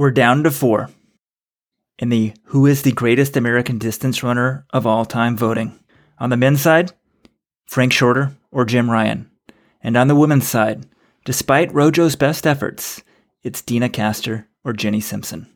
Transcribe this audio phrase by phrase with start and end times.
[0.00, 0.88] We're down to four
[1.98, 5.78] in the Who is the Greatest American Distance Runner of All Time voting.
[6.18, 6.92] On the men's side,
[7.66, 9.26] Frank Shorter or Jim Ryun.
[9.82, 10.86] And on the women's side,
[11.26, 13.02] despite Rojo's best efforts,
[13.42, 15.46] it's Deena Kastor or Jenny Simpson.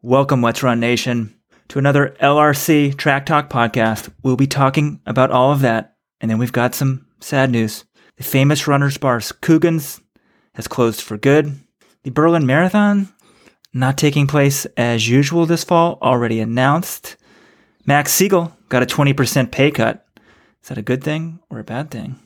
[0.00, 1.38] Welcome, Let's Run Nation,
[1.68, 4.10] to another LRC Track Talk podcast.
[4.22, 7.84] We'll be talking about all of that, and then we've got some sad news.
[8.16, 10.00] The famous runners bar Coogan's
[10.54, 11.58] has closed for good.
[12.04, 13.12] The Berlin Marathon
[13.72, 17.16] not taking place as usual this fall, already announced.
[17.86, 20.06] Max Siegel got a 20% pay cut.
[20.62, 22.18] Is that a good thing or a bad thing?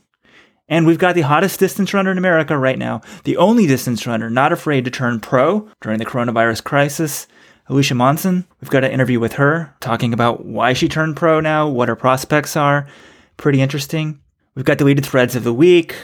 [0.68, 4.28] And we've got the hottest distance runner in America right now, the only distance runner
[4.28, 7.28] not afraid to turn pro during the coronavirus crisis.
[7.68, 11.68] Alicia Monson, we've got an interview with her talking about why she turned pro now,
[11.68, 12.86] what her prospects are.
[13.36, 14.20] Pretty interesting.
[14.54, 15.94] We've got deleted threads of the week.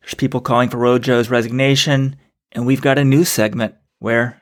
[0.00, 2.16] There's people calling for Rojo's resignation.
[2.52, 4.40] And we've got a new segment where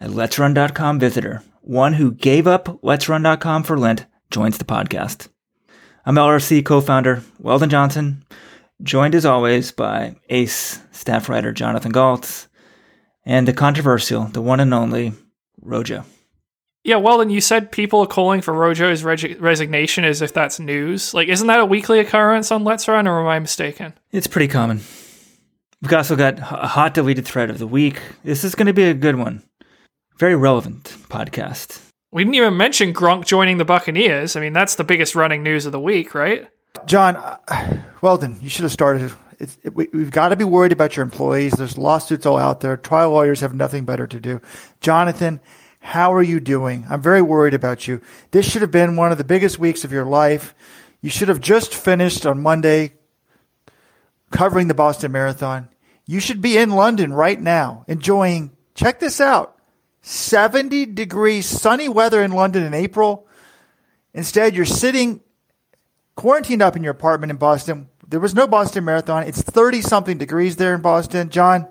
[0.00, 5.28] a Let'sRun.com visitor, one who gave up Let'sRun.com for Lent, joins the podcast.
[6.06, 8.24] I'm LRC co-founder Weldon Johnson,
[8.82, 12.48] joined as always by ACE staff writer Jonathan Gault
[13.24, 15.12] and the controversial, the one and only
[15.62, 16.04] Rojo.
[16.82, 20.60] Yeah, well, then you said people are calling for Rojo's reg- resignation as if that's
[20.60, 21.14] news.
[21.14, 23.94] Like, isn't that a weekly occurrence on Let's Run, or am I mistaken?
[24.12, 24.82] It's pretty common.
[25.80, 28.02] We've also got a hot deleted thread of the week.
[28.22, 29.42] This is going to be a good one.
[30.16, 31.80] Very relevant podcast.
[32.12, 34.36] We didn't even mention Gronk joining the Buccaneers.
[34.36, 36.48] I mean, that's the biggest running news of the week, right?
[36.86, 39.12] John, uh, Weldon, you should have started.
[39.40, 41.54] It, we, we've got to be worried about your employees.
[41.54, 42.76] There's lawsuits all out there.
[42.76, 44.40] Trial lawyers have nothing better to do.
[44.80, 45.40] Jonathan,
[45.80, 46.86] how are you doing?
[46.88, 48.00] I'm very worried about you.
[48.30, 50.54] This should have been one of the biggest weeks of your life.
[51.00, 52.92] You should have just finished on Monday
[54.30, 55.68] covering the Boston Marathon.
[56.06, 59.58] You should be in London right now enjoying, check this out,
[60.06, 63.26] 70 degrees sunny weather in London in April.
[64.12, 65.22] Instead, you're sitting
[66.14, 67.88] quarantined up in your apartment in Boston.
[68.06, 69.22] There was no Boston Marathon.
[69.22, 71.30] It's 30 something degrees there in Boston.
[71.30, 71.66] John,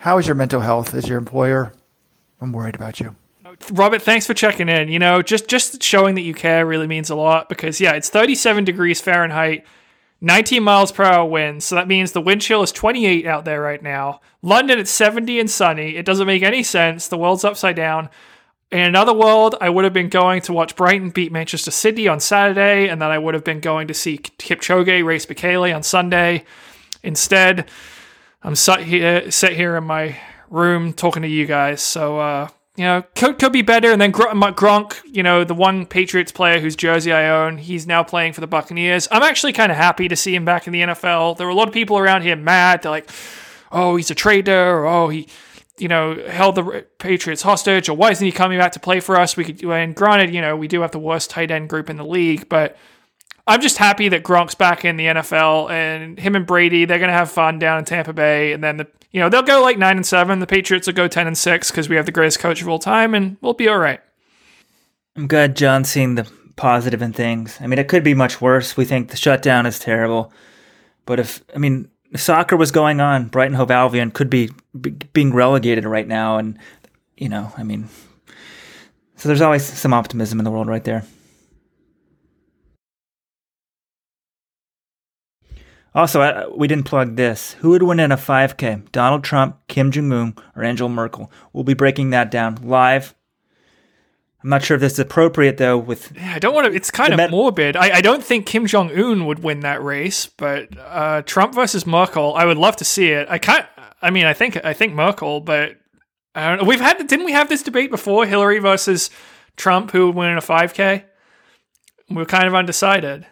[0.00, 1.72] how is your mental health as your employer?
[2.42, 3.16] I'm worried about you.
[3.70, 4.90] Robert, thanks for checking in.
[4.90, 8.10] You know, just just showing that you care really means a lot because yeah, it's
[8.10, 9.64] 37 degrees Fahrenheit
[10.22, 11.64] 19 miles per hour winds.
[11.64, 14.20] So that means the wind chill is 28 out there right now.
[14.40, 15.96] London, it's 70 and sunny.
[15.96, 17.08] It doesn't make any sense.
[17.08, 18.08] The world's upside down.
[18.70, 22.20] In another world, I would have been going to watch Brighton beat Manchester City on
[22.20, 26.44] Saturday, and then I would have been going to see Kipchoge race Bekele on Sunday.
[27.02, 27.68] Instead,
[28.42, 30.18] I'm sat here, sit here in my
[30.48, 31.82] room talking to you guys.
[31.82, 33.92] So, uh, you know, could, could be better.
[33.92, 38.02] And then Gronk, you know, the one Patriots player whose jersey I own, he's now
[38.02, 39.08] playing for the Buccaneers.
[39.10, 41.36] I'm actually kind of happy to see him back in the NFL.
[41.36, 42.82] There were a lot of people around here mad.
[42.82, 43.10] They're like,
[43.70, 45.28] oh, he's a traitor, or oh, he,
[45.78, 49.18] you know, held the Patriots hostage, or why isn't he coming back to play for
[49.18, 49.36] us?
[49.36, 51.96] We could, and granted, you know, we do have the worst tight end group in
[51.96, 52.76] the league, but
[53.46, 57.10] I'm just happy that Gronk's back in the NFL and him and Brady, they're going
[57.10, 58.52] to have fun down in Tampa Bay.
[58.52, 60.40] And then the you know, they'll go like nine and seven.
[60.40, 62.78] The Patriots will go ten and six because we have the greatest coach of all
[62.78, 64.00] time, and we'll be all right.
[65.14, 67.58] I'm glad John's seeing the positive in things.
[67.60, 68.76] I mean, it could be much worse.
[68.76, 70.32] We think the shutdown is terrible,
[71.04, 74.90] but if I mean, if soccer was going on, Brighton Hove Albion could be, be
[74.90, 76.58] being relegated right now, and
[77.16, 77.88] you know, I mean,
[79.16, 81.04] so there's always some optimism in the world right there.
[85.94, 87.52] Also, uh, we didn't plug this.
[87.54, 88.90] Who would win in a 5K?
[88.92, 91.30] Donald Trump, Kim Jong Un, or Angela Merkel?
[91.52, 93.14] We'll be breaking that down live.
[94.42, 95.78] I'm not sure if this is appropriate though.
[95.78, 96.72] With yeah, I don't want to.
[96.72, 97.76] It's kind of met- morbid.
[97.76, 101.86] I, I, don't think Kim Jong Un would win that race, but uh, Trump versus
[101.86, 103.28] Merkel, I would love to see it.
[103.30, 103.66] I can't.
[104.00, 105.76] I mean, I think I think Merkel, but
[106.34, 106.64] I don't know.
[106.64, 108.26] We've had didn't we have this debate before?
[108.26, 109.10] Hillary versus
[109.56, 111.04] Trump, who would win in a 5K?
[112.10, 113.26] We're kind of undecided.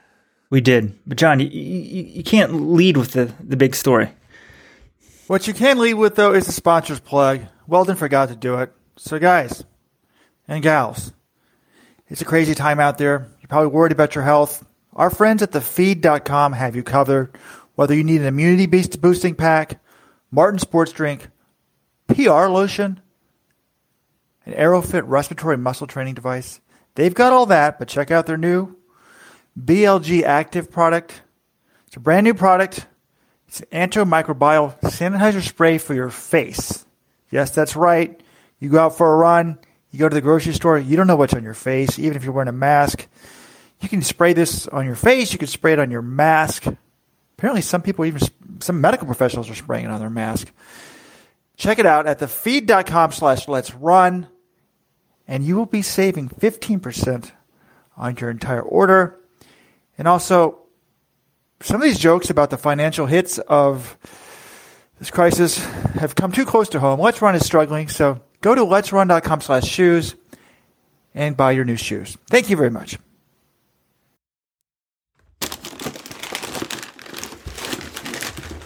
[0.50, 0.98] We did.
[1.06, 4.10] But John, you, you, you can't lead with the, the big story.
[5.28, 7.42] What you can lead with, though, is the sponsor's plug.
[7.68, 8.72] Weldon forgot to do it.
[8.96, 9.64] So, guys
[10.48, 11.12] and gals,
[12.08, 13.28] it's a crazy time out there.
[13.40, 14.66] You're probably worried about your health.
[14.94, 17.38] Our friends at thefeed.com have you covered.
[17.76, 19.80] Whether you need an immunity boosting pack,
[20.34, 21.28] Maurten sports drink,
[22.08, 23.00] PR lotion,
[24.44, 26.60] an Airofit respiratory muscle training device,
[26.96, 28.76] they've got all that, but check out their new
[29.58, 31.22] BLG Active product.
[31.86, 32.86] It's a brand new product.
[33.48, 36.84] It's an antimicrobial sanitizer spray for your face.
[37.30, 38.20] Yes, that's right.
[38.60, 39.58] You go out for a run,
[39.90, 42.22] you go to the grocery store, you don't know what's on your face, even if
[42.24, 43.08] you're wearing a mask.
[43.80, 46.66] You can spray this on your face, you can spray it on your mask.
[47.38, 48.20] Apparently, some people, even
[48.60, 50.52] some medical professionals, are spraying it on their mask.
[51.56, 54.28] Check it out at thefeed.com slash let's run.
[55.26, 57.30] and you will be saving 15%
[57.96, 59.19] on your entire order.
[60.00, 60.60] And also,
[61.60, 63.98] some of these jokes about the financial hits of
[64.98, 66.98] this crisis have come too close to home.
[66.98, 70.14] Let's Run is struggling, so go to let'srun.com slash shoes
[71.14, 72.16] and buy your new shoes.
[72.30, 72.98] Thank you very much.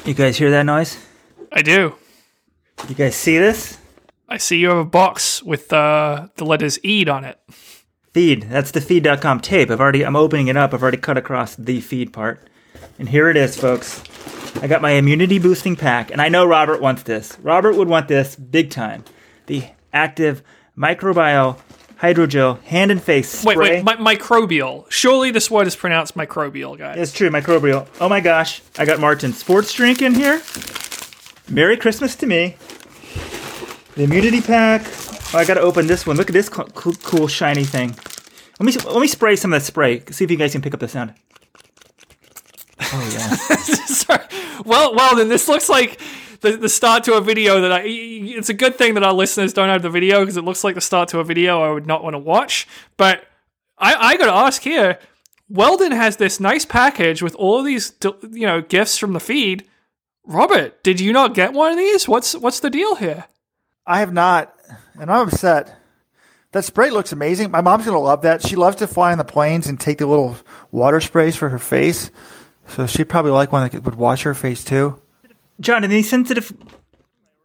[0.04, 1.04] You guys hear that noise?
[1.50, 1.96] I do.
[2.88, 3.76] You guys see this?
[4.28, 7.40] I see you have a box with uh, the letters EAD on it.
[8.14, 8.44] Feed.
[8.44, 9.70] That's the feed.com tape.
[9.70, 10.72] I've already I'm opening it up.
[10.72, 12.48] I've already cut across the feed part.
[12.98, 14.02] And here it is, folks.
[14.62, 17.36] I got my immunity boosting pack, and I know Robert wants this.
[17.42, 19.04] Robert would want this big time.
[19.46, 20.44] The active
[20.78, 21.58] microbial
[22.00, 23.56] hydrogel hand and face spray.
[23.56, 24.88] Wait, wait, mi- microbial.
[24.90, 26.96] Surely this word is pronounced microbial, guys.
[26.98, 27.88] It's true, microbial.
[28.00, 30.40] Oh my gosh, I got Maurten's sports drink in here.
[31.48, 32.56] Merry Christmas to me.
[33.96, 34.82] The immunity pack.
[35.34, 36.16] Oh, I gotta open this one.
[36.16, 37.96] Look at this cool, cool, cool shiny thing.
[38.60, 40.00] Let me let me spray some of that spray.
[40.12, 41.12] See if you guys can pick up the sound.
[42.80, 43.34] Oh yeah.
[43.86, 44.24] Sorry.
[44.64, 46.00] Well, well, then this looks like
[46.40, 47.82] the, the start to a video that I.
[47.84, 50.76] It's a good thing that our listeners don't have the video because it looks like
[50.76, 52.68] the start to a video I would not want to watch.
[52.96, 53.24] But
[53.76, 55.00] I, I got to ask here.
[55.48, 57.92] Weldon has this nice package with all of these,
[58.30, 59.66] you know, gifts from the feed.
[60.24, 62.06] Robert, did you not get one of these?
[62.06, 63.24] What's what's the deal here?
[63.84, 64.53] I have not,
[65.00, 65.76] and I'm upset.
[66.52, 67.50] That spray looks amazing.
[67.50, 68.46] My mom's gonna love that.
[68.46, 70.36] She loves to fly on the planes and take the little
[70.70, 72.10] water sprays for her face.
[72.68, 75.00] So she'd probably like one that would wash her face too.
[75.60, 76.52] John, in these sensitive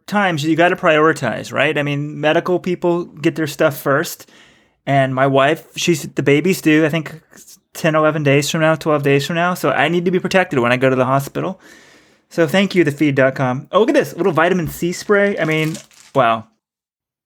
[0.06, 1.76] times, you got to prioritize, right?
[1.76, 4.28] I mean, medical people get their stuff first.
[4.86, 7.20] And my wife, she's the baby's due, I think
[7.74, 9.54] 10, 11 days from now, 12 days from now.
[9.54, 11.60] So I need to be protected when I go to the hospital.
[12.28, 13.68] So thank you, thefeed.com.
[13.72, 15.38] Oh, look at this little vitamin C spray.
[15.38, 15.76] I mean,
[16.14, 16.46] wow.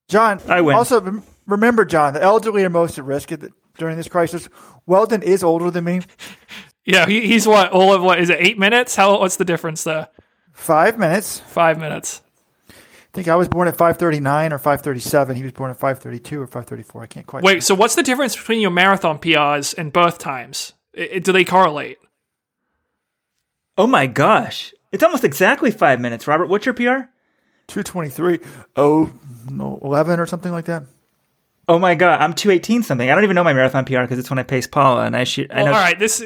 [0.09, 0.77] John, I win.
[0.77, 3.31] Also, remember, John, the elderly are most at risk
[3.79, 4.49] during this crisis.
[4.87, 6.01] Weldon is older than me.
[6.87, 7.73] Yeah, he, he's what?
[7.73, 8.21] All of what?
[8.21, 8.95] Is it eight minutes?
[8.95, 9.19] How?
[9.19, 10.09] What's the difference there?
[10.53, 11.41] Five minutes.
[11.41, 12.21] Five minutes.
[12.69, 12.75] I
[13.15, 15.35] think I was born at 5:39 or 5:37.
[15.35, 17.03] He was born at 5:32 or 5:34.
[17.03, 17.43] I can't quite.
[17.43, 20.75] Wait, so what's the difference between your marathon PRs and birth times?
[20.95, 21.97] I- I- do they correlate?
[23.79, 24.75] Oh my gosh.
[24.93, 26.27] It's almost exactly five minutes.
[26.29, 27.09] Robert, what's your PR?
[27.69, 28.41] 223.
[28.77, 29.11] Oh,
[29.51, 30.85] no, 11 or something like that.
[31.67, 33.11] Oh my god, I'm 218 something.
[33.11, 35.25] I don't even know my marathon PR because it's when I pace Paula and I
[35.25, 35.51] shoot.
[35.53, 36.23] I know all right, this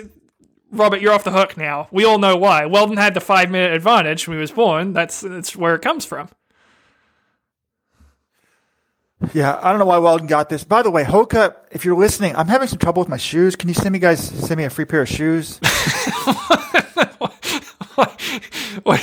[0.70, 1.88] Robert, you're off the hook now.
[1.90, 2.66] We all know why.
[2.66, 4.92] Weldon had the five minute advantage when he was born.
[4.92, 6.28] That's that's where it comes from.
[9.32, 10.62] Yeah, I don't know why Weldon got this.
[10.62, 13.56] By the way, Hoka, if you're listening, I'm having some trouble with my shoes.
[13.56, 15.58] Can you send me guys send me a free pair of shoes?
[18.82, 19.00] what,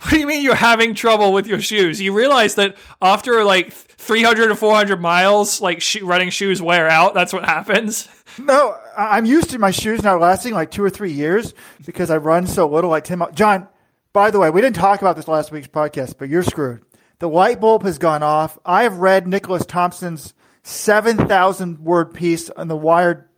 [0.00, 2.00] what do you mean you're having trouble with your shoes?
[2.00, 7.14] You realize that after like 300 or 400 miles, like sho- running shoes wear out.
[7.14, 8.08] That's what happens.
[8.38, 11.54] no, I'm used to my shoes now lasting like two or three years
[11.84, 12.90] because I run so little.
[12.90, 13.68] Like Tim, John.
[14.12, 16.82] By the way, we didn't talk about this last week's podcast, but you're screwed.
[17.18, 18.58] The light bulb has gone off.
[18.64, 23.28] I have read Nicholas Thompson's 7,000 word piece on the Wired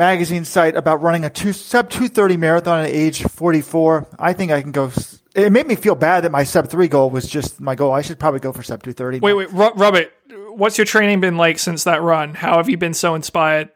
[0.00, 4.08] magazine site about running a two, sub 230 marathon at age 44.
[4.18, 4.90] I think I can go.
[5.34, 7.92] It made me feel bad that my sub three goal was just my goal.
[7.92, 9.20] I should probably go for sub 230.
[9.20, 10.10] Wait, wait, Ro- Robert,
[10.48, 12.32] what's your training been like since that run?
[12.32, 13.68] How have you been so inspired?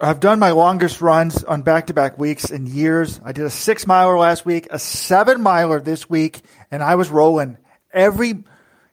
[0.00, 3.20] I've done my longest runs on back to back weeks in years.
[3.24, 7.10] I did a six miler last week, a seven miler this week, and I was
[7.10, 7.58] rolling.
[7.92, 8.44] Every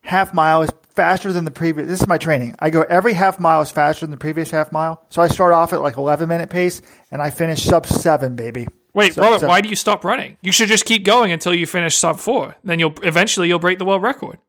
[0.01, 1.87] half mile is faster than the previous.
[1.87, 2.55] This is my training.
[2.59, 5.05] I go every half mile is faster than the previous half mile.
[5.09, 8.67] So I start off at like 11 minute pace and I finish sub seven, baby.
[8.93, 9.47] Wait, Sub Robert, seven.
[9.49, 10.35] why do you stop running?
[10.41, 12.57] You should just keep going until you finish sub four.
[12.65, 14.39] Then you'll eventually you'll break the world record.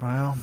[0.00, 0.36] Well,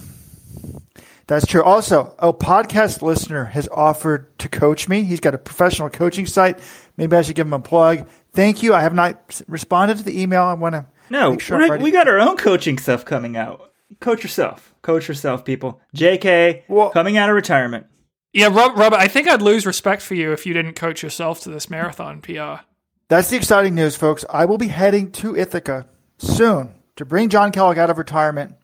[1.28, 1.62] that's true.
[1.62, 5.04] Also, a podcast listener has offered to coach me.
[5.04, 6.58] He's got a professional coaching site.
[6.96, 8.08] Maybe I should give him a plug.
[8.34, 8.74] Thank you.
[8.74, 10.44] I have not responded to the email.
[10.44, 11.84] I want to No, sure we're- I'm ready.
[11.84, 13.72] we got our own coaching stuff coming out.
[14.00, 14.73] Coach yourself.
[14.84, 15.82] Coach yourself, people.
[15.96, 17.88] JK, Well- coming out of retirement.
[18.34, 21.42] Yeah, Rob, Robert, I think I'd lose respect for you if you didn't coach yourself
[21.42, 22.62] to this marathon PR.
[23.08, 24.25] That's the exciting news, folks.
[24.30, 25.88] I will be heading to Ithaca
[26.18, 28.56] soon to bring John Kellogg out of retirement.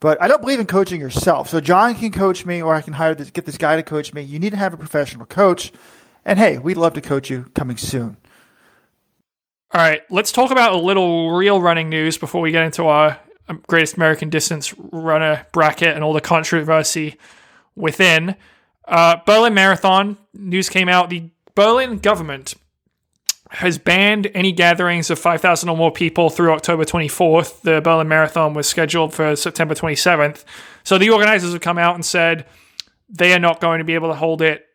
[0.00, 1.48] But I don't believe in coaching yourself.
[1.48, 4.12] So John can coach me, or I can hire this, get this guy to coach
[4.12, 4.22] me.
[4.22, 5.72] You need to have a professional coach.
[6.24, 8.16] And hey, we'd love to coach you coming soon.
[9.72, 13.18] All right, let's talk about a little real running news before we get into our
[13.66, 17.16] greatest American distance runner bracket and all the controversy
[17.76, 18.36] within.
[18.86, 21.10] Uh, Berlin Marathon news came out.
[21.10, 22.54] The Berlin government
[23.50, 27.62] has banned any gatherings of 5,000 or more people through October 24th.
[27.62, 30.44] The Berlin Marathon was scheduled for September 27th.
[30.82, 32.46] So the organizers have come out and said
[33.08, 34.66] they are not going to be able to hold it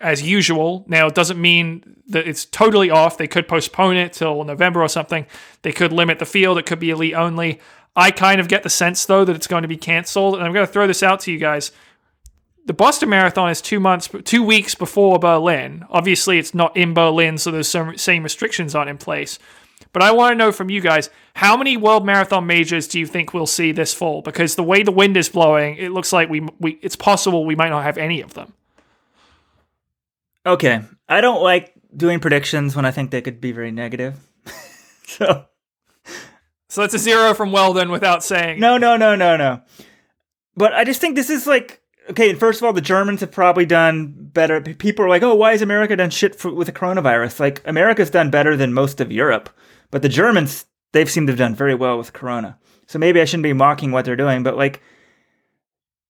[0.00, 0.84] as usual.
[0.88, 3.16] Now, it doesn't mean that it's totally off.
[3.16, 5.26] They could postpone it till November or something.
[5.62, 6.58] They could limit the field.
[6.58, 7.60] It could be elite only.
[7.96, 10.34] I kind of get the sense, though, that it's going to be canceled.
[10.34, 11.70] And I'm going to throw this out to you guys
[12.66, 15.84] the Boston Marathon is two months, two weeks before Berlin.
[15.90, 19.38] Obviously, it's not in Berlin, so those same restrictions aren't in place.
[19.92, 23.06] But I want to know from you guys how many World Marathon majors do you
[23.06, 24.22] think we'll see this fall?
[24.22, 27.54] Because the way the wind is blowing, it looks like we, we it's possible we
[27.54, 28.54] might not have any of them.
[30.46, 34.18] Okay, I don't like doing predictions when I think they could be very negative.
[35.06, 35.44] so,
[36.74, 38.58] so that's a zero from Weldon without saying.
[38.58, 39.62] No, no, no, no, no.
[40.56, 43.64] But I just think this is like okay, first of all, the Germans have probably
[43.64, 44.60] done better.
[44.60, 47.38] People are like, oh, why has America done shit for, with the coronavirus?
[47.38, 49.50] Like, America's done better than most of Europe,
[49.92, 52.58] but the Germans, they've seemed to have done very well with corona.
[52.88, 54.82] So maybe I shouldn't be mocking what they're doing, but like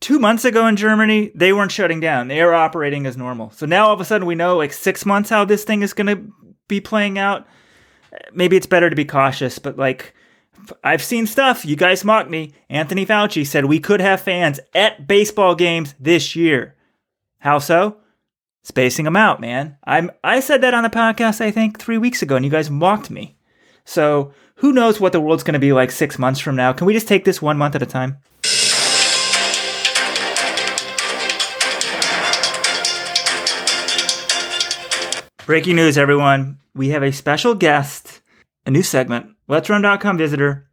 [0.01, 2.29] two months ago in Germany, they weren't shutting down.
[2.29, 3.51] They were operating as normal.
[3.51, 5.93] So now all of a sudden we know like six months how this thing is
[5.93, 6.33] going to
[6.67, 7.47] be playing out.
[8.33, 10.15] Maybe it's better to be cautious, but like,
[10.83, 11.65] I've seen stuff.
[11.65, 12.53] You guys mock me.
[12.69, 16.75] Anthony Fauci said we could have fans at baseball games this year.
[17.39, 17.99] How so?
[18.63, 19.77] Spacing them out, man.
[19.85, 22.71] I'm I said that on the podcast I think 3 weeks ago and you guys
[22.71, 23.37] mocked me.
[23.85, 26.73] So, who knows what the world's going to be like 6 months from now?
[26.73, 28.19] Can we just take this one month at a time?
[35.45, 36.59] Breaking news everyone.
[36.75, 38.23] We have a special guest,
[38.65, 40.67] a new segment Let's Run.com visitor.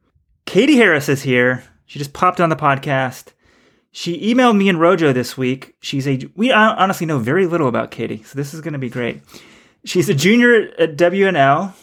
[0.46, 1.66] Katie Harris is here.
[1.86, 3.34] She just popped on the podcast.
[3.92, 5.76] She emailed me and Rojo this week.
[5.82, 8.90] She's a, we honestly know very little about Katie, so this is going to be
[8.90, 9.22] great.
[9.84, 11.74] She's a junior at WNL.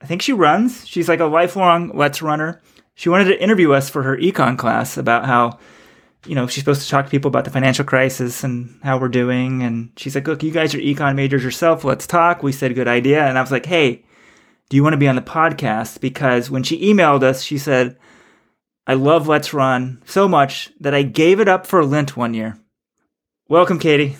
[0.00, 0.84] I think she runs.
[0.88, 2.60] She's like a lifelong Let's Runner.
[2.96, 5.60] She wanted to interview us for her econ class about how,
[6.26, 9.06] you know, she's supposed to talk to people about the financial crisis and how we're
[9.06, 9.62] doing.
[9.62, 11.84] And she's like, look, you guys are econ majors yourself.
[11.84, 12.42] Let's talk.
[12.42, 13.24] We said, good idea.
[13.24, 14.04] And I was like, hey,
[14.68, 16.00] do you want to be on the podcast?
[16.00, 17.96] Because when she emailed us, she said,
[18.86, 22.58] I love Let's Run so much that I gave it up for Lent one year.
[23.48, 24.16] Welcome, Katie.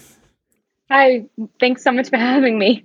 [0.91, 1.27] Hi,
[1.61, 2.85] thanks so much for having me.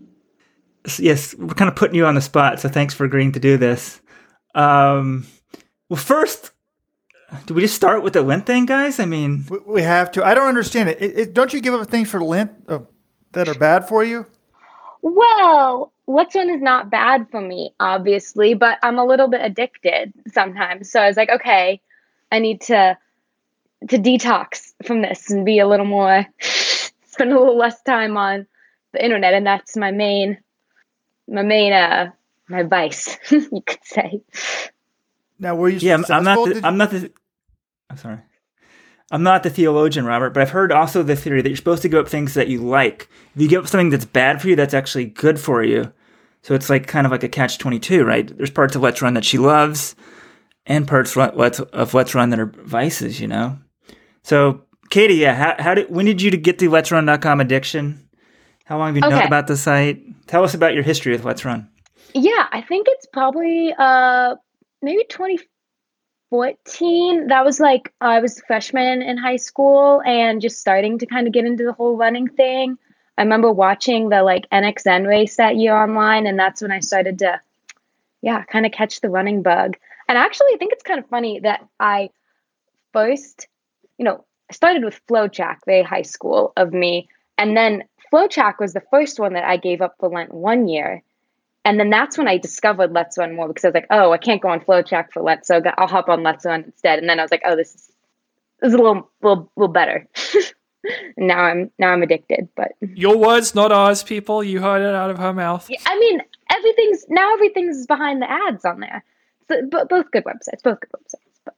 [0.98, 3.58] Yes, we're kind of putting you on the spot, so thanks for agreeing to do
[3.58, 4.02] this.
[4.56, 5.28] Um,
[5.90, 6.52] well, first,
[7.46, 9.00] do we just start with the Lent thing, guys?
[9.00, 10.26] I mean, we have to.
[10.26, 11.02] I don't understand it.
[11.02, 12.80] it, it don't you give up things for Lent uh,
[13.34, 14.26] that are bad for you?
[15.02, 20.12] Well, Let's Run is not bad for me, obviously, but I'm a little bit addicted
[20.34, 20.92] sometimes.
[20.92, 21.82] So I was like, okay,
[22.32, 22.98] I need to
[23.90, 28.46] to detox from this and be a little more spend a little less time on
[28.92, 30.38] the internet and that's my main
[31.30, 32.12] my main uh
[32.50, 34.22] my vice you could say
[35.40, 37.10] now were you yeah I'm, I'm not the, i'm not the
[37.90, 38.20] i'm sorry
[39.12, 41.90] I'm not the theologian, Robert, but I've heard also the theory that you're supposed to
[41.90, 43.10] give up things that you like.
[43.34, 45.92] If you give up something that's bad for you, that's actually good for you.
[46.42, 48.36] So it's like kind of like a catch 22, right?
[48.38, 49.96] There's parts of Let's Run that she loves
[50.66, 53.58] and parts of Let's Run that are vices, you know?
[54.24, 58.08] So, Katie, yeah, how, how did, when did you get the Let's Run.com addiction?
[58.66, 59.16] How long have you okay.
[59.16, 60.02] known about the site?
[60.28, 61.68] Tell us about your history with Let's Run.
[62.14, 64.36] Yeah, I think it's probably uh
[64.82, 67.28] maybe 2014.
[67.28, 71.28] that was like i was a freshman in high school and just starting to kind
[71.28, 72.78] of get into the whole running thing
[73.20, 77.20] i remember watching the like nxn race that year online and that's when i started
[77.20, 77.40] to
[78.22, 81.40] yeah kind of catch the running bug and actually i think it's kind of funny
[81.40, 82.10] that i
[82.94, 83.48] first
[83.98, 87.08] you know started with FloTrack very high school of me
[87.38, 91.04] and then FloTrack was the first one that i gave up for lent one year
[91.66, 94.18] and then that's when I discovered Let's Run more because I was like, oh, I
[94.18, 97.00] can't go on FloTrack for Let's, so I'll hop on Let's Run instead.
[97.00, 97.92] And then I was like, oh, this is
[98.60, 100.08] this is a little little little better.
[101.18, 102.50] now I'm now I'm addicted.
[102.56, 104.44] But your words, not ours, people.
[104.44, 105.68] You heard it out of her mouth.
[105.70, 106.22] Yeah, I mean,
[106.52, 109.04] everything's now everything's behind the ads on there.
[109.48, 111.40] So, but both good websites, both good websites.
[111.46, 111.56] But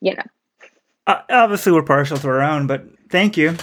[0.00, 0.22] you know,
[1.06, 3.56] uh, obviously we're partial to our own, but thank you.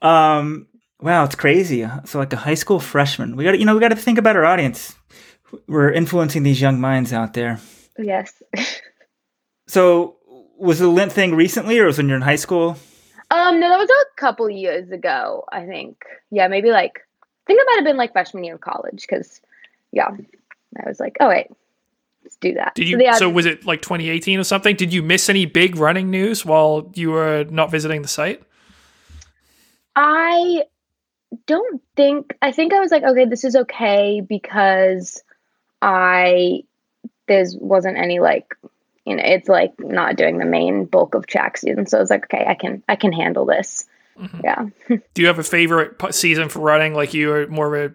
[0.00, 0.66] Um,
[1.00, 1.88] wow, it's crazy.
[2.04, 4.36] So like a high school freshman, we got you know we got to think about
[4.36, 4.94] our audience
[5.66, 7.60] we're influencing these young minds out there.
[7.98, 8.42] Yes.
[9.66, 10.16] so,
[10.58, 12.76] was the lint thing recently, or was when you're in high school?
[13.32, 15.44] Um, no, that was a couple years ago.
[15.50, 16.04] I think.
[16.30, 19.40] Yeah, maybe like I think it might have been like freshman year of college because,
[19.90, 20.10] yeah,
[20.78, 21.48] I was like, oh wait,
[22.22, 22.74] let's do that.
[22.74, 23.00] Did you?
[23.14, 24.76] So, so was it like 2018 or something?
[24.76, 28.42] Did you miss any big running news while you were not visiting the site?
[29.96, 30.64] I
[31.46, 32.36] don't think.
[32.42, 35.22] I think I was like, okay, this is okay because
[35.80, 36.64] I
[37.28, 38.54] there wasn't any like
[39.04, 42.10] you know it's like not doing the main bulk of track season, so I was
[42.10, 43.86] like, okay, I can I can handle this.
[44.18, 44.40] Mm-hmm.
[44.44, 44.66] Yeah.
[45.14, 46.94] Do you have a favorite season for running?
[46.94, 47.94] Like you are more of a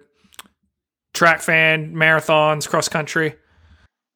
[1.14, 3.36] track fan, marathons, cross country?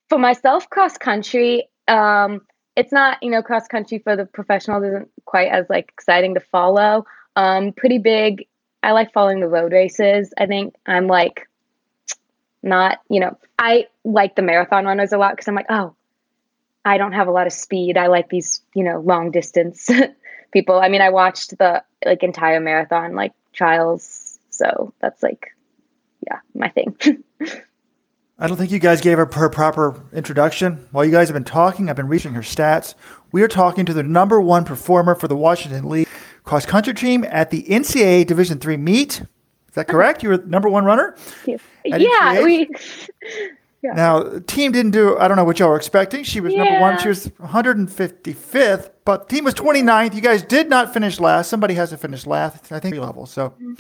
[0.10, 1.68] For myself, cross country.
[1.88, 2.42] Um,
[2.76, 6.40] it's not you know cross country for the professionals isn't quite as like exciting to
[6.40, 7.06] follow.
[7.36, 8.48] Um, pretty big.
[8.84, 10.34] I like following the road races.
[10.38, 11.48] I think I'm like
[12.64, 15.96] not you know I like the marathon runners a lot because I'm like oh
[16.86, 17.98] I don't have a lot of speed.
[17.98, 19.90] I like these you know long distance
[20.52, 20.80] people.
[20.80, 25.56] I mean I watched the like entire marathon like trials, so that's like
[26.28, 26.96] yeah my thing.
[28.40, 30.88] I don't think you guys gave her her proper introduction.
[30.92, 32.96] While you guys have been talking, I've been reading her stats.
[33.32, 36.08] We are talking to the number one performer for the Washington and Lee
[36.44, 39.22] cross country team at the NCAA Division three meet.
[39.22, 40.24] Is that correct?
[40.24, 41.16] You were number one runner.
[41.46, 42.68] Yeah, yeah we.
[43.84, 43.94] Yeah.
[43.94, 46.24] Now, the team didn't do, I don't know what y'all were expecting.
[46.24, 46.64] She was yeah.
[46.64, 47.00] number one.
[47.00, 50.14] She was 155th, but team was 29th.
[50.14, 51.50] You guys did not finish last.
[51.50, 53.26] Somebody has to finish last, I think, we level.
[53.26, 53.74] So, mm-hmm.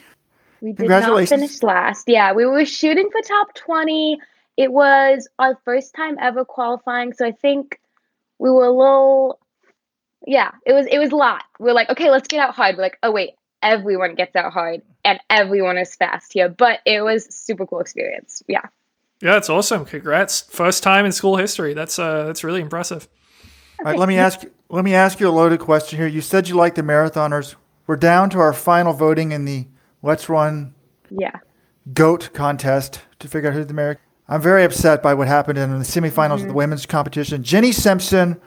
[0.59, 2.05] we did not finish last.
[2.07, 4.19] Yeah, we were shooting for top 20
[4.57, 7.79] it was our first time ever qualifying, so I think
[8.37, 9.39] we were a little
[10.27, 11.43] yeah, it was it was a lot.
[11.59, 12.77] We are like, okay, let's get out hard.
[12.77, 13.31] We're like, oh wait,
[13.63, 16.49] everyone gets out hard and everyone is fast here.
[16.49, 18.43] But it was super cool experience.
[18.47, 18.67] Yeah.
[19.21, 19.85] Yeah, that's awesome.
[19.85, 20.41] Congrats.
[20.41, 21.73] First time in school history.
[21.73, 23.07] That's uh that's really impressive.
[23.79, 26.07] All right, let me ask let me ask you a loaded question here.
[26.07, 27.55] You said you like the marathoners.
[27.87, 29.67] We're down to our final voting in the
[30.01, 30.73] Let's Run
[31.09, 31.37] yeah.
[31.93, 34.03] GOAT contest to figure out who's the American.
[34.27, 36.31] I'm very upset by what happened in the semifinals mm-hmm.
[36.31, 36.55] of the mm-hmm.
[36.55, 37.43] women's competition.
[37.43, 38.39] Jenny Simpson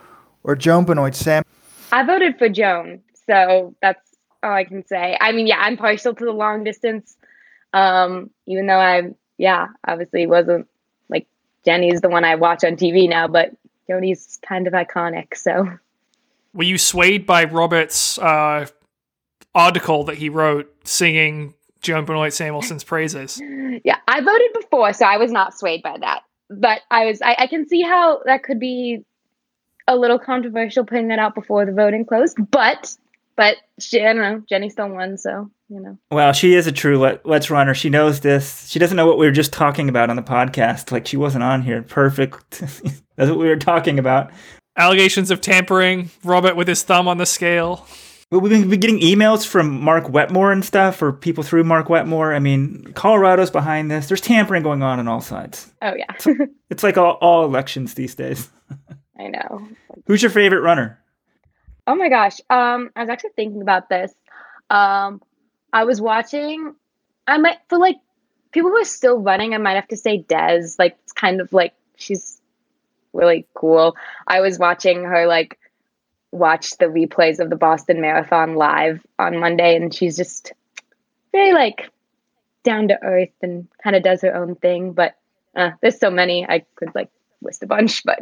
[0.43, 1.45] or Joan Benoit Sam.
[1.93, 4.01] I voted for Joan, so that's
[4.43, 5.17] all I can say.
[5.21, 7.17] I mean, yeah, I'm partial to the long distance,
[7.73, 10.69] um, even though I, yeah, obviously wasn't
[11.09, 11.27] like
[11.65, 13.53] Jenny's the one I watch on TV now, but
[13.89, 15.37] Joni's kind of iconic.
[15.37, 15.69] So,
[16.53, 18.67] were you swayed by Robert's uh,
[19.55, 23.41] article that he wrote singing Joan Benoit Samuelson's praises.
[23.85, 26.23] Yeah, I voted before, so I was not swayed by that.
[26.51, 29.05] But I was, I, I can see how that could be
[29.87, 32.37] a little controversial putting that out before the voting closed.
[32.51, 32.97] But,
[33.37, 35.99] but she, I don't know, Jenny still won, so you know.
[36.11, 37.75] Well, she is a true let, let's runner.
[37.75, 38.69] She knows this.
[38.69, 40.93] She doesn't know what we were just talking about on the podcast.
[40.93, 41.83] Like she wasn't on here.
[41.83, 42.61] Perfect.
[43.17, 44.31] That's what we were talking about.
[44.77, 46.11] Allegations of tampering.
[46.25, 47.87] Robert with his thumb on the scale.
[48.31, 52.35] We've been getting emails from Mark Wetmore and stuff, or people through Mark Wetmore.
[52.35, 54.09] I mean, Colorado's behind this.
[54.09, 55.73] There's tampering going on on all sides.
[55.83, 56.27] Oh yeah, it's,
[56.71, 58.51] it's, like all, all elections these days.
[59.19, 59.69] I know.
[60.07, 60.99] Who's your favorite runner?
[61.87, 64.13] Oh my gosh, um, I was actually thinking about this.
[64.71, 65.21] Um,
[65.73, 66.75] I was watching.
[67.27, 67.97] I might for like
[68.53, 69.55] people who are still running.
[69.55, 70.69] I might have to say Des.
[70.79, 72.41] Like it's kind of like she's
[73.13, 73.97] really cool.
[74.27, 75.59] I was watching her like
[76.31, 80.53] watch the replays of the Boston Marathon live on Monday, and she's just
[81.33, 81.91] very like
[82.63, 84.93] down to earth and kind of does her own thing.
[84.93, 85.17] But
[85.55, 87.11] uh, there's so many I could like
[87.43, 88.21] list a bunch, but.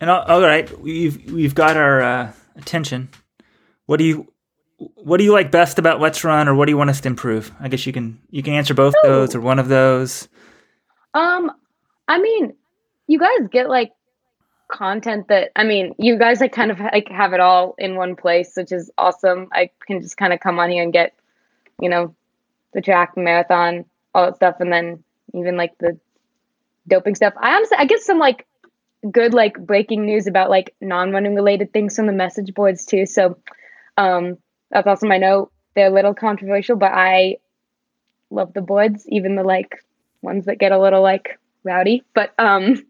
[0.00, 3.08] And all, all right, we've we've got our uh, attention.
[3.86, 4.32] What do you
[4.78, 7.08] what do you like best about Let's Run, or what do you want us to
[7.08, 7.52] improve?
[7.60, 10.28] I guess you can you can answer both those or one of those.
[11.14, 11.50] Um,
[12.06, 12.54] I mean,
[13.06, 13.92] you guys get like
[14.68, 18.14] content that I mean, you guys like kind of like have it all in one
[18.14, 19.48] place, which is awesome.
[19.52, 21.14] I can just kind of come on here and get,
[21.80, 22.14] you know,
[22.72, 23.84] the track, marathon,
[24.14, 25.02] all that stuff, and then
[25.34, 25.98] even like the
[26.86, 27.34] doping stuff.
[27.40, 28.46] I honestly, I get some like
[29.10, 33.06] good like breaking news about like non-running related things from the message boards too.
[33.06, 33.38] So
[33.96, 34.38] um
[34.70, 35.12] that's awesome.
[35.12, 37.36] I know they're a little controversial, but I
[38.30, 39.84] love the boards, even the like
[40.22, 42.02] ones that get a little like rowdy.
[42.14, 42.84] But um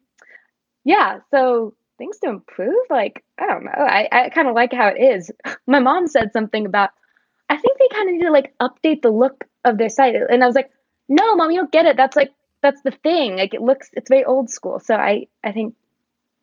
[0.85, 3.73] yeah, so things to improve, like, I don't know.
[3.77, 5.31] I, I kind of like how it is.
[5.67, 6.91] My mom said something about,
[7.51, 10.15] I think they kind of need to like update the look of their site.
[10.15, 10.71] And I was like,
[11.09, 11.97] no, mom, you don't get it.
[11.97, 13.37] That's like, that's the thing.
[13.37, 14.81] Like it looks, it's very old school.
[14.81, 15.75] So I, I think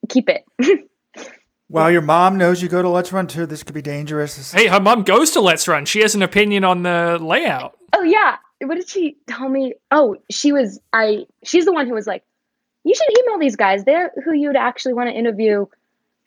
[0.07, 0.45] keep it.
[1.67, 3.45] Well, your mom knows you go to Let's Run too.
[3.45, 4.51] This could be dangerous.
[4.51, 5.85] Hey, her mom goes to Let's Run.
[5.85, 7.75] She has an opinion on the layout.
[7.91, 8.37] Oh yeah.
[8.61, 9.73] What did she tell me?
[9.89, 12.23] Oh, she was I she's the one who was like,
[12.83, 13.83] you should email these guys.
[13.83, 15.65] They're who you'd actually want to interview.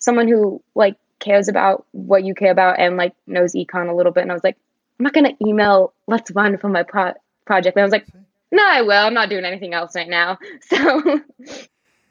[0.01, 4.13] Someone who like cares about what you care about and like knows econ a little
[4.13, 4.23] bit.
[4.23, 4.57] And I was like,
[4.99, 7.15] I'm not gonna email Let's Run for my pro-
[7.47, 7.77] project.
[7.77, 8.09] And I was like,
[8.51, 9.07] No, I will.
[9.07, 10.39] I'm not doing anything else right now.
[10.69, 11.21] So,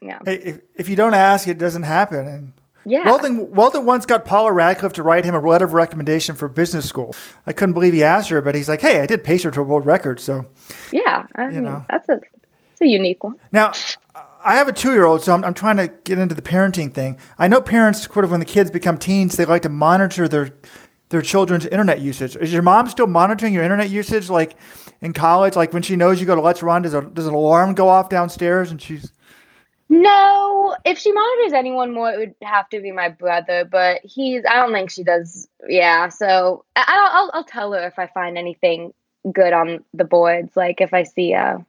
[0.00, 0.18] yeah.
[0.24, 2.26] Hey, if, if you don't ask, it doesn't happen.
[2.26, 2.52] And
[2.84, 3.04] yeah.
[3.04, 6.86] Weldon, Weldon once got Paula Radcliffe to write him a letter of recommendation for business
[6.86, 7.14] school.
[7.46, 9.60] I couldn't believe he asked her, but he's like, "Hey, I did pace her to
[9.60, 10.46] a world record." So,
[10.92, 12.20] yeah, I you mean, know, that's a
[12.72, 13.36] it's a unique one.
[13.52, 13.72] Now,
[14.44, 16.94] I have a two year old, so I'm, I'm trying to get into the parenting
[16.94, 17.18] thing.
[17.38, 20.52] I know parents, sort of when the kids become teens, they like to monitor their
[21.10, 22.36] their children's internet usage.
[22.36, 24.56] Is your mom still monitoring your internet usage, like
[25.00, 25.56] in college?
[25.56, 27.88] Like when she knows you go to Let's Run, does a, does an alarm go
[27.88, 29.12] off downstairs and she's
[29.90, 33.64] No, if she monitors anyone more, it would have to be my brother.
[33.64, 35.48] But he's, I don't think she does.
[35.66, 38.92] Yeah, so I, I'll, I'll, tell her if I find anything
[39.32, 40.56] good on the boards.
[40.56, 41.64] Like if I see a,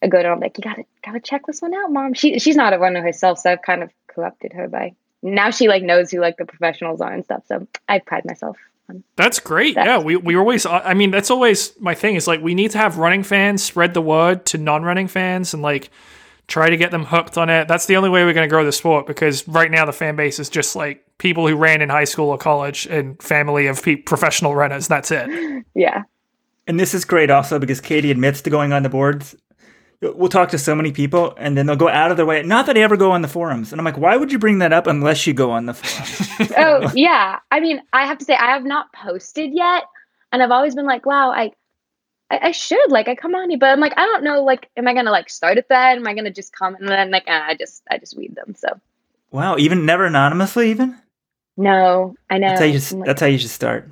[0.00, 2.14] a good one, I'm like, you gotta, gotta check this one out, mom.
[2.14, 5.68] She, she's not a runner herself, so I've kind of corrupted her by now she
[5.68, 7.42] like knows who like the professionals are and stuff.
[7.46, 8.56] So I pride myself.
[8.88, 9.74] on That's great.
[9.74, 10.66] Yeah, we we always.
[10.66, 12.16] Uh, I mean, that's always my thing.
[12.16, 15.62] Is like we need to have running fans spread the word to non-running fans and
[15.62, 15.90] like
[16.48, 17.66] try to get them hooked on it.
[17.68, 20.16] That's the only way we're going to grow the sport because right now the fan
[20.16, 23.82] base is just like people who ran in high school or college and family of
[23.82, 24.86] pe- professional runners.
[24.86, 25.64] That's it.
[25.74, 26.02] Yeah.
[26.66, 29.34] And this is great also because Katie admits to going on the boards.
[30.02, 32.42] We'll talk to so many people and then they'll go out of their way.
[32.42, 33.72] Not that I ever go on the forums.
[33.72, 36.52] And I'm like, why would you bring that up unless you go on the forums?
[36.58, 37.38] Oh yeah.
[37.50, 39.84] I mean, I have to say I have not posted yet,
[40.32, 41.52] and I've always been like, wow, I.
[42.30, 44.68] I, I should like I come on here, but I'm like I don't know like
[44.76, 45.96] am I gonna like start at that?
[45.96, 48.54] Am I gonna just comment and then like ah, I just I just weed them.
[48.56, 48.68] So
[49.30, 50.96] wow, even never anonymously even?
[51.56, 52.48] no, I know.
[52.48, 53.90] That's how you just, like, that's how you should start.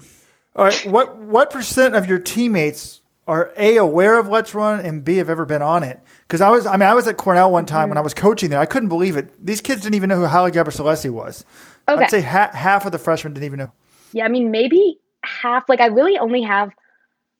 [0.56, 0.86] All right.
[0.86, 5.30] What what percent of your teammates are a aware of Let's Run and b have
[5.30, 6.00] ever been on it?
[6.22, 8.50] Because I was, I mean, I was at Cornell one time when I was coaching
[8.50, 8.60] there.
[8.60, 9.32] I couldn't believe it.
[9.44, 11.44] These kids didn't even know who Haile Gebrselassie was.
[11.88, 12.04] Okay.
[12.04, 13.72] I'd say ha- half of the freshmen didn't even know.
[14.12, 15.68] Yeah, I mean, maybe half.
[15.68, 16.70] Like, I really only have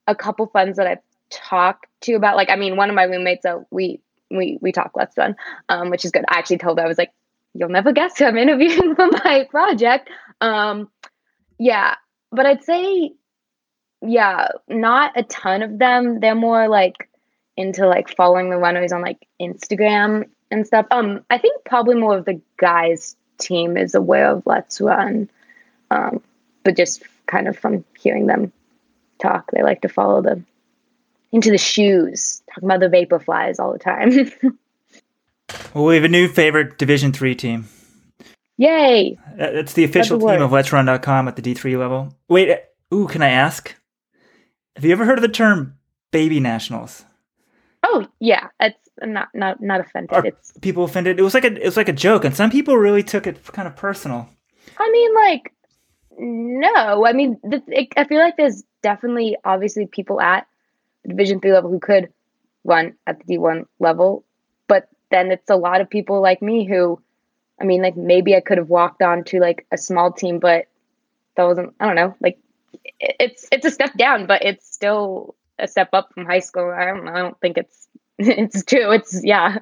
[0.06, 0.98] a couple friends that I've
[1.30, 2.36] talked to about.
[2.36, 5.36] Like, I mean, one of my roommates, so we we we talk Let's Run,
[5.68, 6.24] um, which is good.
[6.28, 7.12] I actually told her I was like,
[7.54, 10.90] "You'll never guess who I'm interviewing for my project." Um,
[11.58, 11.96] yeah,
[12.30, 13.12] but I'd say,
[14.02, 16.20] yeah, not a ton of them.
[16.20, 17.08] They're more like
[17.56, 20.86] into like following the runners on like Instagram and stuff.
[20.90, 25.30] Um, I think probably more of the guys' team is aware of Let's Run.
[25.90, 26.22] Um,
[26.64, 28.52] but just kind of from hearing them
[29.20, 30.46] talk, they like to follow them
[31.32, 34.30] into the shoes, talking about the Vaporflys all the time.
[35.74, 37.66] Well, we have a new favorite Division Three team.
[38.56, 39.18] Yay!
[39.38, 42.14] Uh, It's the official team of Let's Run.com at the D3 level.
[42.28, 43.74] Wait, uh, ooh, can I ask?
[44.76, 45.76] Have you ever heard of the term
[46.12, 47.04] baby nationals?
[47.82, 50.12] Oh yeah, it's not not not offended.
[50.12, 51.18] Are It's people offended?
[51.18, 53.44] It was like a it was like a joke, and some people really took it
[53.46, 54.28] kind of personal.
[54.78, 55.52] I mean like
[56.18, 57.38] no, I mean
[57.96, 60.46] I feel like there's definitely obviously people at
[61.02, 62.12] the Division three level who could
[62.62, 64.24] run at the D one level,
[64.68, 67.00] but then it's a lot of people like me who,
[67.60, 70.66] I mean like maybe I could have walked on to like a small team, but
[71.36, 72.38] that wasn't I don't know like
[73.00, 76.70] it's it's a step down, but it's still a step up from high school.
[76.70, 77.12] I don't know.
[77.12, 78.92] I don't think it's it's true.
[78.92, 79.58] It's yeah.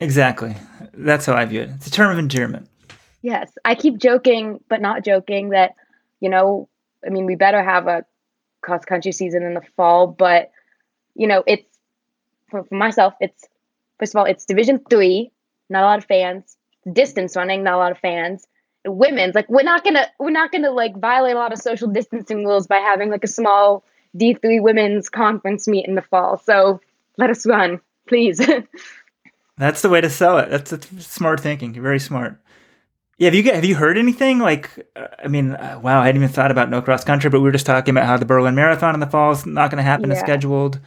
[0.00, 0.56] Exactly.
[0.94, 1.70] That's how I view it.
[1.70, 2.68] It's a term of endearment.
[3.20, 5.74] Yes, I keep joking, but not joking that,
[6.20, 6.68] you know,
[7.04, 8.04] I mean, we better have a
[8.62, 10.50] cross country season in the fall, but,
[11.14, 11.78] you know, it's
[12.50, 13.44] for, for myself, it's
[13.98, 15.30] first of all, it's Division three,
[15.68, 16.56] not a lot of fans.
[16.92, 18.46] Distance running, not a lot of fans.
[18.86, 22.44] Women's like we're not gonna we're not gonna like violate a lot of social distancing
[22.44, 23.84] rules by having like a small
[24.16, 26.38] D three women's conference meet in the fall.
[26.38, 26.80] So
[27.18, 28.40] let us run, please.
[29.58, 30.50] That's the way to sell it.
[30.50, 31.72] That's, that's smart thinking.
[31.72, 32.40] Very smart.
[33.18, 34.70] Yeah, have you get- have you heard anything like?
[34.94, 37.44] Uh, I mean, uh, wow, I hadn't even thought about no cross country, but we
[37.44, 39.82] were just talking about how the Berlin Marathon in the fall is not going to
[39.82, 40.78] happen as scheduled.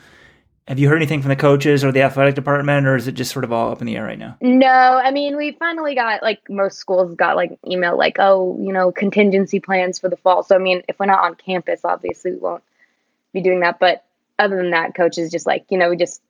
[0.68, 3.32] Have you heard anything from the coaches or the athletic department, or is it just
[3.34, 4.38] sort of all up in the air right now?
[4.40, 8.72] No, I mean we finally got like most schools got like email like oh you
[8.72, 10.44] know contingency plans for the fall.
[10.44, 12.64] So I mean if we're not on campus, obviously we won't
[13.34, 13.80] be doing that.
[13.80, 14.06] But
[14.40, 16.22] other than that, coaches just like you know we just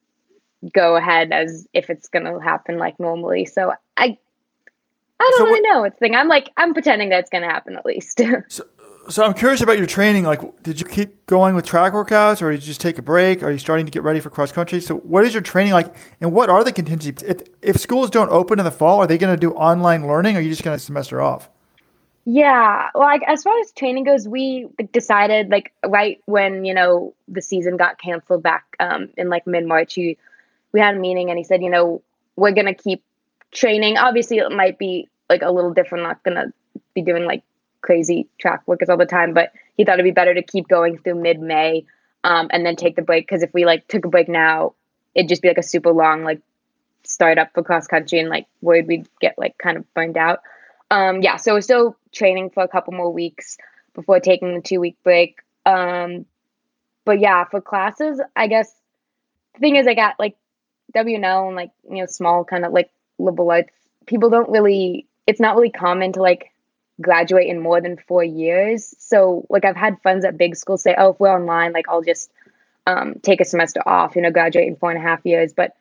[0.73, 3.45] go ahead as if it's gonna happen like normally.
[3.45, 4.17] So I
[5.21, 5.83] I don't So really know.
[5.83, 8.21] It's the thing I'm like I'm pretending that it's gonna happen at least.
[8.49, 8.65] So
[9.09, 10.23] so I'm curious about your training.
[10.23, 13.41] Like, did you keep going with track workouts, or did you just take a break?
[13.43, 14.79] Are you starting to get ready for cross country?
[14.79, 17.27] So, what is your training like, and what are the contingencies?
[17.27, 20.35] If, if schools don't open in the fall, are they going to do online learning,
[20.35, 21.49] or are you just going to semester off?
[22.25, 27.15] Yeah, well, like as far as training goes, we decided like right when you know
[27.27, 29.97] the season got canceled back um, in like mid March.
[29.97, 30.17] We
[30.71, 32.03] we had a meeting and he said, you know,
[32.35, 33.03] we're gonna keep
[33.51, 33.97] training.
[33.97, 36.03] Obviously, it might be like a little different.
[36.03, 36.53] Not gonna
[36.93, 37.43] be doing like
[37.81, 40.97] crazy track workouts all the time, but he thought it'd be better to keep going
[40.97, 41.85] through mid May
[42.23, 44.73] um, and then take the break because if we like took a break now,
[45.15, 46.41] it'd just be like a super long like
[47.03, 50.39] start up for cross country and like worried we'd get like kind of burned out.
[50.89, 53.57] Um, yeah, so we're still training for a couple more weeks
[53.93, 55.39] before taking the two week break.
[55.65, 56.25] Um,
[57.05, 58.73] but yeah, for classes, I guess
[59.53, 60.35] the thing is, I got like
[60.93, 63.69] WNL and like you know small kind of like liberal arts
[64.05, 66.51] people don't really it's not really common to like
[67.01, 68.93] graduate in more than four years.
[68.99, 72.01] So like I've had friends at big schools say, oh, if we're online, like I'll
[72.01, 72.31] just
[72.87, 75.53] um, take a semester off, you know, graduate in four and a half years.
[75.53, 75.75] But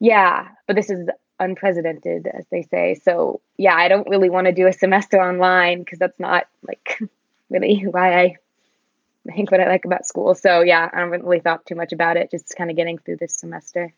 [0.00, 1.08] yeah, but this is
[1.40, 2.94] unprecedented, as they say.
[3.02, 7.00] So yeah, I don't really want to do a semester online because that's not like
[7.50, 8.36] really why I
[9.34, 10.34] think what I like about school.
[10.34, 12.30] So yeah, I haven't really thought too much about it.
[12.30, 13.92] Just kind of getting through this semester.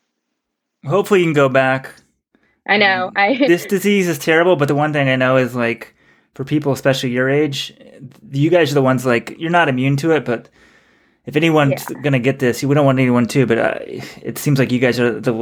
[0.86, 1.94] Hopefully, you can go back.
[2.66, 3.06] I know.
[3.08, 5.94] Um, I this disease is terrible, but the one thing I know is like
[6.34, 7.74] for people, especially your age,
[8.30, 10.48] you guys are the ones like you're not immune to it, but
[11.26, 12.00] if anyone's Yeah.
[12.02, 13.46] gonna get this, we don't want anyone to.
[13.46, 13.74] But uh,
[14.22, 15.32] it seems like you guys are the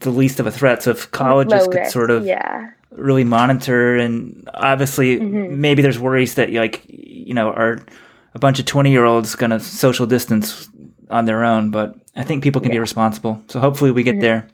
[0.00, 0.82] the least of a threat.
[0.82, 1.92] So if colleges low could risk.
[1.92, 2.70] sort of yeah.
[2.92, 5.50] really monitor, and obviously Mhm.
[5.58, 7.80] maybe there's worries that like you know are
[8.34, 10.68] a bunch of twenty year olds gonna social distance
[11.10, 13.42] on their own, but I think people can be responsible.
[13.48, 14.20] So hopefully we get Mm-hmm.
[14.22, 14.48] there.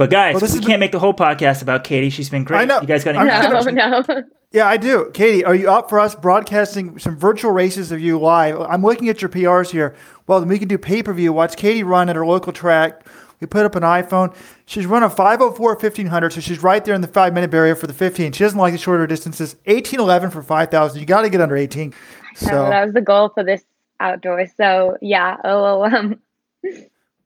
[0.00, 2.08] But guys, Well, this we has can't make the whole podcast about Katie.
[2.08, 2.60] She's been great.
[2.60, 2.80] I know.
[2.80, 4.22] You guys got any I'm- No, no.
[4.50, 5.10] Yeah, I do.
[5.12, 8.62] Katie, are you up for us broadcasting some virtual races of you live?
[8.62, 9.94] I'm looking at your PRs here.
[10.26, 11.34] Well, then we can do pay per view.
[11.34, 13.06] Watch Katie run at her local track.
[13.40, 14.34] We put up an iPhone.
[14.64, 17.86] She's run a 504 1500, so she's right there in the five minute barrier for
[17.86, 18.32] the 15.
[18.32, 19.56] She doesn't like the shorter distances.
[19.66, 20.98] 1811 for 5,000.
[20.98, 21.92] You got to get under 18.
[22.36, 23.62] So So that was the goal for this
[24.00, 24.46] outdoor.
[24.56, 26.18] So yeah, oh um,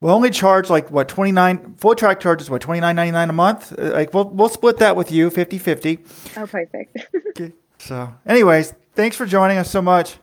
[0.04, 3.72] we'll only charge like what 29 FloTrack charges what 29.99 a month.
[3.78, 5.98] Uh, Like we'll we'll split that with you 50 50.
[6.36, 6.98] oh perfect.
[7.30, 7.52] Okay.
[7.78, 10.18] So, anyways, thanks for joining us so much.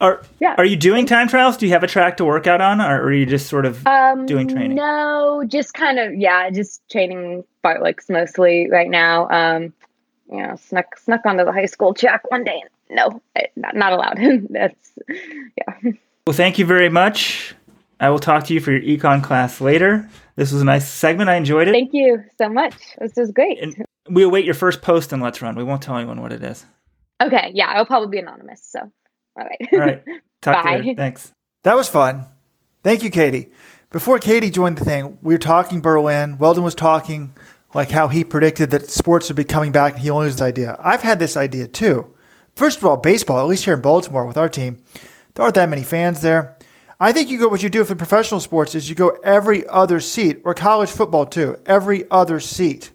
[0.00, 0.54] Are Yeah.
[0.58, 1.56] are you doing time trials?
[1.56, 3.86] Do you have a track to work out on, or are you just sort of
[3.86, 4.74] Um, doing training?
[4.74, 9.28] No, just kind of yeah, just training fartleks mostly right now.
[9.30, 9.72] Um,
[10.30, 12.62] you know, snuck snuck onto the high school track one day.
[12.90, 13.22] No,
[13.56, 14.18] not, not allowed.
[14.50, 14.90] That's
[15.56, 15.92] yeah.
[16.26, 17.54] Well, thank you very much.
[18.00, 20.08] I will talk to you for your econ class later.
[20.34, 21.28] This was a nice segment.
[21.28, 21.72] I enjoyed it.
[21.72, 22.74] Thank you so much.
[22.98, 23.62] This was great.
[23.62, 25.54] And we await your first post in Let's Run.
[25.54, 26.64] We won't tell anyone what it is.
[27.22, 28.62] Okay, yeah, I'll probably be anonymous.
[28.64, 29.68] So, all right.
[29.72, 30.02] All right.
[30.40, 30.80] Talk to you Bye.
[30.80, 30.96] later.
[30.96, 31.32] Thanks.
[31.64, 32.24] That was fun.
[32.82, 33.50] Thank you, Katie.
[33.90, 36.38] Before Katie joined the thing, we were talking Berlin.
[36.38, 37.34] Weldon was talking
[37.74, 40.42] like how he predicted that sports would be coming back and he only has this
[40.42, 40.76] idea.
[40.80, 42.14] I've had this idea too.
[42.56, 44.82] First of all, baseball, at least here in Baltimore with our team,
[45.34, 46.56] there aren't that many fans there.
[47.02, 50.00] I think you go what you do for professional sports is you go every other
[50.00, 52.90] seat, or college football too, every other seat.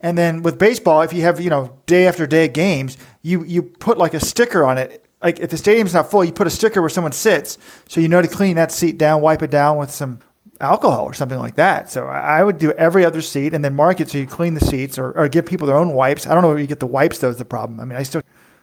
[0.00, 3.62] And then with baseball, if you have, you know, day after day games, you, you
[3.62, 5.04] put like a sticker on it.
[5.22, 8.08] Like if the stadium's not full, you put a sticker where someone sits so you
[8.08, 10.20] know to clean that seat down, wipe it down with some
[10.58, 11.90] alcohol or something like that.
[11.90, 14.64] So I would do every other seat and then mark it so you clean the
[14.64, 16.26] seats or, or give people their own wipes.
[16.26, 17.78] I don't know where you get the wipes, though, is the problem.
[17.80, 18.22] I mean, I still,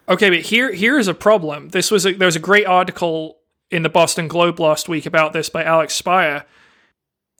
[0.10, 1.69] Okay, but here here is a problem.
[1.69, 3.38] This was a, there was a great article
[3.71, 6.45] in the Boston Globe last week about this by Alex Speier.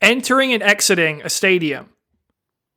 [0.02, 1.90] Entering and exiting a stadium.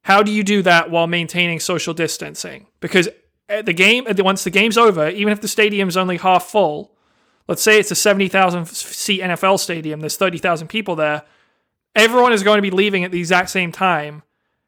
[0.03, 2.67] How do you do that while maintaining social distancing?
[2.81, 3.09] Because
[3.49, 6.93] the game, once the game's over, even if the stadium's only half full,
[7.47, 11.23] let's say it's a seventy thousand seat NFL stadium, there's thirty thousand people there.
[11.95, 14.23] Everyone is going to be leaving at the exact same time.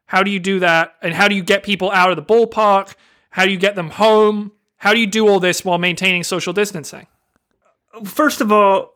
[0.05, 0.95] How do you do that?
[1.01, 2.93] And how do you get people out of the ballpark?
[3.31, 4.51] How do you get them home?
[4.77, 7.07] How do you do all this while maintaining social distancing?
[8.03, 8.93] First of all,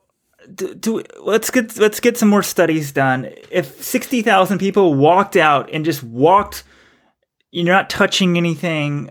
[0.53, 3.29] do, do, let's get let's get some more studies done.
[3.51, 6.63] If sixty thousand people walked out and just walked,
[7.51, 9.09] you're not touching anything.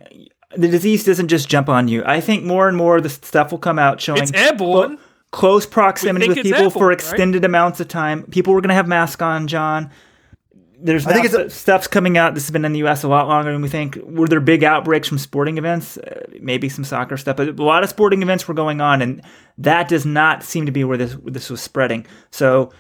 [0.57, 2.03] The disease doesn't just jump on you.
[2.05, 4.97] I think more and more of the stuff will come out showing It's airborne.
[4.97, 6.93] clo- close proximity with people for airborne, right?
[6.95, 8.23] extended amounts of time.
[8.25, 9.91] People were going to have masks on, John.
[10.81, 12.35] There's I think it's a- stuff's coming out.
[12.35, 13.03] This has been in the U.S.
[13.03, 13.97] a lot longer than we think.
[14.03, 15.99] Were there big outbreaks from sporting events?
[15.99, 19.23] Uh, maybe some soccer stuff, but a lot of sporting events were going on, and
[19.59, 22.07] that does not seem to be where this where this was spreading.
[22.31, 22.71] So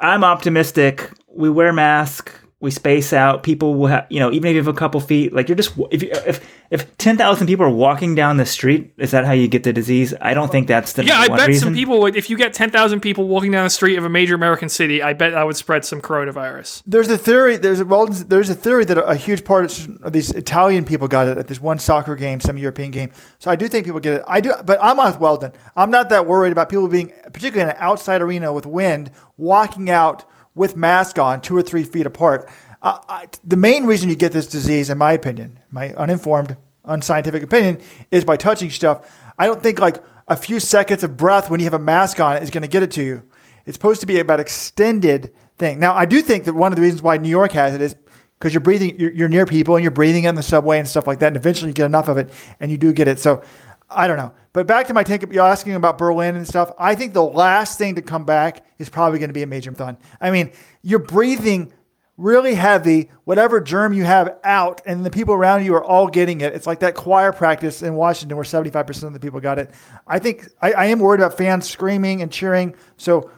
[0.00, 1.10] I'm optimistic.
[1.28, 2.32] We wear masks.
[2.64, 3.42] We space out.
[3.42, 5.72] People will have, you know, even if you have a couple feet, like you're just
[5.92, 9.32] if you, if if ten thousand people are walking down the street, is that how
[9.32, 10.14] you get the disease?
[10.20, 11.66] I don't think that's the Yeah, I one bet reason.
[11.68, 12.16] some people would.
[12.16, 15.02] If you get ten thousand people walking down the street of a major American city,
[15.02, 16.82] I bet that would spread some coronavirus.
[16.86, 17.56] There's a theory.
[17.58, 19.64] There's a well, there's a theory that a, a huge part
[20.02, 23.10] of these Italian people got it at this one soccer game, some European game.
[23.38, 24.22] So I do think people get it.
[24.26, 25.52] I do, but I'm with Weldon.
[25.76, 29.90] I'm not that worried about people being, particularly in an outside arena with wind, walking
[29.90, 32.48] out with mask on, two or three feet apart.
[32.82, 37.42] Uh, I, the main reason you get this disease, in my opinion, my uninformed, unscientific
[37.42, 39.10] opinion, is by touching stuff.
[39.38, 42.36] I don't think like a few seconds of breath when you have a mask on
[42.42, 43.22] is going to get it to you.
[43.66, 45.78] It's supposed to be about extended thing.
[45.80, 47.96] Now, I do think that one of the reasons why New York has it is
[48.38, 51.06] because you're breathing, you're, you're near people and you're breathing in the subway and stuff
[51.06, 51.28] like that.
[51.28, 53.18] And eventually you get enough of it and you do get it.
[53.18, 53.42] So
[53.88, 54.34] I don't know.
[54.54, 56.72] But back to my take, you're asking about Berlin and stuff.
[56.78, 59.72] I think the last thing to come back is probably going to be a major
[59.72, 59.98] marathon.
[60.20, 61.72] I mean, you're breathing
[62.16, 66.40] really heavy, whatever germ you have out, and the people around you are all getting
[66.40, 66.54] it.
[66.54, 69.72] It's like that choir practice in Washington where 75% of the people got it.
[70.06, 72.76] I think I, I am worried about fans screaming and cheering.
[72.96, 73.32] So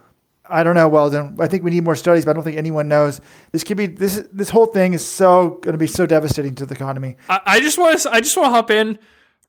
[0.45, 1.39] I don't know, Weldon.
[1.41, 3.23] I think we need more studies, but I don't think anyone knows.
[3.53, 6.67] This could be this this whole thing is so going to be so devastating to
[6.67, 7.17] the economy.
[7.31, 8.99] I, I just want to I just want to hop in.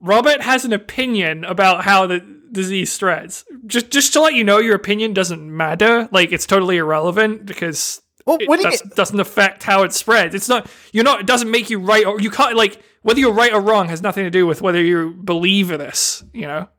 [0.01, 2.19] Robert has an opinion about how the
[2.51, 3.43] disease spreads.
[3.65, 6.07] Just just to let you know, your opinion doesn't matter.
[6.11, 8.91] Like it's totally irrelevant because Well, it what you does, mean?
[8.95, 10.33] doesn't affect how it spreads.
[10.35, 11.21] It's not you're not.
[11.21, 14.01] It doesn't make you right or you can't like whether you're right or wrong has
[14.01, 16.23] nothing to do with whether you believe this.
[16.33, 16.69] You know.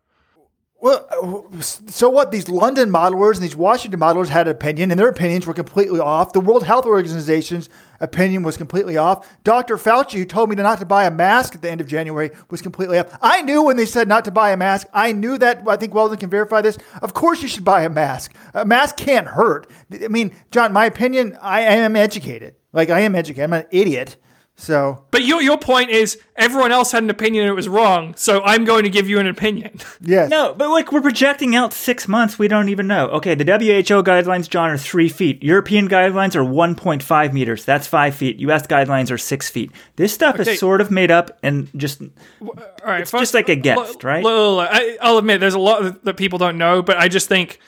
[0.81, 2.31] Well, uh, so what?
[2.31, 5.99] These London modelers and these Washington modelers had an opinion, and their opinions were completely
[5.99, 6.33] off.
[6.33, 9.29] The World Health Organization's opinion was completely off.
[9.43, 9.77] Dr.
[9.77, 12.62] Fauci, who told me not to buy a mask at the end of January, was
[12.62, 13.07] completely off.
[13.21, 14.87] I knew when they said not to buy a mask.
[14.95, 15.64] I knew that.
[15.67, 16.79] I think Weldon can verify this.
[17.03, 18.33] Of course, you should buy a mask.
[18.55, 19.69] A mask can't hurt.
[19.93, 21.37] I mean, John, my opinion.
[21.41, 22.55] I, I am educated.
[22.73, 23.45] Like I am educated.
[23.45, 24.17] I'm an idiot.
[24.61, 28.14] So But your your point is everyone else had an opinion and it was wrong,
[28.16, 29.79] so I'm going to give you an opinion.
[30.01, 30.29] yes.
[30.31, 33.07] No, but like we're projecting out six months, we don't even know.
[33.11, 35.44] Okay, the WHO guidelines, John, are three feet.
[35.44, 37.64] European guidelines are 1.5 meters.
[37.64, 38.40] That's five feet.
[38.40, 39.71] US guidelines are six feet.
[39.94, 40.55] This stuff Okay.
[40.55, 42.03] is sort of made up and just
[42.42, 42.53] All
[42.85, 44.25] right, It's just like a guess, l- right?
[44.25, 47.29] l- l- I, I'll admit there's a lot that people don't know, but I just
[47.29, 47.61] think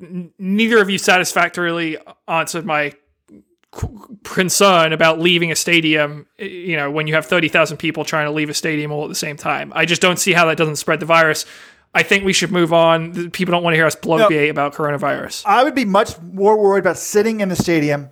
[0.00, 1.96] n- neither of you satisfactorily
[2.28, 2.96] answered my qu-
[4.24, 6.26] concern about leaving a stadium.
[6.38, 9.08] You know, when you have thirty thousand people trying to leave a stadium all at
[9.08, 11.46] the same time, I just don't see how that doesn't spread the virus.
[11.92, 13.30] I think we should move on.
[13.30, 15.42] People don't want to hear us bloviate about coronavirus.
[15.44, 18.10] I would be much more worried about sitting in the stadium,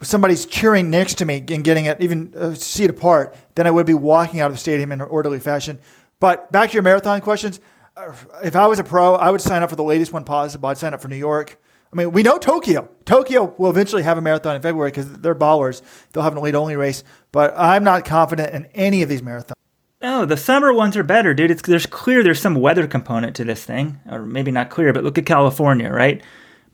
[0.00, 3.84] somebody's cheering next to me and getting it even a seat apart, than I would
[3.84, 5.78] be walking out of the stadium in an orderly fashion.
[6.18, 7.60] But back to your marathon questions.
[7.94, 10.68] Uh, If I was a pro, I would sign up for the latest one possible.
[10.70, 11.60] I'd sign up for New York.
[11.92, 12.88] I mean, we know Tokyo.
[13.04, 15.82] Tokyo will eventually have a marathon in February because they're ballers.
[16.12, 17.02] They'll have an elite only race.
[17.32, 19.54] But I'm not confident in any of these marathons.
[20.00, 21.50] No, the summer ones are better, dude.
[21.50, 25.04] It's there's clear there's some weather component to this thing, or maybe not clear, but
[25.04, 26.22] look at California, right?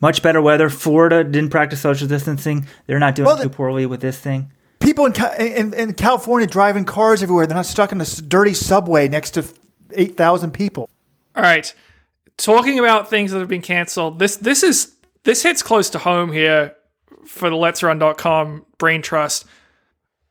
[0.00, 0.68] Much better weather.
[0.68, 2.66] Florida didn't practice social distancing.
[2.86, 4.52] They're not doing Well, the- too poorly with this thing.
[4.78, 7.46] People in, in, in California driving cars everywhere.
[7.46, 9.44] They're not stuck in this dirty subway next to
[9.92, 10.88] 8,000 people.
[11.34, 11.74] All right.
[12.36, 14.92] Talking about things that have been canceled, this this is
[15.26, 16.76] this hits close to home here
[17.26, 19.44] for the Let's Run.com brain trust.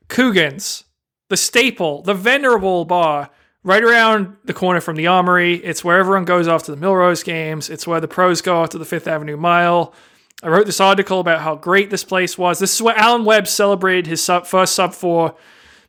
[0.07, 0.85] Coogan's,
[1.27, 3.29] the staple, the venerable bar,
[3.61, 5.55] right around the corner from the Armory.
[5.55, 7.69] It's where everyone goes to the Millrose games.
[7.69, 9.93] It's where the pros go to the Fifth Avenue Mile.
[10.41, 12.59] I wrote this article about how great this place was.
[12.59, 15.35] This is where Alan Webb celebrated his sub, first sub four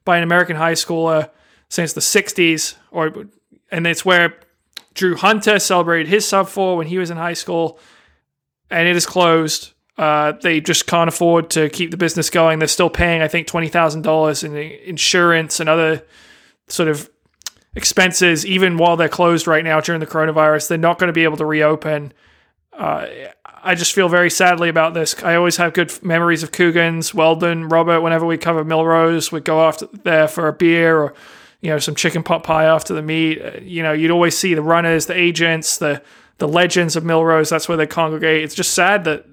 [0.04, 1.30] by an American high schooler
[1.68, 3.12] since the 60s, or
[3.70, 4.40] and it's where
[4.94, 7.78] Drew Hunter celebrated his sub four when he was in high school,
[8.70, 9.72] and it is closed.
[9.98, 12.58] Uh, they just can't afford to keep the business going.
[12.58, 16.04] They're still paying, I think, twenty thousand dollars in insurance and other
[16.68, 17.08] sort of
[17.74, 20.68] expenses, even while they're closed right now during the coronavirus.
[20.68, 22.12] They're not going to be able to reopen.
[22.72, 23.06] Uh,
[23.62, 25.20] I just feel very sadly about this.
[25.22, 28.00] I always have good memories of Coogan's, Weldon, Robert.
[28.00, 31.14] Whenever we cover Millrose, we'd go after there for a beer or
[31.62, 33.40] you know some chicken pot pie after the meet.
[33.40, 36.02] Uh, You know, you'd always see the runners, the agents, the
[36.38, 37.50] the legends of Millrose.
[37.50, 38.44] That's where they congregate.
[38.44, 39.24] It's just sad that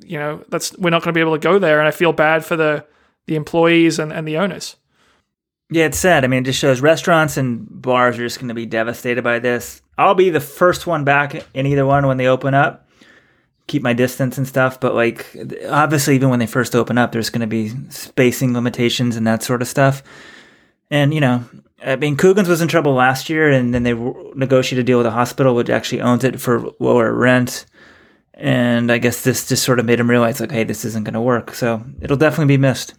[0.00, 2.12] you know that's we're not going to be able to go there, and I feel
[2.12, 2.84] bad for the
[3.26, 4.76] the employees and, and the owners.
[5.70, 6.24] Yeah, it's sad.
[6.24, 9.38] I mean, it just shows restaurants and bars are just going to be devastated by
[9.38, 9.80] this.
[9.96, 12.88] I'll be the first one back in either one when they open up.
[13.68, 15.34] Keep my distance and stuff, but like
[15.68, 19.42] obviously, even when they first open up, there's going to be spacing limitations and that
[19.42, 20.02] sort of stuff.
[20.92, 21.44] And you know,
[21.84, 25.06] I mean, Coogan's was in trouble last year, and then they negotiated a deal with
[25.06, 27.64] a hospital which actually owns it for lower rent.
[28.34, 31.14] And I guess this just sort of made him realize, like, hey, this isn't going
[31.14, 31.54] to work.
[31.54, 32.94] So it'll definitely be missed.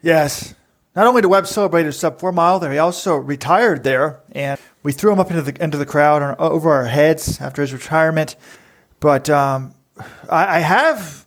[0.00, 0.54] Yes.
[0.94, 4.58] Not only did Webb celebrate his sub four mile there, he also retired there, and
[4.82, 7.72] we threw him up into the into the crowd on, over our heads after his
[7.72, 8.36] retirement.
[9.00, 9.74] But um,
[10.30, 11.26] I, I have,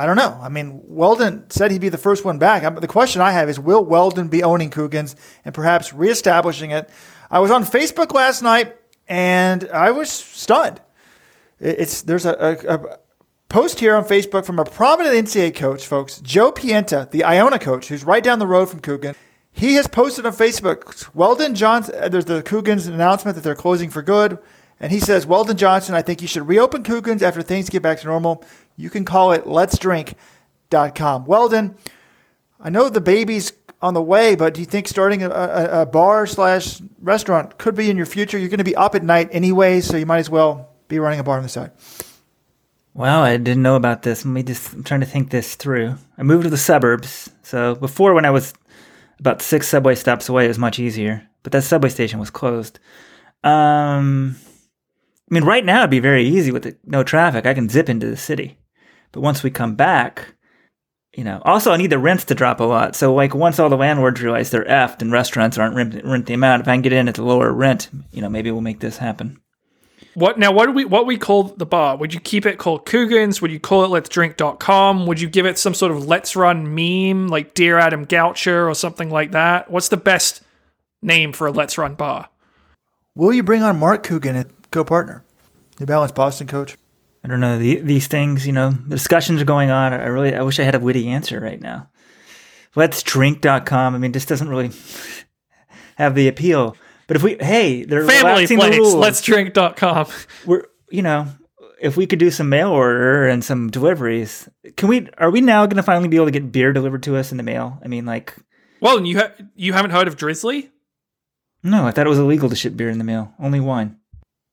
[0.00, 0.38] I don't know.
[0.42, 2.62] I mean, Weldon said he'd be the first one back.
[2.80, 5.14] The question I have is, will Weldon be owning Coogan's
[5.44, 6.88] and perhaps reestablishing it?
[7.30, 8.76] I was on Facebook last night,
[9.08, 10.80] and I was stunned.
[11.60, 12.32] It- It's there's a,
[12.66, 12.98] a, a
[13.48, 17.88] post here on Facebook from a prominent NCAA coach, folks, Joe Pienta, the Iona coach,
[17.88, 19.14] who's right down the road from Coogan.
[19.52, 23.90] He has posted on Facebook, Weldon Johnson, uh, there's the Coogan's announcement that they're closing
[23.90, 24.38] for good.
[24.82, 27.98] And he says, Weldon Johnson, I think you should reopen Coogan's after things get back
[28.00, 28.42] to normal.
[28.80, 31.26] You can call it letsdrink.com.
[31.26, 31.76] Weldon,
[32.58, 33.52] I know the baby's
[33.82, 37.74] on the way, but do you think starting a, a, a bar slash restaurant could
[37.74, 38.38] be in your future?
[38.38, 41.20] You're going to be up at night anyway, so you might as well be running
[41.20, 41.72] a bar on the side.
[42.92, 44.24] Wow, I didn't know about this.
[44.24, 45.96] Let me just, I'm trying to think this through.
[46.18, 47.30] I moved to the suburbs.
[47.42, 48.52] So before, when I was
[49.20, 51.26] about six subway stops away, it was much easier.
[51.42, 52.78] But that subway station was closed.
[53.44, 54.36] Um,
[55.30, 57.46] I mean, right now it'd be very easy with the, no traffic.
[57.46, 58.58] I can zip into the city.
[59.12, 60.34] But once we come back,
[61.14, 62.94] you know, also I need the rents to drop a lot.
[62.94, 66.34] So like once all the landlords realize they're effed and restaurants aren't rent, rent the
[66.34, 68.80] amount, if I can get in at the lower rent, you know, maybe we'll make
[68.80, 69.40] this happen.
[70.14, 70.50] What now?
[70.50, 71.96] What do we what we call the bar?
[71.96, 73.40] Would you keep it called Coogan's?
[73.40, 75.06] Would you call it Let's Drink.com?
[75.06, 78.74] Would you give it some sort of Let's Run meme like Dear Adam Goucher or
[78.74, 79.70] something like that?
[79.70, 80.42] What's the best
[81.00, 82.28] name for a Let's Run bar?
[83.14, 85.24] Will you bring on Mark Coogan, a co-partner,
[85.78, 86.76] New Balance Boston coach?
[87.22, 88.46] I don't know the, these things.
[88.46, 89.92] You know, the discussions are going on.
[89.92, 91.88] I really, I wish I had a witty answer right now.
[92.76, 93.94] Let's drink.com.
[93.94, 94.70] I mean, this doesn't really
[95.96, 96.76] have the appeal.
[97.06, 98.94] But if we, hey, they're Family relaxing the rules.
[98.94, 100.06] Let's Drink.com.
[100.46, 101.26] We're, you know,
[101.80, 105.08] if we could do some mail order and some deliveries, can we?
[105.18, 107.36] Are we now going to finally be able to get beer delivered to us in
[107.36, 107.80] the mail?
[107.84, 108.34] I mean, like,
[108.80, 110.70] Well, and you ha- you haven't heard of Drizzly?
[111.62, 113.34] no, I thought it was illegal to ship beer in the mail.
[113.38, 113.96] Only wine.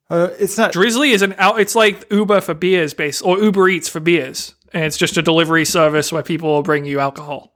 [0.09, 0.71] Uh, it's not.
[0.71, 1.59] Drizzly is an out.
[1.59, 5.21] It's like Uber for beers, base or Uber Eats for beers, and it's just a
[5.21, 7.53] delivery service where people will bring you alcohol.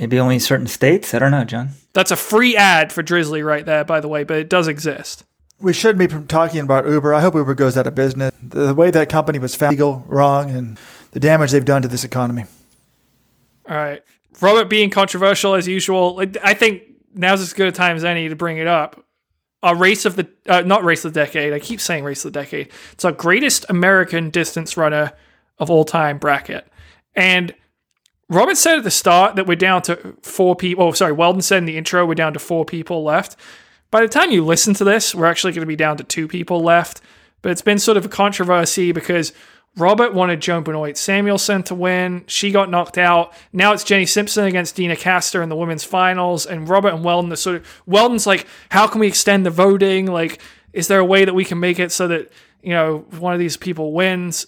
[0.00, 1.14] Maybe only certain states.
[1.14, 1.70] I don't know, John.
[1.92, 5.24] That's a free ad for Drizzly right there, by the way, but it does exist.
[5.60, 7.12] We shouldn't be talking about Uber.
[7.12, 8.32] I hope Uber goes out of business.
[8.42, 10.78] The way that company was found legal, wrong, and
[11.12, 12.46] the damage they've done to this economy.
[13.68, 14.02] All right,
[14.40, 16.24] Robert being controversial as usual.
[16.42, 16.82] I think
[17.14, 19.04] now's as good a time as any to bring it up.
[19.62, 21.52] Our race of the uh, not race of the decade.
[21.52, 22.70] I keep saying race of the decade.
[22.92, 25.12] It's our greatest American distance runner
[25.58, 26.66] of all time bracket,
[27.14, 27.54] and
[28.30, 30.84] Robert said at the start that we're down to four people.
[30.84, 33.36] Oh, sorry, Weldon said in the intro we're down to four people left.
[33.90, 36.28] By the time you listen to this, we're actually going to be down to two
[36.28, 37.00] people left.
[37.42, 39.32] But it's been sort of a controversy because
[39.76, 42.24] Robert wanted Joan Benoit Samuelson to win.
[42.26, 43.32] She got knocked out.
[43.52, 46.44] Now it's Jenny Simpson against Deena Kastor in the women's finals.
[46.44, 50.06] And Robert and Weldon are sort of Weldon's like, how can we extend the voting?
[50.06, 50.40] Like,
[50.72, 52.30] is there a way that we can make it so that
[52.62, 54.44] you know one of these people wins?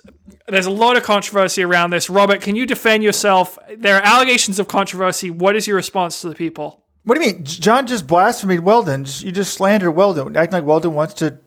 [0.49, 2.11] There's a lot of controversy around this.
[2.11, 3.59] Robert, can you defend yourself?
[3.77, 5.31] There are allegations of controversy.
[5.31, 6.83] What is your response to the people?
[7.05, 7.45] What do you mean?
[7.45, 9.07] John just blasphemed Weldon.
[9.19, 11.39] You just slandered Weldon, acting like Weldon wants to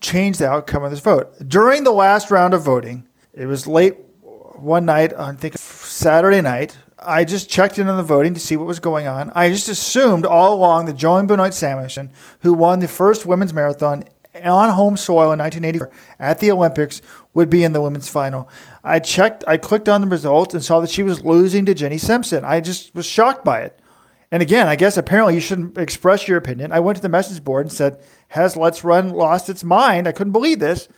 [0.00, 1.32] change the outcome of this vote.
[1.46, 6.76] During the last round of voting, it was late one night, I think Saturday night.
[6.98, 9.32] I just checked in on the voting to see what was going on.
[9.34, 12.10] I just assumed all along that Joan Benoit Samuelson,
[12.40, 14.04] who won the first women's marathon
[14.44, 17.00] on home soil in 1984 at the Olympics,
[17.32, 18.48] would be in the women's final.
[18.84, 21.98] I checked, I clicked on the results and saw that she was losing to Jenny
[21.98, 22.44] Simpson.
[22.44, 23.80] I just was shocked by it.
[24.30, 26.70] And again, I guess apparently you shouldn't express your opinion.
[26.70, 30.06] I went to the message board and said, Has Let's Run lost its mind?
[30.06, 30.88] I couldn't believe this.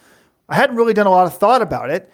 [0.49, 2.13] I hadn't really done a lot of thought about it.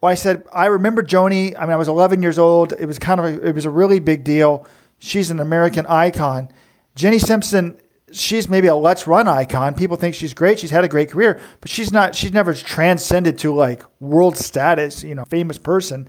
[0.00, 1.54] Well, I said, I remember Joni.
[1.58, 2.72] I mean, I was 11 years old.
[2.72, 4.66] It was kind of, a, it was a really big deal.
[4.98, 6.50] She's an American icon.
[6.94, 7.78] Jenny Simpson,
[8.12, 9.74] she's maybe a Let's Run icon.
[9.74, 10.58] People think she's great.
[10.58, 15.02] She's had a great career, but she's not, she's never transcended to like world status,
[15.02, 16.08] you know, famous person.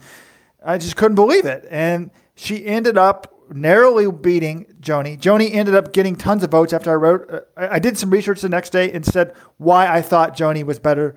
[0.64, 1.66] I just couldn't believe it.
[1.70, 5.20] And she ended up narrowly beating Joni.
[5.20, 7.30] Joni ended up getting tons of votes after I wrote.
[7.30, 10.64] Uh, I I did some research the next day and said why I thought Joni
[10.64, 11.16] was better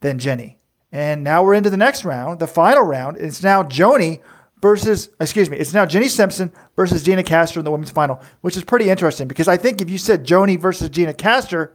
[0.00, 0.58] than Jenny.
[0.92, 3.16] And now we're into the next round, the final round.
[3.16, 4.20] It's now Joni
[4.60, 8.56] versus, excuse me, it's now Jenny Simpson versus Deena Kastor in the women's final, which
[8.56, 11.72] is pretty interesting because I think if you said Joni versus Deena Kastor,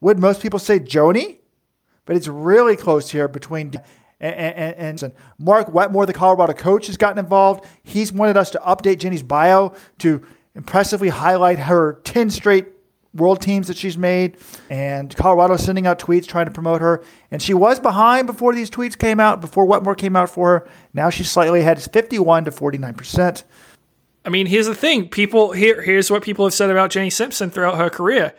[0.00, 1.38] would most people say Joni?
[2.06, 3.72] But it's really close here between
[4.20, 7.64] and, and, and Mark Wetmore, the Colorado coach, has gotten involved.
[7.82, 10.22] He's wanted us to update Jenny's bio to
[10.54, 12.66] impressively highlight her 10 straight
[13.14, 14.36] world teams that she's made.
[14.68, 17.02] And Colorado sending out tweets trying to promote her.
[17.30, 20.68] And she was behind before these tweets came out, before Wetmore came out for her.
[20.92, 21.78] Now she's slightly ahead.
[21.78, 23.44] It's 51 to 49%.
[24.24, 25.08] I mean, here's the thing.
[25.08, 28.34] People here here's what people have said about Jenny Simpson throughout her career.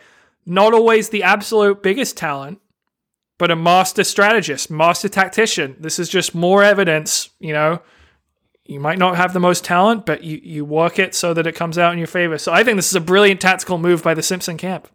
[0.46, 2.60] Not always the absolute biggest talent,
[3.38, 5.76] but a master strategist, master tactician.
[5.80, 7.82] This is just more evidence, you know.
[8.72, 11.54] You might not have the most talent, but you, you work it so that it
[11.54, 12.38] comes out in your favor.
[12.38, 14.88] So I think this is a brilliant tactical move by the Simpson camp.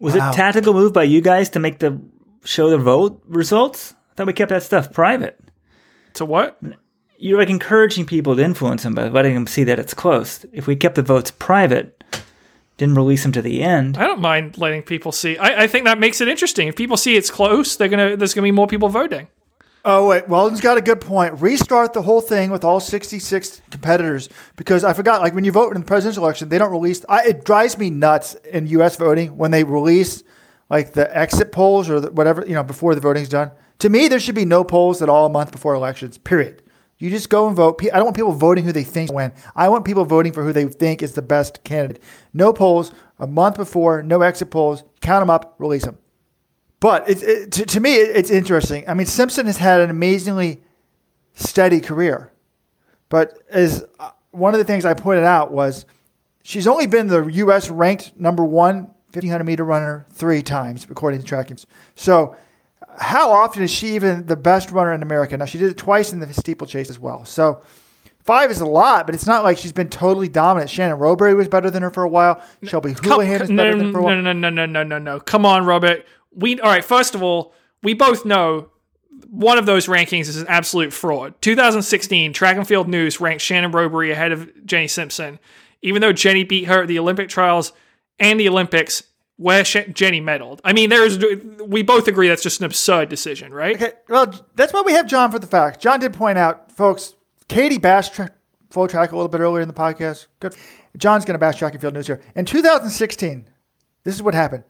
[0.00, 0.30] Was Wow.
[0.30, 2.00] it tactical move by you guys to make the
[2.44, 3.94] show the vote results?
[4.12, 5.38] I thought we kept that stuff private.
[6.14, 6.60] To what?
[7.18, 10.44] You're like encouraging people to influence them by letting them see that it's close.
[10.52, 12.02] If we kept the votes private,
[12.78, 15.36] didn't release them to the end, I don't mind letting people see.
[15.36, 16.66] I, I think that makes it interesting.
[16.66, 19.28] If people see it's close, they're gonna there's gonna be more people voting.
[19.82, 21.40] Oh wait, Weldon's got a good point.
[21.40, 25.22] Restart the whole thing with all 66 competitors because I forgot.
[25.22, 27.02] Like when you vote in the presidential election, they don't release.
[27.08, 28.96] I, it drives me nuts in U.S.
[28.96, 30.22] voting when they release
[30.68, 33.52] like the exit polls or the, whatever you know before the voting's done.
[33.78, 36.62] To me, there should be no polls at all a month before elections, period.
[36.98, 37.80] You just go and vote.
[37.82, 39.32] I don't want people voting who they think win.
[39.56, 42.02] I want people voting for who they think is the best candidate.
[42.34, 44.84] No polls a month before, no exit polls.
[45.00, 45.96] Count them up, release them.
[46.80, 48.88] But it, it, to, to me, it, it's interesting.
[48.88, 50.62] I mean, Simpson has had an amazingly
[51.34, 52.32] steady career.
[53.10, 55.84] But as uh, one of the things I pointed out was
[56.42, 57.68] she's only been the U.S.
[57.68, 61.66] ranked number one 1500 meter runner three times, according to Trackings.
[61.96, 62.36] So
[62.98, 65.36] how often is she even the best runner in America?
[65.36, 67.24] Now she did it twice in the steeplechase as well.
[67.24, 67.62] So
[68.22, 70.70] five is a lot, but it's not like she's been totally dominant.
[70.70, 72.40] Shannon Rowbury was better than her for a while.
[72.62, 74.16] Shelby Houlihan is better than her for a while.
[74.16, 75.20] No, no, no, no, no, no, no.
[75.20, 76.06] Come on, Robert.
[76.34, 76.84] We all right.
[76.84, 77.52] First of all,
[77.82, 78.70] we both know
[79.28, 81.34] one of those rankings is an absolute fraud.
[81.40, 85.38] 2016 Track and Field News ranked Shannon Rowbury ahead of Jenny Simpson,
[85.82, 87.72] even though Jenny beat her at the Olympic trials
[88.18, 89.02] and the Olympics
[89.36, 90.60] where Jenny medaled.
[90.64, 91.18] I mean, there's
[91.64, 93.74] we both agree that's just an absurd decision, right?
[93.74, 95.78] Okay, well, that's why we have John for the facts.
[95.78, 97.14] John did point out, folks,
[97.48, 98.32] Katie bashed tra-
[98.70, 100.26] track a little bit earlier in the podcast.
[100.40, 100.54] Good.
[100.96, 102.20] John's going to bash track and field news here.
[102.34, 103.48] In 2016,
[104.04, 104.64] this is what happened.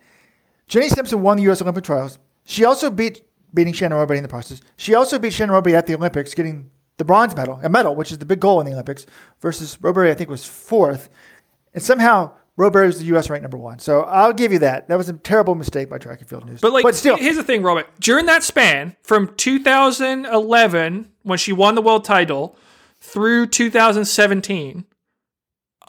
[0.70, 1.60] Jenny Simpson won the U.S.
[1.60, 2.18] Olympic trials.
[2.44, 4.60] She also beat beating Shannon Rowbury in the process.
[4.76, 8.12] She also beat Shannon Rowbury at the Olympics, getting the bronze medal, a medal, which
[8.12, 9.04] is the big goal in the Olympics,
[9.40, 11.10] versus Rowbury, I think, was fourth.
[11.74, 13.28] And somehow Rowbury was the U.S.
[13.28, 13.80] ranked number one.
[13.80, 14.86] So I'll give you that.
[14.86, 16.60] That was a terrible mistake by Track and Field News.
[16.60, 17.88] But like, but still, here's the thing, Robert.
[17.98, 22.56] During that span, from 2011 when she won the world title
[23.00, 24.84] through 2017,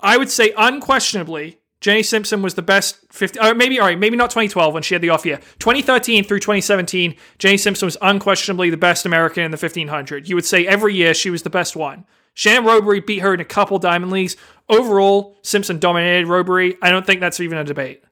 [0.01, 4.15] I would say unquestionably Jenny Simpson was the best 50, or maybe, all right, maybe
[4.15, 5.38] not 2012 when she had the off year.
[5.57, 10.29] 2013 through 2017, Jenny Simpson was unquestionably the best American in the 1500.
[10.29, 12.05] You would say every year she was the best one.
[12.36, 14.38] Shannon Rowbury beat her in a couple Diamond Leagues.
[14.69, 16.77] Overall, Simpson dominated Rowbury.
[16.82, 18.03] I don't think that's even a debate.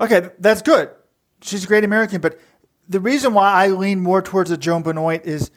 [0.00, 0.90] Okay, that's good.
[1.42, 2.40] She's a great American, but
[2.88, 5.50] the reason why I lean more towards the Joan Benoit is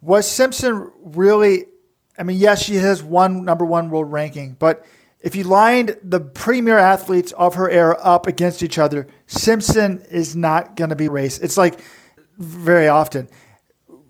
[0.00, 1.66] was Simpson really?
[2.18, 4.84] I mean, yes, she has one number one world ranking, but
[5.24, 10.36] if you lined the premier athletes of her era up against each other, Simpson is
[10.36, 11.38] not going to be race.
[11.38, 11.80] It's like
[12.36, 13.30] very often.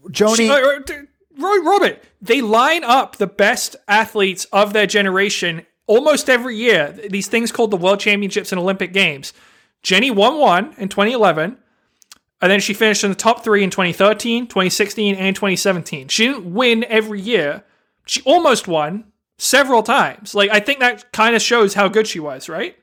[0.08, 0.36] Joni.
[0.36, 6.92] She, uh, Robert, they line up the best athletes of their generation almost every year.
[7.08, 9.32] These things called the World Championships and Olympic Games.
[9.84, 11.56] Jenny won one in 2011,
[12.42, 16.08] and then she finished in the top three in 2013, 2016, and 2017.
[16.08, 17.62] She didn't win every year.
[18.04, 20.34] She almost won several times.
[20.34, 22.76] Like I think that kind of shows how good she was, right?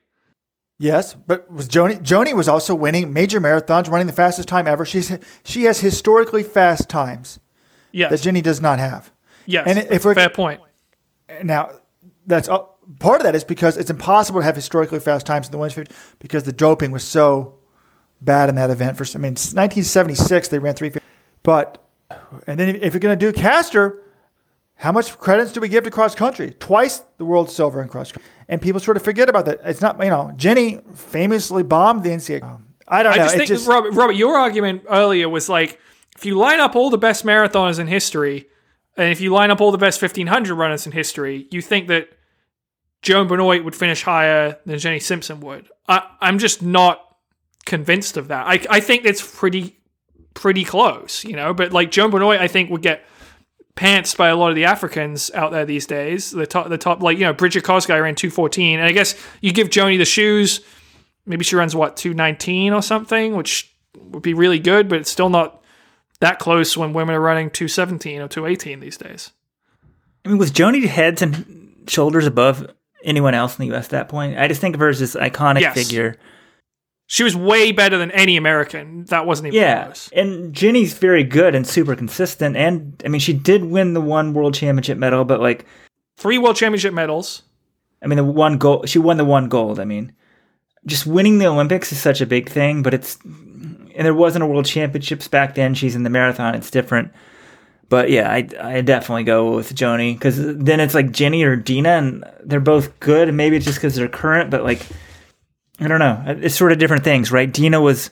[0.79, 4.85] Yes, but was Joni Joni was also winning major marathons, running the fastest time ever.
[4.85, 7.39] She's she has historically fast times.
[7.91, 8.09] Yes.
[8.09, 9.11] That Jenny does not have.
[9.45, 9.67] Yes.
[9.67, 10.61] And if we're, fair point.
[11.43, 11.71] Now,
[12.25, 12.59] that's uh,
[12.99, 15.73] part of that is because it's impossible to have historically fast times in the women's
[15.73, 15.89] field
[16.19, 17.59] because the doping was so
[18.21, 18.97] bad in that event.
[18.97, 20.91] For I mean, 1976 they ran three.
[21.43, 21.83] But
[22.47, 23.99] and then if you're going to do Kastor,
[24.81, 26.55] how much credits do we give to cross country?
[26.57, 29.59] Twice the world silver in cross country, and people sort of forget about that.
[29.63, 32.41] It's not you know Jenny famously bombed the NCAA.
[32.43, 32.59] Oh.
[32.87, 33.21] I don't know.
[33.21, 35.79] I just think just, Robert, Robert, your argument earlier was like
[36.17, 38.47] if you line up all the best marathoners in history,
[38.97, 42.09] and if you line up all the best 1500 runners in history, you think that
[43.03, 45.69] Joan Benoit would finish higher than Jenny Simpson would.
[45.87, 47.17] I, I'm just not
[47.65, 48.47] convinced of that.
[48.47, 49.77] I, I think it's pretty
[50.33, 51.53] pretty close, you know.
[51.53, 53.05] But like Joan Benoit, I think would get
[53.75, 56.31] pantsed by a lot of the Africans out there these days.
[56.31, 59.15] The top, the top, like you know, Brigid Kosgei ran two fourteen, and I guess
[59.41, 60.61] you give Joni the shoes.
[61.25, 65.11] Maybe she runs what two nineteen or something, which would be really good, but it's
[65.11, 65.61] still not
[66.19, 69.31] that close when women are running 217 or 218 these days.
[70.23, 72.71] I mean, with Joni heads and shoulders above
[73.03, 73.85] anyone else in the U.S.
[73.85, 74.37] at that point?
[74.37, 75.73] I just think of her as this iconic yes.
[75.73, 76.17] figure.
[77.11, 79.03] She was way better than any American.
[79.09, 79.83] That wasn't even yeah.
[79.83, 80.09] close.
[80.13, 82.55] And Jenny's very good and super consistent.
[82.55, 85.65] And I mean, she did win the one world championship medal, but like
[86.15, 87.41] three world championship medals.
[88.01, 88.87] I mean, the one gold.
[88.87, 89.77] She won the one gold.
[89.77, 90.13] I mean,
[90.85, 94.47] just winning the Olympics is such a big thing, but it's and there wasn't a
[94.47, 95.73] world championships back then.
[95.73, 97.11] She's in the marathon; it's different.
[97.89, 101.89] But yeah, I I definitely go with Joni because then it's like Jenny or Deena,
[101.89, 103.27] and they're both good.
[103.27, 104.87] And maybe it's just because they're current, but like
[105.81, 107.51] I don't know, uh, it's sort of different things, right?
[107.51, 108.11] Deena was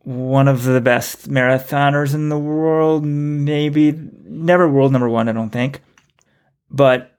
[0.00, 5.50] one of the best marathoners in the world, maybe never world number one, I don't
[5.50, 5.80] think,
[6.70, 7.10] but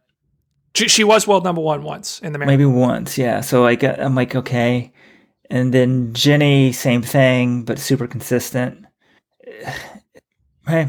[0.75, 2.53] she was world number one once in the marathon.
[2.53, 3.41] Maybe once, yeah.
[3.41, 4.91] So like uh, I'm like okay,
[5.49, 8.85] and then Jenny, same thing, but super consistent.
[10.67, 10.87] Hey,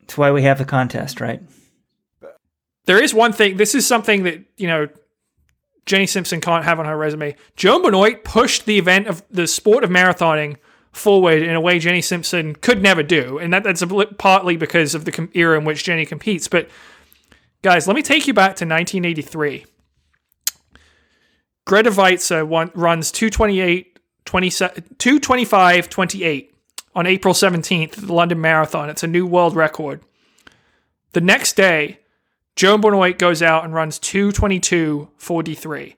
[0.00, 1.42] that's why we have the contest, right?
[2.86, 3.58] There is one thing.
[3.58, 4.88] This is something that you know
[5.86, 7.36] Jenny Simpson can't have on her resume.
[7.54, 10.56] Joan Benoit pushed the event of the sport of marathoning
[10.92, 14.94] forward in a way Jenny Simpson could never do, and that, that's a, partly because
[14.94, 16.48] of the era in which Jenny competes.
[16.48, 16.68] But
[17.62, 19.64] guys, let me take you back to 1983.
[21.66, 26.54] Grete Weitzer one, runs 228, 225, 28
[26.94, 28.88] on April 17th, the London Marathon.
[28.88, 30.00] It's a new world record.
[31.12, 32.00] The next day,
[32.56, 35.96] Joan Benoit goes out and runs 222, 43.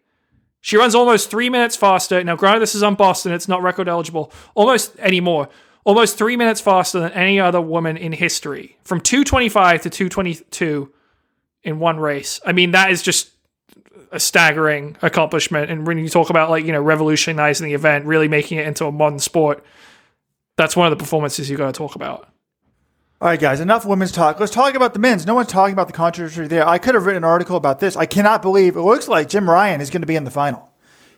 [0.60, 2.22] She runs almost three minutes faster.
[2.24, 5.48] Now, granted, this is on Boston, it's not record eligible, almost anymore.
[5.84, 8.76] Almost three minutes faster than any other woman in history.
[8.82, 10.92] From 225 to 222
[11.62, 12.40] in one race.
[12.44, 13.30] I mean, that is just
[14.12, 15.70] a staggering accomplishment.
[15.70, 18.84] And when you talk about, like, you know, revolutionizing the event, really making it into
[18.84, 19.64] a modern sport,
[20.56, 22.28] that's one of the performances you got to talk about.
[23.20, 24.38] All right, guys, enough women's talk.
[24.38, 25.26] Let's talk about the men's.
[25.26, 26.66] No one's talking about the controversy there.
[26.68, 27.96] I could have written an article about this.
[27.96, 30.70] I cannot believe it looks like Jim Ryun is going to be in the final.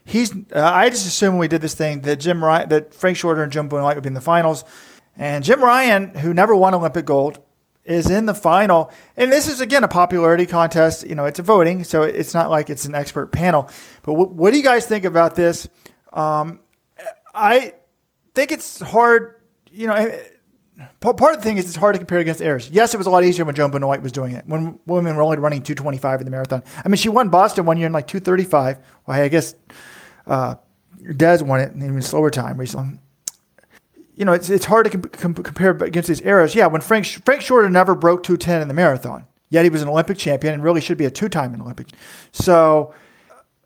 [0.07, 0.32] He's.
[0.32, 3.42] Uh, I just assumed when we did this thing that Jim Ryun, that Frank Shorter
[3.42, 4.64] and Jim Benoit would be in the finals,
[5.14, 7.38] and Jim Ryun, who never won Olympic gold,
[7.84, 8.90] is in the final.
[9.14, 11.07] And this is again a popularity contest.
[11.07, 13.68] You know, it's a voting, so it's not like it's an expert panel.
[14.05, 15.68] But w- what do you guys think about this?
[16.14, 16.61] Um,
[17.34, 17.74] I
[18.34, 19.34] think it's hard.
[19.70, 20.18] You know
[21.00, 22.70] part of the thing is it's hard to compare against Ayres.
[22.70, 24.46] Yes, it was a lot easier when Joan Benoit was doing it.
[24.46, 26.62] When women were only running 225 in the marathon.
[26.84, 28.78] I mean, she won Boston one year in like 235.
[29.06, 29.54] Well, I guess
[30.26, 30.56] uh,
[31.16, 32.98] Des won it in even slower time recently.
[34.14, 36.54] You know, it's, it's hard to com- compare against these eras.
[36.54, 39.88] Yeah, when Frank Frank Shorter never broke 210 in the marathon, yet he was an
[39.88, 41.88] Olympic champion and really should be a two-time Olympic.
[42.32, 42.94] So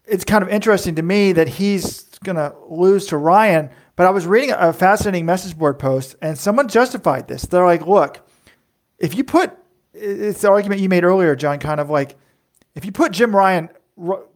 [0.04, 4.10] it's kind of interesting to me that he's going to lose to Ryun– but I
[4.10, 7.42] was reading a fascinating message board post, and someone justified this.
[7.42, 8.26] They're like, look,
[8.98, 9.52] if you put,
[9.92, 12.16] it's the argument you made earlier, John, kind of like,
[12.74, 13.68] if you put Jim Ryun,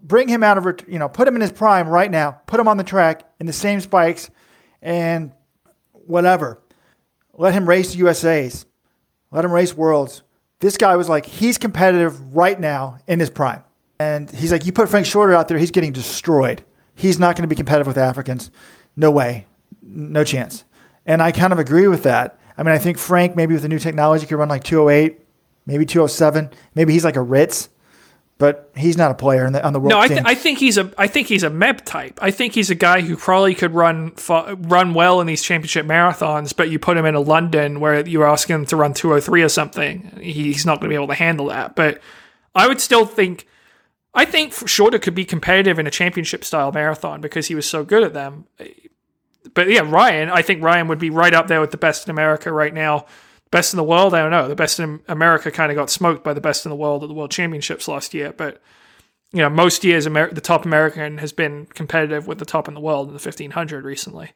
[0.01, 2.69] bring him out of, you know, put him in his prime right now, put him
[2.69, 4.31] on the track in the same spikes
[4.81, 5.33] and
[5.93, 6.61] whatever,
[7.37, 8.65] let him race USAs,
[9.33, 10.23] let him race worlds.
[10.61, 13.65] This guy was like, he's competitive right now in his prime.
[13.99, 16.65] And he's like, you put Frank Shorter out there, he's getting destroyed.
[16.95, 18.53] He's not going to be competitive with Africans.
[18.95, 19.47] No way
[19.83, 20.65] no chance.
[21.07, 22.39] And I kind of agree with that.
[22.57, 25.21] I mean, I think Frank, maybe with the new technology, could run like 208,
[25.65, 26.51] maybe 207.
[26.75, 27.69] Maybe he's like a Ritz,
[28.37, 29.91] but he's not a player the, on the world.
[29.91, 32.19] No, I, th- I, think he's a I think he's a Meb type.
[32.21, 36.55] I think he's a guy who probably could run run well in these championship marathons,
[36.55, 39.49] but you put him in a London where you're asking him to run 203 or
[39.49, 41.75] something, he's not going to be able to handle that.
[41.75, 42.01] But
[42.55, 43.47] I would still think.
[44.15, 47.85] I think Shorter could be competitive in a championship style marathon because he was so
[47.85, 48.47] good at them
[49.55, 52.11] but yeah, Ryun, I think Ryun would be right up there with the best in
[52.11, 53.07] America right now.
[53.51, 54.47] Best in the world, I don't know.
[54.47, 57.09] The best in America kind of got smoked by the best in the world at
[57.09, 58.61] the World Championships last year, but
[59.33, 62.75] you know, most years Amer- the top American has been competitive with the top in
[62.75, 64.33] the world in the 1500 recently.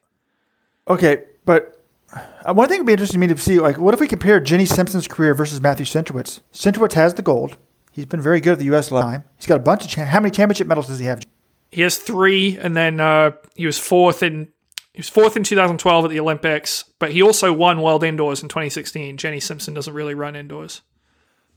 [0.88, 1.82] Okay, but
[2.12, 4.40] uh, one thing would be interesting to me to see, like, what if we compare
[4.40, 6.40] Jenny Simpson's career versus Matthew Centrowitz?
[6.52, 7.56] Centrowitz has the gold.
[7.92, 8.88] He's been very good at the U.S.
[8.88, 9.24] time.
[9.36, 11.22] He's got a bunch of cha- how many championship medals does he have?
[11.70, 14.48] He has three, and then uh, he was fourth in
[14.92, 18.48] he was fourth in 2012 at the Olympics, but he also won World Indoors in
[18.48, 19.16] 2016.
[19.16, 20.82] Jenny Simpson doesn't really run indoors.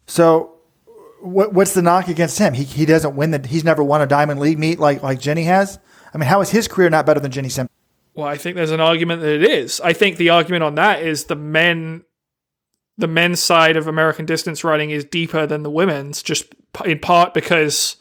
[0.08, 0.54] So,
[1.22, 2.54] what, what's the knock against him?
[2.54, 3.46] He, he doesn't win the.
[3.46, 5.80] He's never won a Diamond League meet like like Jenny has.
[6.14, 7.74] I mean, how is his career not better than Jenny Simpson?
[8.14, 9.82] Well, I think there's an argument that it is.
[9.82, 12.06] I think the argument on that is the men,
[12.98, 16.46] the men's side of American distance running is deeper than the women's, just
[16.86, 17.98] in part because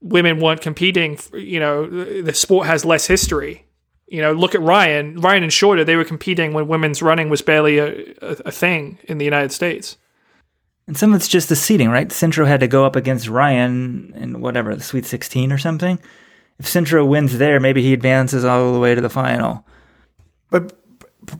[0.00, 1.18] women weren't competing.
[1.32, 1.86] You know,
[2.22, 3.65] the sport has less history
[4.06, 7.42] you know, look at Ryun, Ryun and Shorter, they were competing when women's running was
[7.42, 9.96] barely a, a, a thing in the United States.
[10.86, 12.12] And some of it's just the seeding, right?
[12.12, 15.98] Centro had to go up against Ryun in whatever, the Sweet 16 or something.
[16.58, 19.66] If Centro wins there, maybe he advances all the way to the final.
[20.50, 20.78] But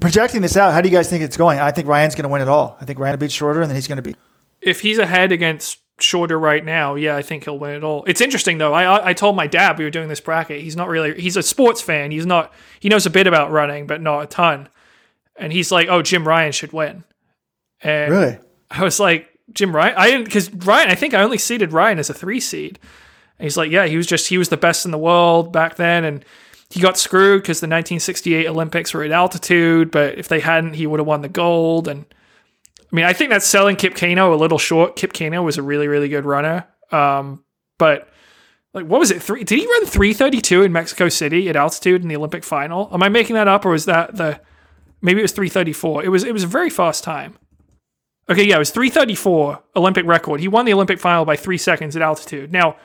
[0.01, 1.61] projecting this out, how do you guys think it's going?
[1.61, 2.77] I think Ryun's going to win it all.
[2.81, 4.17] I think Ryun beats Shorter, and then he's going to be.
[4.61, 8.05] If he's ahead against shorter right now, yeah, I think he'll win it all.
[8.07, 8.75] It's interesting though.
[8.75, 10.61] I I told my dad we were doing this bracket.
[10.61, 12.11] He's not really he's a sports fan.
[12.11, 14.69] He's not he knows a bit about running, but not a ton.
[15.37, 17.05] And he's like, "Oh, Jim Ryun should win."
[17.83, 18.39] And really,
[18.71, 21.99] I was like, "Jim Ryun?" I didn't because Ryun, I think I only seeded Ryun
[21.99, 22.79] as a three seed.
[23.39, 25.77] And he's like, "Yeah, he was just he was the best in the world back
[25.77, 26.25] then, and."
[26.69, 30.85] He got screwed because the 1968 Olympics were at altitude, but if they hadn't, he
[30.85, 31.87] would have won the gold.
[31.87, 32.07] And
[32.93, 34.97] I mean, I think that's selling Kip Keino a little short.
[34.97, 36.67] Kip Keino was a really, really good runner.
[36.93, 37.45] Um,
[37.79, 38.09] but
[38.73, 39.23] like, what was it?
[39.23, 39.43] Three?
[39.43, 42.89] Did he run 332 in Mexico City at altitude in the Olympic final?
[42.93, 44.41] Am I making that up, or was that the?
[45.03, 46.05] Maybe it was 334.
[46.05, 46.25] It was.
[46.25, 47.39] It was a very fast time.
[48.29, 50.41] Okay, yeah, it was 334 Olympic record.
[50.41, 52.53] He won the Olympic final by three seconds at altitude.
[52.53, 52.77] Now,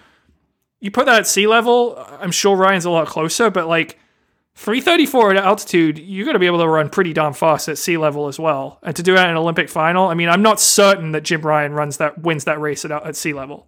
[0.79, 3.97] you put that at sea level, I'm sure Ryun's a lot closer, but like
[4.61, 7.97] 334 at altitude, you're going to be able to run pretty darn fast at sea
[7.97, 8.77] level as well.
[8.83, 11.41] And to do that in an Olympic final, I mean, I'm not certain that Jim
[11.41, 13.67] Ryun runs that wins that race at, at sea level.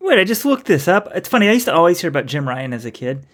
[0.00, 1.08] Wait, I just looked this up.
[1.12, 1.48] It's funny.
[1.48, 3.26] I used to always hear about Jim Ryun as a kid.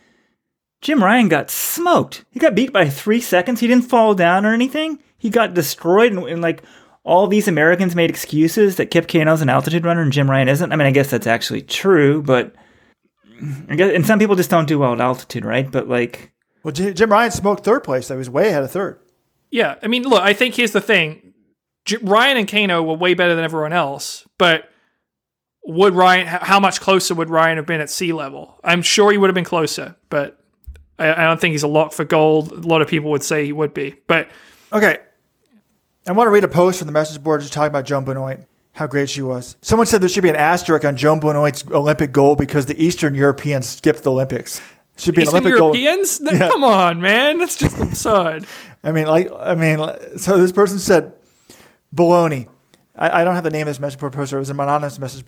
[0.80, 2.24] Jim Ryun got smoked.
[2.30, 3.60] He got beat by three seconds.
[3.60, 4.98] He didn't fall down or anything.
[5.18, 6.62] He got destroyed, and, and like
[7.04, 10.72] all these Americans made excuses that Kip Keino's an altitude runner and Jim Ryun isn't.
[10.72, 12.54] I mean, I guess that's actually true, but
[13.68, 15.70] I guess, and some people just don't do well at altitude, right?
[15.70, 16.31] But like,
[16.62, 18.08] Well, J- Jim Ryun smoked third place.
[18.08, 18.98] He was way ahead of third.
[19.50, 21.34] Yeah, I mean, look, I think here's the thing:
[21.84, 24.68] J- Ryun and Keino were way better than everyone else, but
[25.64, 26.24] would Ryun?
[26.26, 28.58] How much closer would Ryun have been at sea level?
[28.64, 30.38] I'm sure he would have been closer, but
[30.98, 32.52] I, I don't think he's a lock for gold.
[32.52, 34.28] A lot of people would say he would be, but
[34.72, 34.98] Okay.
[36.06, 38.40] I want to read a post from the message board just talking about Joan Benoit,
[38.72, 39.54] how great she was.
[39.62, 43.14] Someone said there should be an asterisk on Joan Benoit's Olympic gold because the Eastern
[43.14, 44.60] Europeans skipped the Olympics.
[45.03, 45.76] Should be an Eastern Olympic gold.
[45.76, 46.20] Europeans?
[46.38, 48.46] Come on, man, that's just absurd.
[48.84, 49.78] I mean, like, I mean,
[50.18, 51.12] so this person said,
[51.94, 52.48] baloney.
[52.94, 54.36] I, I don't have the name of this message board poster.
[54.36, 55.24] It was an anonymous message.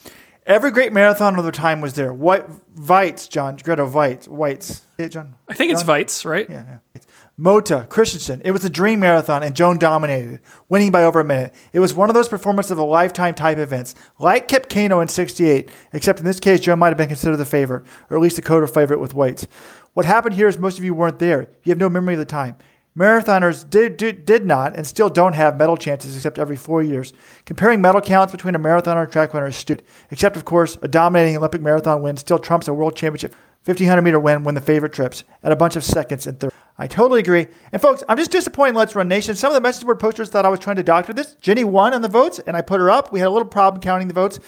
[0.47, 2.13] Every great marathon of their time was there.
[2.13, 5.35] What Waitz, John, Grete Waitz, Waitz, yeah, John.
[5.49, 5.87] I think it's John?
[5.87, 6.49] Vites, right?
[6.49, 7.01] Yeah, yeah.
[7.37, 8.41] Mota, Kristiansen.
[8.45, 11.53] It was a dream marathon, and Joan dominated, winning by over a minute.
[11.73, 15.09] It was one of those performances of a lifetime type events, like Kip Keino in
[15.09, 18.39] '68, except in this case, Joan might have been considered the favorite, or at least
[18.39, 19.49] a coda favorite with Waitz.
[19.95, 21.49] What happened here is most of you weren't there.
[21.65, 22.55] You have no memory of the time.
[22.97, 27.13] Marathoners did, did, did not and still don't have medal chances except every four years.
[27.45, 29.85] Comparing medal counts between a marathoner and a track runner is stupid.
[30.13, 34.21] Except, of course, a dominating Olympic marathon win still trumps a world championship 1500 meter
[34.21, 36.53] win when the favorite trips at a bunch of seconds and third.
[36.77, 37.47] I totally agree.
[37.73, 39.37] And folks, I'm just disappointed in Let's Run Nation.
[39.37, 41.35] Some of the message board posters thought I was trying to doctor this.
[41.37, 43.13] Jenny won on the votes, and I put her up.
[43.13, 44.41] We had a little problem counting the votes.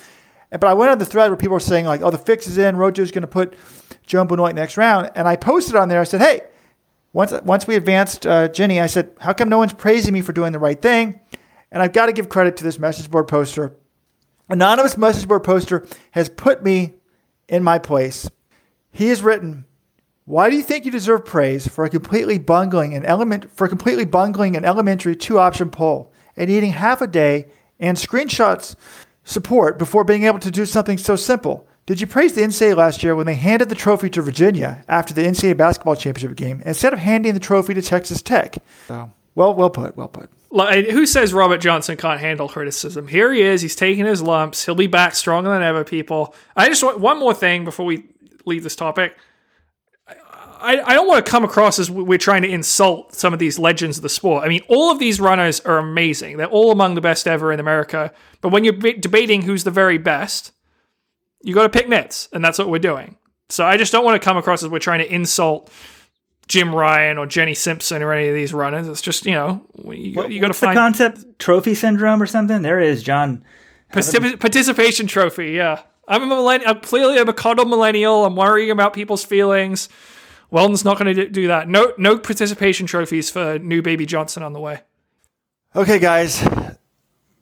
[0.50, 2.58] But I went on the thread where people were saying, like, oh, the fix is
[2.58, 2.76] in.
[2.76, 3.54] Rojo's going to put
[4.06, 5.10] Joan Benoit next round.
[5.14, 6.40] And I posted on there, I said, hey,
[7.12, 10.32] once, once we advanced uh, Jenny, I said, how come no one's praising me for
[10.32, 11.20] doing the right thing?
[11.70, 13.76] And I've got to give credit to this message board poster.
[14.48, 16.94] Anonymous message board poster has put me
[17.48, 18.30] in my place.
[18.92, 19.65] He has written,
[20.26, 24.04] "Why do you think you deserve praise for a completely bungling an element for completely
[24.04, 27.46] bungling an elementary two-option poll and eating half a day
[27.80, 28.74] and screenshots
[29.24, 31.66] support before being able to do something so simple?
[31.86, 35.14] Did you praise the NCAA last year when they handed the trophy to Virginia after
[35.14, 38.58] the NCAA basketball championship game instead of handing the trophy to Texas Tech?"
[38.88, 40.28] So, well, well put, well put.
[40.50, 43.06] Like, who says Robert Johnson can't handle criticism?
[43.06, 43.62] Here he is.
[43.62, 44.64] He's taking his lumps.
[44.64, 46.34] He'll be back stronger than ever, people.
[46.56, 48.04] I just want one more thing before we
[48.46, 49.16] leave this topic.
[50.66, 53.58] I, I don't want to come across as we're trying to insult some of these
[53.58, 54.44] legends of the sport.
[54.44, 56.36] I mean, all of these runners are amazing.
[56.36, 58.12] They're all among the best ever in America.
[58.40, 60.52] But when you're debating who's the very best,
[61.42, 63.16] you got to pick nits, and that's what we're doing.
[63.48, 65.70] So I just don't want to come across as we're trying to insult
[66.48, 68.88] Jim Ryun or Jenny Simpson or any of these runners.
[68.88, 71.38] It's just you know you, got- you got to what's the concept?
[71.38, 72.62] Trophy syndrome or something?
[72.62, 73.44] There it is, John.
[73.92, 75.52] Particip- participation trophy.
[75.52, 76.70] Yeah, I'm a millennial.
[76.70, 78.24] I'm clearly I'm a coddled millennial.
[78.24, 79.88] I'm worrying about people's feelings.
[80.56, 81.68] Weldon's not going to do that.
[81.68, 84.80] No, no participation trophies for new baby Johnson on the way.
[85.74, 86.42] Okay, guys.
[86.42, 86.78] A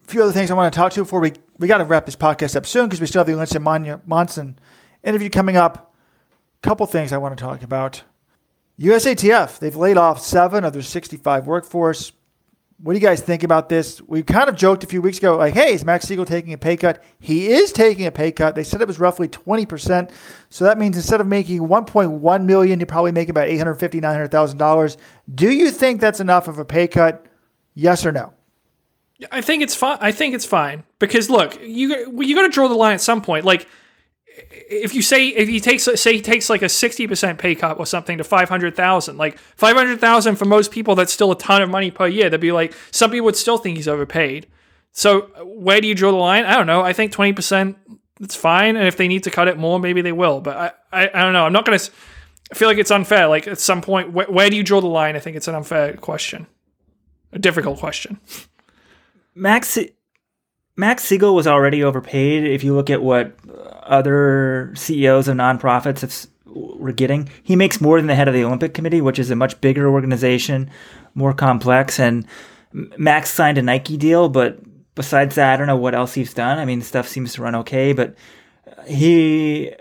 [0.03, 2.17] few other things I want to talk to before we we got to wrap this
[2.17, 4.59] podcast up soon because we still have the Lindsey Mon- Monson
[5.05, 5.95] interview coming up.
[6.61, 8.03] Couple things I want to talk about.
[8.81, 12.11] USATF they've laid off seven of their 65 workforce.
[12.85, 14.03] What do you guys think about this?
[14.03, 16.59] We kind of joked a few weeks ago, like, "Hey, is Max Siegel taking a
[16.59, 18.55] pay cut?" He is taking a pay cut.
[18.55, 20.11] They said it was roughly 20 percent.
[20.51, 24.59] So that means instead of making 1.1 million, you probably make about 850, 900 thousand
[24.59, 24.99] dollars.
[25.35, 27.25] Do you think that's enough of a pay cut?
[27.75, 28.35] Yes or no?
[29.33, 29.97] I think it's fine.
[30.03, 33.23] I think it's fine because look, you you got to draw the line at some
[33.23, 33.47] point.
[33.47, 33.67] Like
[34.37, 37.79] if you say if he takes say he takes like a sixty percent pay cut
[37.79, 41.31] or something to five hundred thousand, like five hundred thousand for most people, that's still
[41.31, 42.29] a ton of money per year.
[42.29, 44.47] They'd be like some people would still think he's overpaid.
[44.93, 46.45] So where do you draw the line?
[46.45, 46.83] I don't know.
[46.83, 47.77] I think twenty percent
[48.21, 50.41] it's fine, and if they need to cut it more, maybe they will.
[50.41, 50.57] But
[50.93, 51.47] I I, I don't know.
[51.47, 51.79] I'm not gonna.
[52.51, 53.29] I feel like it's unfair.
[53.29, 55.17] Like at some point, where, where do you draw the line?
[55.17, 56.47] I think it's an unfair question,
[57.33, 58.21] a difficult question.
[59.35, 59.79] Max
[60.77, 62.45] Max Siegel was already overpaid.
[62.45, 63.37] If you look at what
[63.85, 68.45] other CEOs of nonprofits have, were getting, he makes more than the head of the
[68.45, 70.71] Olympic Committee, which is a much bigger organization,
[71.15, 71.99] more complex.
[71.99, 72.27] And
[72.73, 74.59] Max signed a Nike deal, but
[74.95, 76.59] besides that, I don't know what else he's done.
[76.59, 78.15] I mean, stuff seems to run okay, but
[78.87, 79.73] he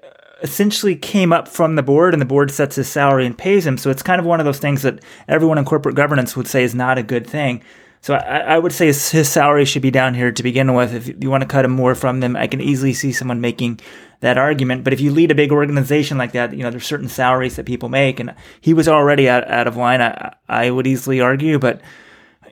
[0.42, 3.78] essentially came up from the board and the board sets his salary and pays him.
[3.78, 6.64] So it's kind of one of those things that everyone in corporate governance would say
[6.64, 7.64] is not a good thing.
[8.04, 10.94] So I, I would say his, salary should be down here to begin with.
[10.94, 13.80] If you want to cut him more from them, I can easily see someone making
[14.20, 14.84] that argument.
[14.84, 17.66] But if you lead a big organization like that, you know, there's certain salaries that
[17.66, 20.02] people make, and he was already out, out of line.
[20.02, 21.80] I, I would easily argue, but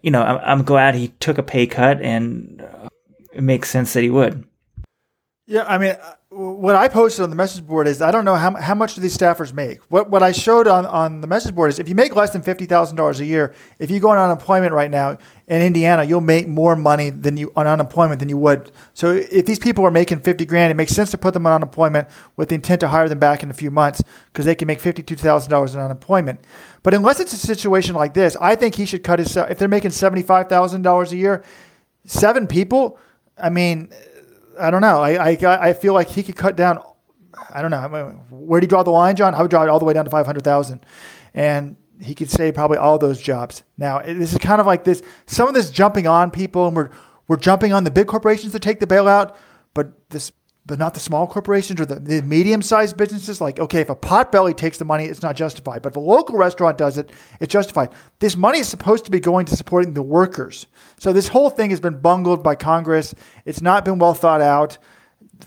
[0.02, 2.66] you know, I'm, I'm glad he took a pay cut, and
[3.34, 4.46] it makes sense that he would.
[5.48, 5.98] Yeah, I mean,
[6.34, 9.02] what I posted on the message board is I don't know how, how much do
[9.02, 9.80] these staffers make.
[9.92, 12.42] What what I showed on, on the message board is if you make less than
[12.42, 15.18] fifty thousand dollars a year, if you go on unemployment right now
[15.48, 18.72] in Indiana, you'll make more money than you on unemployment than you would.
[18.94, 21.52] So if these people are making fifty grand, it makes sense to put them on
[21.52, 22.08] unemployment
[22.38, 24.02] with the intent to hire them back in a few months
[24.32, 26.40] because they can make fifty two thousand dollars in unemployment.
[26.82, 29.68] But unless it's a situation like this, I think he should cut his if they're
[29.68, 31.44] making seventy five thousand dollars a year,
[32.06, 32.98] seven people.
[33.38, 33.92] I mean
[34.62, 35.02] I don't know.
[35.02, 36.80] I, I, I feel like he could cut down.
[37.54, 37.82] I don't know.
[38.30, 39.34] Where do you draw the line, John?
[39.36, 40.86] I would draw it all the way down to 500,000.
[41.34, 43.64] And he could save probably all those jobs.
[43.78, 46.90] Now, this is kind of like this some of this jumping on people, and we're,
[47.28, 49.36] we're jumping on the big corporations to take the bailout,
[49.74, 50.32] but this
[50.72, 53.42] but not the small corporations or the, the medium sized businesses.
[53.42, 55.82] Like, okay, if a potbelly takes the money, it's not justified.
[55.82, 57.10] But if a local restaurant does it,
[57.42, 57.90] it's justified.
[58.20, 60.68] This money is supposed to be going to supporting the workers.
[60.98, 63.14] So this whole thing has been bungled by Congress.
[63.44, 64.78] It's not been well thought out.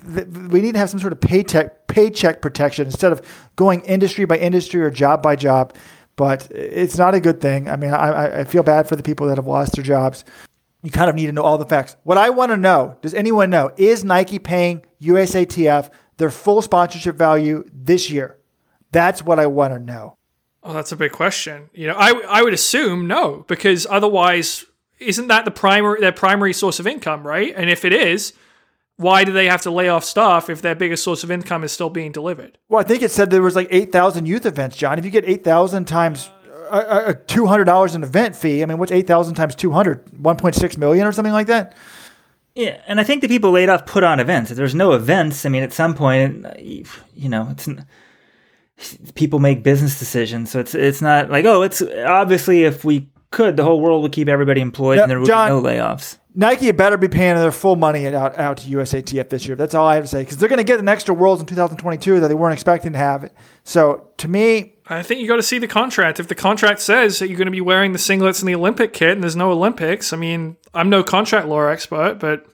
[0.06, 3.22] We need to have some sort of paycheck, paycheck protection instead of
[3.56, 5.74] going industry by industry or job by job.
[6.16, 7.70] But it's not a good thing.
[7.70, 10.22] I mean, I, I feel bad for the people that have lost their jobs
[10.84, 11.96] you kind of need to know all the facts.
[12.04, 17.16] What I want to know, does anyone know, is Nike paying USATF their full sponsorship
[17.16, 18.36] value this year?
[18.92, 20.18] That's what I want to know.
[20.62, 21.70] Oh, that's a big question.
[21.72, 24.66] You know, I I would assume no, because otherwise,
[24.98, 27.52] isn't that the primary their primary source of income, right?
[27.56, 28.34] And if it is,
[28.96, 31.72] why do they have to lay off staff if their biggest source of income is
[31.72, 32.58] still being delivered?
[32.68, 34.98] Well, I think it said there was like eight thousand youth events, John.
[34.98, 36.30] If you get eight thousand times
[36.70, 38.62] a, a two hundred dollars an event fee.
[38.62, 40.04] I mean, what's eight thousand times 200?
[40.06, 41.74] 1.6 million or something like that.
[42.54, 44.50] Yeah, and I think the people laid off put on events.
[44.50, 47.68] If there's no events, I mean, at some point, you know, it's
[49.14, 53.56] people make business decisions, so it's it's not like oh, it's obviously if we could,
[53.56, 56.18] the whole world would keep everybody employed and there would John, be no layoffs.
[56.36, 59.56] Nike better be paying their full money out, out to USATF this year.
[59.56, 61.46] That's all I have to say because they're going to get an extra Worlds in
[61.46, 63.30] 2022 that they weren't expecting to have.
[63.64, 66.20] So to me, I think you got to see the contract.
[66.20, 68.92] If the contract says that you're going to be wearing the singlets and the Olympic
[68.92, 72.46] kit, and there's no Olympics, I mean, I'm no contract law expert, but.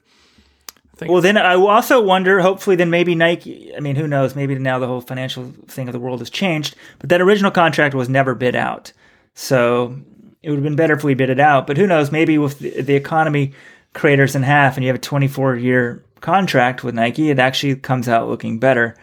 [0.93, 2.39] I think Well, then I also wonder.
[2.39, 3.75] Hopefully, then maybe Nike.
[3.75, 4.35] I mean, who knows?
[4.35, 6.75] Maybe now the whole financial thing of the world has changed.
[6.99, 8.93] But that original contract was never bid out,
[9.33, 9.99] so
[10.43, 11.67] it would have been better if we bid it out.
[11.67, 12.11] But who knows?
[12.11, 13.53] Maybe with the, the economy
[13.93, 18.07] craters in half and you have a 24 year contract with Nike, it actually comes
[18.07, 18.95] out looking better.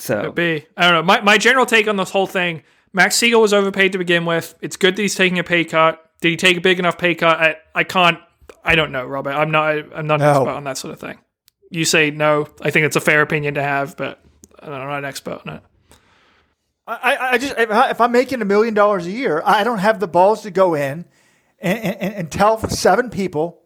[0.00, 0.66] So Could be.
[0.76, 1.02] I don't know.
[1.02, 4.54] My my general take on this whole thing: Max Siegel was overpaid to begin with.
[4.62, 6.04] It's good that he's taking a pay cut.
[6.20, 7.38] Did he take a big enough pay cut?
[7.38, 8.18] I, I can't.
[8.64, 9.32] I don't know, Robert.
[9.32, 9.76] I'm not.
[9.94, 10.30] I'm not an no.
[10.30, 11.18] expert on that sort of thing.
[11.70, 12.48] You say no.
[12.62, 14.20] I think it's a fair opinion to have, but
[14.58, 15.62] I'm not an expert on it.
[16.86, 19.78] I, I just if, I, if I'm making a million dollars a year, I don't
[19.78, 21.04] have the balls to go in
[21.60, 23.62] and, and, and tell seven people,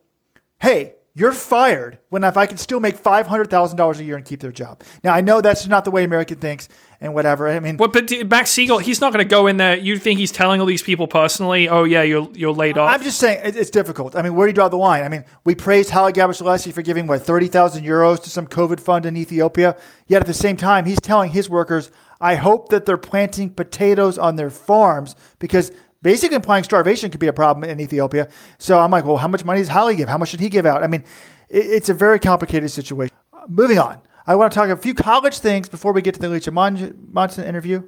[0.60, 4.16] "Hey, you're fired when if I can still make five hundred thousand dollars a year
[4.16, 4.82] and keep their job.
[5.04, 6.68] Now I know that's not the way American thinks
[7.00, 7.48] and whatever.
[7.48, 9.76] I mean, but but Max Siegel, he's not going to go in there.
[9.76, 11.68] You think he's telling all these people personally?
[11.68, 12.92] Oh yeah, you're you're laid off.
[12.92, 14.16] I'm just saying it's difficult.
[14.16, 15.04] I mean, where do you draw the line?
[15.04, 18.80] I mean, we praised Haile Gebrselassie for giving what thirty thousand euros to some COVID
[18.80, 19.76] fund in Ethiopia.
[20.08, 24.18] Yet at the same time, he's telling his workers, "I hope that they're planting potatoes
[24.18, 25.70] on their farms because
[26.04, 28.28] basically implying starvation could be a problem in Ethiopia.
[28.58, 30.08] So I'm like, well, how much money does Haile give?
[30.08, 30.84] How much should he give out?
[30.84, 31.02] I mean,
[31.48, 33.16] it, it's a very complicated situation.
[33.48, 34.00] Moving on.
[34.26, 37.44] I want to talk a few college things before we get to the Alicia Monson
[37.44, 37.82] interview.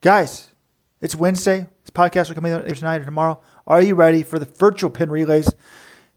[0.00, 0.50] Guys,
[1.00, 1.66] it's Wednesday.
[1.82, 3.40] This podcast will come out tonight or tomorrow.
[3.66, 5.50] Are you ready for the virtual Penn relays?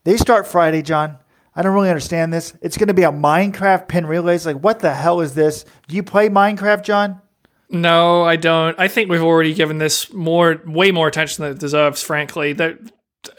[0.03, 1.17] They start Friday, John.
[1.55, 2.53] I don't really understand this.
[2.61, 4.45] It's going to be a Minecraft Penn relays.
[4.45, 5.65] Like, what the hell is this?
[5.87, 7.21] Do you play Minecraft, John?
[7.69, 8.79] No, I don't.
[8.79, 12.01] I think we've already given this more, way more attention than it deserves.
[12.01, 12.79] Frankly, that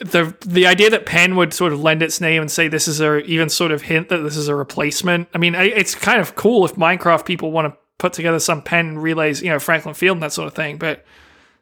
[0.01, 3.01] the the idea that Penn would sort of lend its name and say this is
[3.01, 5.28] a even sort of hint that this is a replacement.
[5.35, 8.99] I mean, it's kind of cool if Minecraft people want to put together some Penn
[8.99, 10.78] relays, you know, Franklin Field and that sort of thing.
[10.78, 11.05] But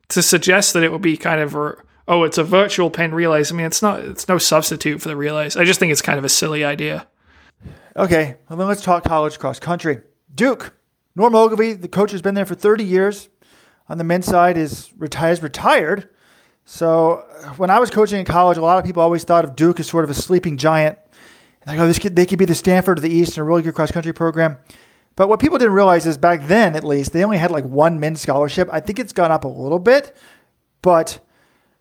[0.09, 3.51] to suggest that it would be kind of a, oh, it's a virtual Penn relays.
[3.51, 4.01] I mean, it's not.
[4.01, 5.57] It's no substitute for the relays.
[5.57, 7.07] I just think it's kind of a silly idea.
[7.97, 10.01] Okay, well then let's talk college cross country.
[10.35, 10.78] Duke
[11.19, 13.29] Norm Ogilvie, the coach, has been there for 30 years.
[13.89, 15.43] On the men's side, is retired.
[15.43, 16.09] retired.
[16.64, 19.57] So uh, when I was coaching in college, a lot of people always thought of
[19.57, 20.99] Duke as sort of a sleeping giant.
[21.66, 23.91] Oh, this they could be the Stanford of the East and a really good cross
[23.91, 24.59] country program.
[25.16, 27.99] But what people didn't realize is back then, at least, they only had like one
[27.99, 28.69] men's scholarship.
[28.71, 30.16] I think it's gone up a little bit,
[30.83, 31.19] but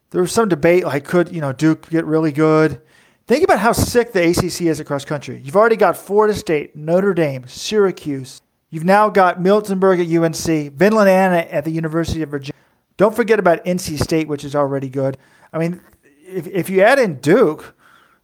[0.10, 2.82] there was some debate like could you know Duke get really good?
[3.28, 5.42] Think about how sick the ACC is across country.
[5.44, 8.42] You've already got Florida State, Notre Dame, Syracuse.
[8.70, 12.54] You've now got Miltenberg at UNC, Vin Lananna at the University of Virginia.
[12.98, 15.18] Don't forget about NC State, which is already good.
[15.54, 17.76] I mean, if, if you add in Duke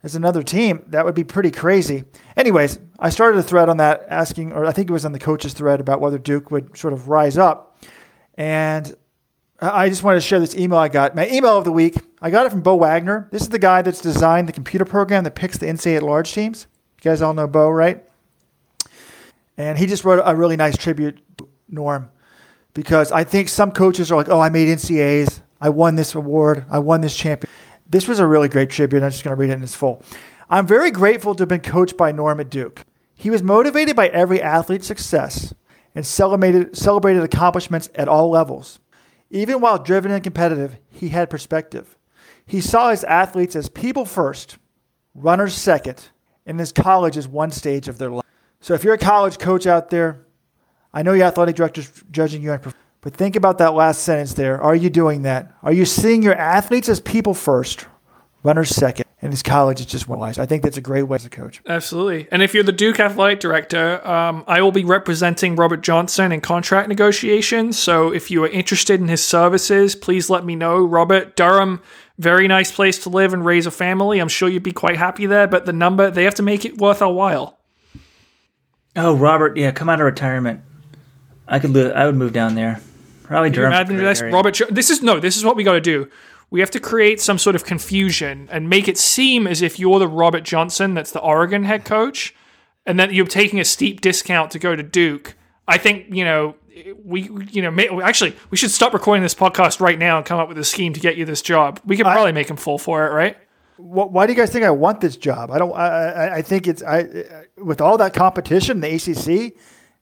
[0.02, 2.04] as another team, that would be pretty crazy.
[2.36, 5.20] Anyways, I started a thread on that asking, or I think it was on the
[5.20, 7.82] coaches thread about whether Duke would sort of rise up.
[8.36, 8.94] And
[9.62, 11.16] I just wanted to share this email I got.
[11.16, 13.30] My email of the week, I got it from Bo Wagner.
[13.32, 16.34] This is the guy that's designed the computer program that picks the NCAA at large
[16.34, 16.68] teams.
[16.98, 18.04] You guys all know Bo, right?
[19.58, 21.20] And he just wrote a really nice tribute,
[21.70, 22.10] Norm,
[22.74, 25.42] because I think some coaches are like, oh, I made NCAAs.
[25.62, 26.66] I won this award.
[26.70, 27.52] I won this champion.
[27.88, 29.04] This was a really great tribute.
[29.04, 30.04] I'm just going to read it in its full.
[30.50, 32.86] I'm very grateful to have been coached by Norm at Duke.
[33.16, 35.54] He was motivated by every athlete's success
[35.96, 38.80] and celebrated, celebrated accomplishments at all levels.
[39.30, 41.98] Even while driven and competitive, he had perspective.
[42.46, 44.58] He saw his athletes as people first,
[45.16, 46.10] runners second,
[46.46, 48.23] and his college as one stage of their life.
[48.64, 50.26] So if you're a college coach out there,
[50.94, 52.58] I know your athletic director's judging you,
[53.02, 54.62] but think about that last sentence there.
[54.62, 55.52] Are you doing that?
[55.64, 57.88] Are you seeing your athletes as people first,
[58.42, 60.40] runners second, and his college is just one life?
[60.40, 61.62] I think that's a great way as a coach.
[61.68, 62.30] Absolutely.
[62.32, 66.40] And if you're the Duke athletic director, um, I will be representing Robert Johnson in
[66.40, 67.78] contract negotiations.
[67.78, 70.86] So if you are interested in his services, please let me know.
[70.86, 71.82] Robert Durham,
[72.18, 74.20] very nice place to live and raise a family.
[74.20, 75.48] I'm sure you'd be quite happy there.
[75.50, 77.60] But the number they have to make it worth our while.
[78.96, 80.62] Oh, Robert, yeah, come out of retirement.
[81.48, 81.96] I could live.
[81.96, 82.80] I would move down there.
[83.24, 83.74] Probably Durham.
[83.74, 84.60] Imagine this, Robert.
[84.70, 85.20] This is no.
[85.20, 86.10] This is what we got to do.
[86.50, 89.98] We have to create some sort of confusion and make it seem as if you're
[89.98, 92.36] the Robert Johnson that's the Oregon head coach,
[92.86, 95.36] and that you're taking a steep discount to go to Duke.
[95.68, 96.56] I think you know
[97.04, 100.40] we you know may, actually we should stop recording this podcast right now and come
[100.40, 101.80] up with a scheme to get you this job.
[101.86, 103.38] We could probably I, make him fall for it, right?
[103.84, 105.52] Why do you guys think I want this job?
[105.52, 105.74] I don't.
[105.74, 107.06] I, I think it's I
[107.58, 109.56] with all that competition, the ACC.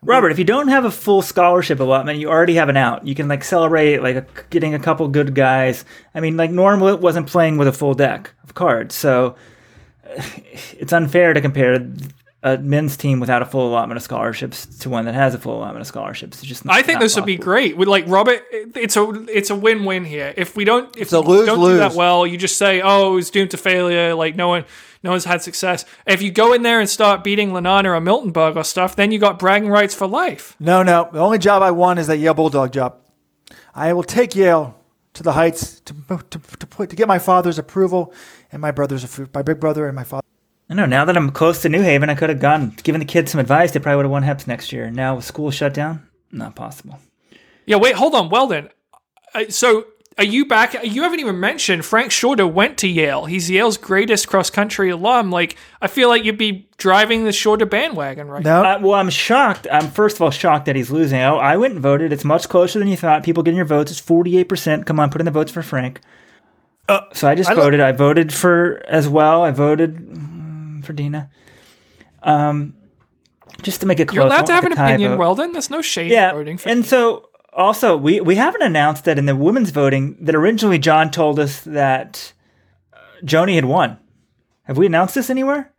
[0.03, 3.05] Robert, if you don't have a full scholarship allotment, you already have an out.
[3.07, 5.83] You can like celebrate like getting a couple good guys.
[6.13, 9.35] I mean, like Norm wasn't playing with a full deck of cards, so
[10.73, 11.79] it's unfair to compare
[12.43, 15.57] a men's team without a full allotment of scholarships to one that has a full
[15.57, 16.39] allotment of scholarships.
[16.39, 17.23] It's just I think this possible.
[17.23, 17.77] would be great.
[17.77, 20.33] With like Robert, it's a it's a win win here.
[20.35, 21.75] If we don't if we lose, don't lose.
[21.75, 24.15] do that well, you just say, oh, it's doomed to failure.
[24.15, 24.65] Like no one
[25.03, 25.85] no one's had success.
[26.07, 29.19] If you go in there and start beating Lananna or Miltenberg or stuff, then you
[29.19, 30.55] got bragging rights for life.
[30.59, 31.09] No, no.
[31.11, 32.97] The only job I want is that Yale Bulldog job.
[33.75, 34.79] I will take Yale
[35.13, 35.93] to the heights to
[36.31, 38.13] to to, put, to get my father's approval
[38.51, 40.25] and my brother's approval my big brother and my father.
[40.71, 40.85] I know.
[40.85, 43.41] Now that I'm close to New Haven, I could have gone, given the kids some
[43.41, 43.71] advice.
[43.71, 44.89] They probably would have won HEPS next year.
[44.89, 46.97] Now with school shut down, not possible.
[47.65, 47.75] Yeah.
[47.75, 47.95] Wait.
[47.95, 48.29] Hold on.
[48.29, 48.69] Weldon.
[49.35, 49.85] Uh, so
[50.17, 50.81] are you back?
[50.83, 53.25] You haven't even mentioned Frank Shorter went to Yale.
[53.25, 55.29] He's Yale's greatest cross country alum.
[55.29, 58.63] Like I feel like you'd be driving the Shorter bandwagon right no.
[58.63, 59.67] Uh, well, I'm shocked.
[59.69, 61.19] I'm first of all shocked that he's losing.
[61.19, 62.13] I, I went and voted.
[62.13, 63.23] It's much closer than you thought.
[63.23, 63.91] People getting your votes.
[63.91, 64.85] It's 48 percent.
[64.85, 65.99] Come on, put in the votes for Frank.
[66.87, 67.79] Uh, so I just I voted.
[67.81, 69.43] I voted for as well.
[69.43, 70.30] I voted
[70.81, 71.29] for Deena.
[72.23, 72.75] Um,
[73.61, 74.15] just to make it close.
[74.15, 75.19] You're allowed to have an opinion, vote.
[75.19, 75.51] Weldon.
[75.51, 76.57] There's no shade yeah, voting.
[76.57, 80.79] For and so also we we haven't announced that in the women's voting that originally
[80.79, 82.33] John told us that
[82.93, 83.97] uh, Joni had won.
[84.63, 85.73] Have we announced this anywhere?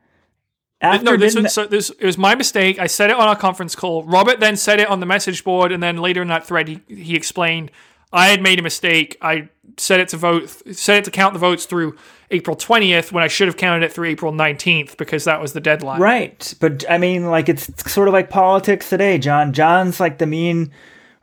[0.81, 2.81] After no, this was, so this, it was my mistake.
[2.81, 4.03] I said it on our conference call.
[4.03, 6.81] Robert then said it on the message board, and then later in that thread, he,
[6.89, 7.71] he explained
[8.13, 9.17] I had made a mistake.
[9.23, 11.97] I set it to vote, set it to count the votes through
[12.33, 15.61] April 20th when I should have counted it through April 19th because that was the
[15.61, 16.01] deadline.
[16.01, 16.55] Right.
[16.61, 19.53] But I mean, like, it's sort of like politics today, John.
[19.53, 20.73] John's like the mean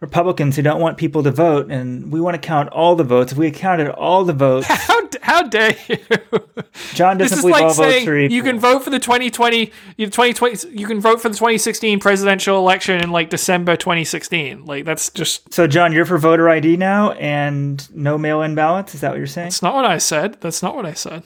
[0.01, 3.33] Republicans who don't want people to vote, and we want to count all the votes.
[3.33, 5.97] If we counted all the votes, how how dare you?
[6.93, 10.87] John doesn't this is like saying You can vote for the 2020, you 2020, you
[10.87, 14.65] can vote for the 2016 presidential election in like December 2016.
[14.65, 15.67] Like that's just so.
[15.67, 18.95] John, you're for voter ID now and no mail-in ballots.
[18.95, 19.47] Is that what you're saying?
[19.47, 20.39] That's not what I said.
[20.39, 21.23] That's not what I said.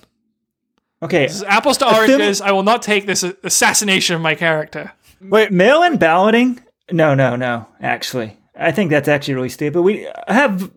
[1.04, 2.42] Okay, apples to oranges.
[2.42, 4.94] I will not take this assassination of my character.
[5.22, 6.62] Wait, mail-in balloting?
[6.92, 7.68] No, no, no.
[7.82, 9.82] Actually, I think that's actually really stupid.
[9.82, 10.72] We have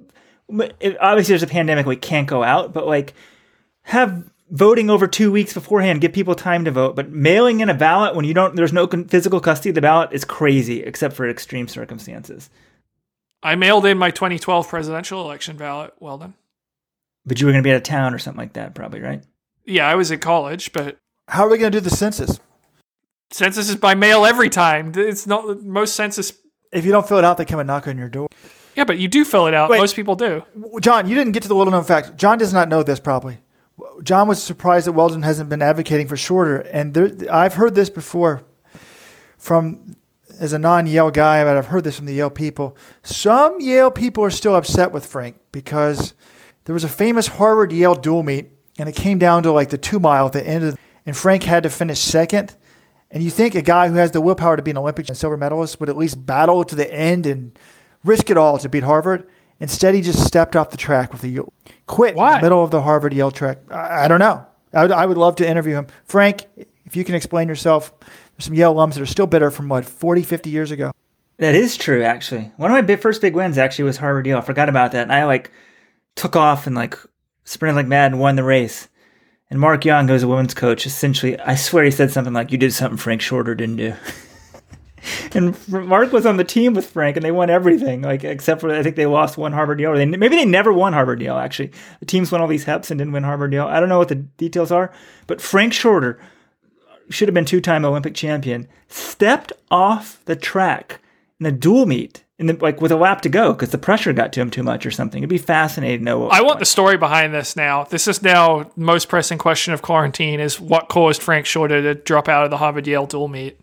[1.01, 3.14] obviously there's a pandemic, we can't go out, but like
[3.83, 6.97] have voting over two weeks beforehand, give people time to vote.
[6.97, 10.11] But mailing in a ballot when you don't, there's no physical custody of the ballot
[10.12, 12.49] is crazy, except for extreme circumstances.
[13.43, 15.95] I mailed in my 2012 presidential election ballot.
[16.01, 16.35] Well done.
[17.24, 19.22] But you were going to be out of town or something like that, probably, right?
[19.64, 20.97] Yeah, I was in college, but
[21.29, 22.39] how are we going to do the census?
[23.33, 24.93] Census is by mail every time.
[24.95, 26.33] It's not most census
[26.77, 28.29] if you don't fill it out, they come and knock on your door.
[28.77, 29.70] Yeah, but you do fill it out.
[29.70, 29.79] Wait.
[29.79, 30.45] Most people do.
[30.81, 32.16] John, you didn't get to the little known fact.
[32.16, 33.39] John does not know this probably.
[34.03, 37.91] John was surprised that Weldon hasn't been advocating for shorter, and there, I've heard this
[37.91, 38.43] before
[39.39, 39.97] from
[40.39, 42.77] as a non-Yale guy, but I've heard this from the Yale people.
[43.03, 46.14] Some Yale people are still upset with Frank because
[46.64, 49.79] there was a famous Harvard Yale dual meet, and it came down to like the
[49.79, 52.55] two mile at the end of, and Frank had to finish second.
[53.11, 55.37] And you think a guy who has the willpower to be an Olympic and silver
[55.37, 57.57] medalist would at least battle to the end and
[58.05, 59.29] risk it all to beat Harvard?
[59.61, 61.41] Instead, he just stepped off the track with the
[61.87, 63.59] quit in the middle of the Harvard Yale track.
[63.71, 64.45] I, I don't know.
[64.75, 65.87] I would, I would love to interview him.
[66.05, 66.47] Frank,
[66.85, 69.85] if you can explain yourself, there's some Yale alums that are still bitter from what
[69.85, 70.93] 40, 50 years ago.
[71.39, 72.53] That is true, actually.
[72.57, 74.39] One of my big, first big wins actually was Harvard Yale.
[74.39, 75.51] I forgot about that, and I like
[76.15, 76.99] took off and like
[77.45, 78.89] sprinted like mad and won the race.
[79.51, 82.59] And Mark Young, who's a women's coach, essentially, I swear he said something like, "You
[82.59, 83.95] did something Frank Shorter didn't do."
[85.35, 88.71] and Mark was on the team with Frank, and they won everything, like except for
[88.75, 89.95] I think they lost one Harvard Yale.
[89.95, 91.37] They, maybe they never won Harvard Yale.
[91.37, 91.71] Actually,
[92.01, 93.67] the teams won all these HEPs and didn't win Harvard Yale.
[93.67, 94.93] I don't know what the details are,
[95.27, 96.19] but Frank Shorter
[97.09, 98.67] should have been two-time Olympic champion.
[98.89, 101.01] Stepped off the track
[101.39, 104.12] in a dual meet, in the, like with a lap to go, because the pressure
[104.12, 105.22] got to him too much or something.
[105.22, 106.18] It'd be fascinating to know.
[106.20, 107.84] What I want the story behind this now.
[107.84, 112.28] This is now most pressing question of quarantine is what caused Frank Shorter to drop
[112.28, 113.59] out of the Harvard Yale dual meet.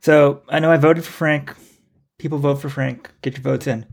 [0.00, 1.54] So I know I voted for Frank.
[2.18, 3.10] People vote for Frank.
[3.22, 3.86] Get your votes in.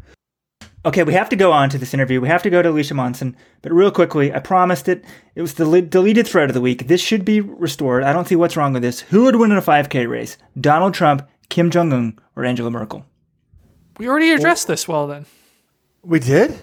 [0.83, 2.19] Okay, we have to go on to this interview.
[2.19, 3.37] We have to go to Alicia Monson.
[3.61, 5.05] But real quickly, I promised it.
[5.35, 6.87] It was the li- deleted thread of the week.
[6.87, 8.03] This should be restored.
[8.03, 9.01] I don't see what's wrong with this.
[9.01, 10.37] Who would win in a 5K race?
[10.59, 13.05] Donald Trump, Kim Jong Un, or Angela Merkel?
[14.01, 15.27] We already addressed this well then.
[16.01, 16.59] We did?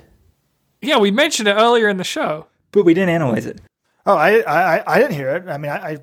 [0.83, 2.47] Yeah, we mentioned it earlier in the show.
[2.73, 3.61] But we didn't analyze it.
[4.05, 5.49] Oh, I, I, I didn't hear it.
[5.49, 5.99] I mean, I,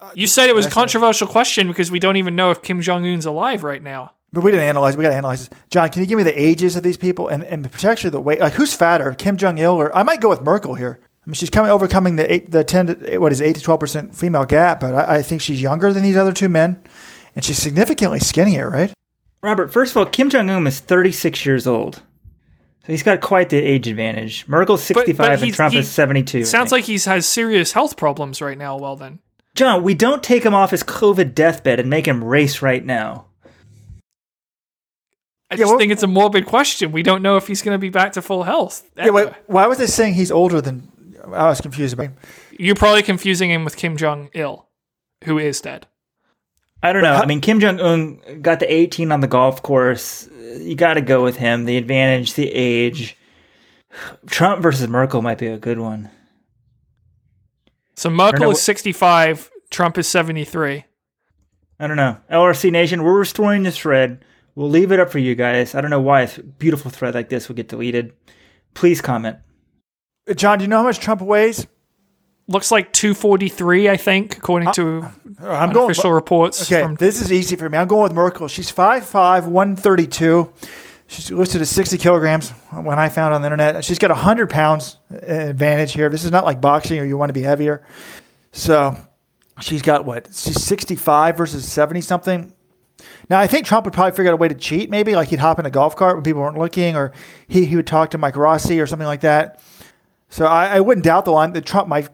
[0.00, 2.80] I You said it was a controversial question because we don't even know if Kim
[2.80, 4.12] Jong Un's alive right now.
[4.32, 4.96] but we didn't analyze.
[4.96, 5.58] We got to analyze this.
[5.68, 8.38] John, can you give me the ages of these people and, and potentially the weight?
[8.38, 11.00] Like, who's fatter, Kim Jong Il, or I might go with Merkel here.
[11.02, 13.62] I mean, she's coming overcoming the eight, the ten, to, what is it, eight to
[13.62, 16.80] twelve percent female gap, but I, I think she's younger than these other two men,
[17.34, 18.92] and she's significantly skinnier, right?
[19.42, 21.96] Robert, first of all, Kim Jong Un is 36 years old.
[22.84, 24.46] So he's got quite the age advantage.
[24.48, 26.44] Merkel's 65 and Trump he- is 72.
[26.44, 28.76] Sounds like he has serious health problems right now.
[28.78, 29.20] Well, then.
[29.54, 33.26] John, we don't take him off his COVID deathbed and make him race right now.
[35.50, 36.92] I Yeah, just well- think it's a morbid question.
[36.92, 38.82] We don't know if he's going to be back to full health.
[38.96, 40.90] Yeah, wait, why was they saying he's older than?
[41.32, 42.06] I was confused about.
[42.06, 42.16] him.
[42.58, 44.66] You're probably confusing him with Kim Jong Il,
[45.24, 45.86] who is dead.
[46.82, 47.14] I don't know.
[47.14, 50.28] how- I mean, Kim Jong Un got the 18 on the golf course.
[50.58, 51.64] You got to go with him.
[51.64, 53.16] The advantage, the age.
[54.26, 56.10] Trump versus Merkel might be a good one.
[57.96, 60.84] So Merkel is 65, Trump is 73.
[61.80, 62.16] I don't know.
[62.30, 64.24] LRC Nation, we're restoring this thread.
[64.54, 65.74] We'll leave it up for you guys.
[65.74, 68.12] I don't know why a beautiful thread like this would get deleted.
[68.74, 69.38] Please comment.
[70.36, 71.66] John, do you know how much Trump weighs?
[72.48, 75.08] Looks like 243, I think, according uh, to
[75.42, 75.90] I'm going.
[75.90, 76.62] official reports.
[76.62, 77.76] Okay, from- this is easy for me.
[77.76, 78.48] I'm going with Merkel.
[78.48, 80.52] She's 5'5", 132.
[81.08, 83.84] She's listed as 60 kilograms uh, when I found on the internet.
[83.84, 86.08] She's got 100 pounds uh, advantage here.
[86.08, 87.82] This is not like boxing or you want to be heavier.
[88.52, 88.96] So
[89.60, 90.26] she's got what?
[90.28, 92.52] She's 65 versus 70 something.
[93.30, 95.14] Now, I think Trump would probably figure out a way to cheat, maybe.
[95.14, 97.12] Like he'd hop in a golf cart when people weren't looking, or
[97.46, 99.62] he, he would talk to Mike Rossi or something like that.
[100.30, 102.08] So I, I wouldn't doubt the line that Trump might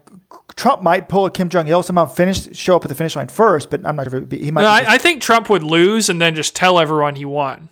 [0.55, 3.27] Trump might pull a Kim Jong Il somehow finish show up at the finish line
[3.27, 4.61] first, but I'm not sure if be, he might.
[4.61, 7.69] No, I, I think Trump would lose and then just tell everyone he won.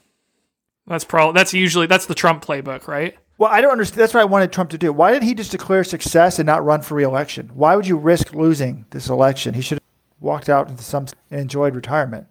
[0.85, 3.15] That's probably that's usually that's the Trump playbook, right?
[3.37, 4.01] Well, I don't understand.
[4.01, 4.91] That's what I wanted Trump to do.
[4.91, 7.51] Why did he just declare success and not run for reelection?
[7.53, 9.53] Why would you risk losing this election?
[9.53, 9.83] He should have
[10.19, 12.27] walked out into some and enjoyed retirement.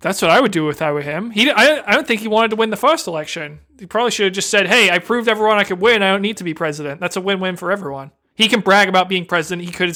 [0.00, 1.30] That's what I would do if I were him.
[1.30, 3.60] He, I, I don't think he wanted to win the first election.
[3.78, 6.02] He probably should have just said, "Hey, I proved everyone I could win.
[6.02, 8.10] I don't need to be president." That's a win-win for everyone.
[8.40, 9.66] He can brag about being president.
[9.66, 9.94] He could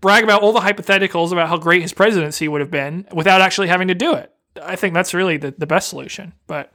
[0.00, 3.66] brag about all the hypotheticals about how great his presidency would have been without actually
[3.66, 4.32] having to do it.
[4.62, 6.32] I think that's really the, the best solution.
[6.46, 6.72] But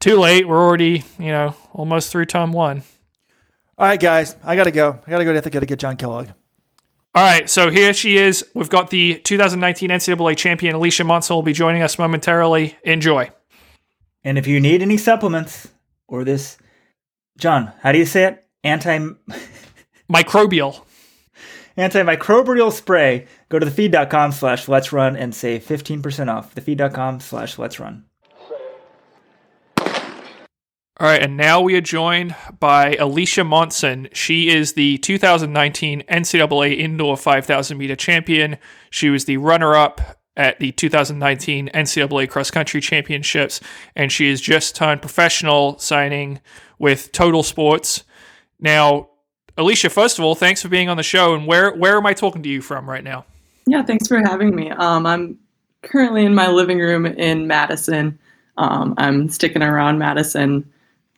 [0.00, 0.48] too late.
[0.48, 2.82] We're already, you know, almost through term one.
[3.76, 4.98] All right, guys, I gotta go.
[5.06, 5.32] I gotta go.
[5.32, 6.28] I have to go to get John Kellogg.
[7.14, 8.42] All right, so here she is.
[8.54, 12.78] We've got the 2019 NCAA champion Alicia Monson will be joining us momentarily.
[12.84, 13.30] Enjoy.
[14.24, 15.68] And if you need any supplements
[16.08, 16.56] or this,
[17.36, 18.46] John, how do you say it?
[18.64, 18.98] Anti
[20.12, 20.84] Microbial.
[21.78, 23.26] antimicrobial spray.
[23.48, 26.54] Go to thefeed.com slash let's run and save 15% off.
[26.54, 28.04] Thefeed.com slash let's run.
[31.02, 34.08] All right, and now we are joined by Alicia Monson.
[34.12, 38.56] She is the 2019 NCAA Indoor 5,000 meter champion.
[38.90, 40.00] She was the runner up
[40.36, 43.60] at the 2019 NCAA Cross Country Championships,
[43.96, 46.40] and she has just turned professional, signing
[46.78, 48.04] with Total Sports.
[48.60, 49.08] Now,
[49.56, 51.34] Alicia, first of all, thanks for being on the show.
[51.34, 53.24] And where where am I talking to you from right now?
[53.66, 54.70] Yeah, thanks for having me.
[54.70, 55.38] Um, I'm
[55.82, 58.18] currently in my living room in Madison.
[58.56, 60.70] Um, I'm sticking around Madison.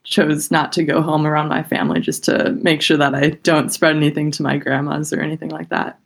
[0.03, 3.73] Chose not to go home around my family just to make sure that I don't
[3.73, 5.99] spread anything to my grandmas or anything like that.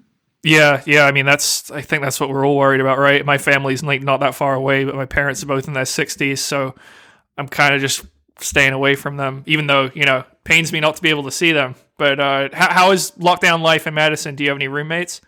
[0.44, 1.04] Yeah, yeah.
[1.04, 3.24] I mean, that's I think that's what we're all worried about, right?
[3.24, 6.40] My family's like not that far away, but my parents are both in their sixties,
[6.40, 6.74] so
[7.36, 8.04] I'm kind of just
[8.38, 9.42] staying away from them.
[9.46, 11.74] Even though you know, pains me not to be able to see them.
[11.98, 14.34] But uh, how, how is lockdown life in Madison?
[14.34, 15.20] Do you have any roommates?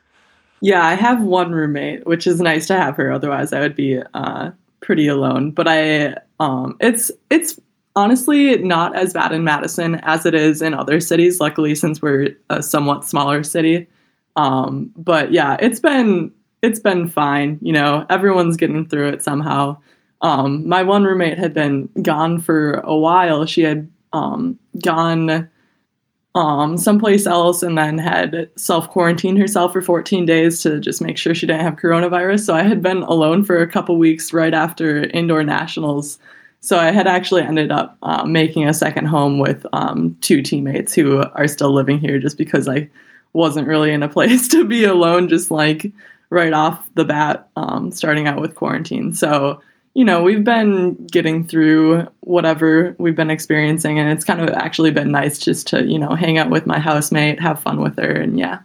[0.61, 3.13] Yeah, I have one roommate, which is nice to have her.
[3.13, 5.51] Otherwise, I would be uh, pretty alone.
[5.51, 7.59] But I, um, it's it's
[7.97, 11.41] honestly not as bad in Madison as it is in other cities.
[11.41, 13.89] Luckily, since we're a somewhat smaller city.
[14.37, 16.31] Um, but yeah, it's been
[16.63, 17.59] it's been fine.
[17.63, 19.79] You know, everyone's getting through it somehow.
[20.23, 23.47] Um, my one roommate had been gone for a while.
[23.47, 25.49] She had um, gone
[26.35, 31.19] um, someplace else and then had self quarantined herself for 14 days to just make
[31.19, 32.45] sure she didn't have coronavirus.
[32.45, 36.19] So I had been alone for a couple weeks right after indoor nationals.
[36.61, 40.95] So I had actually ended up um, making a second home with um, two teammates
[40.95, 42.89] who are still living here just because I
[43.33, 45.91] wasn't really in a place to be alone, just like
[46.29, 49.13] right off the bat, um, starting out with quarantine.
[49.13, 49.61] So
[49.95, 54.93] you know, we've been getting through whatever we've been experiencing, and it's kind of actually
[54.93, 58.13] been nice just to, you know, hang out with my housemate, have fun with her,
[58.13, 58.61] and yeah.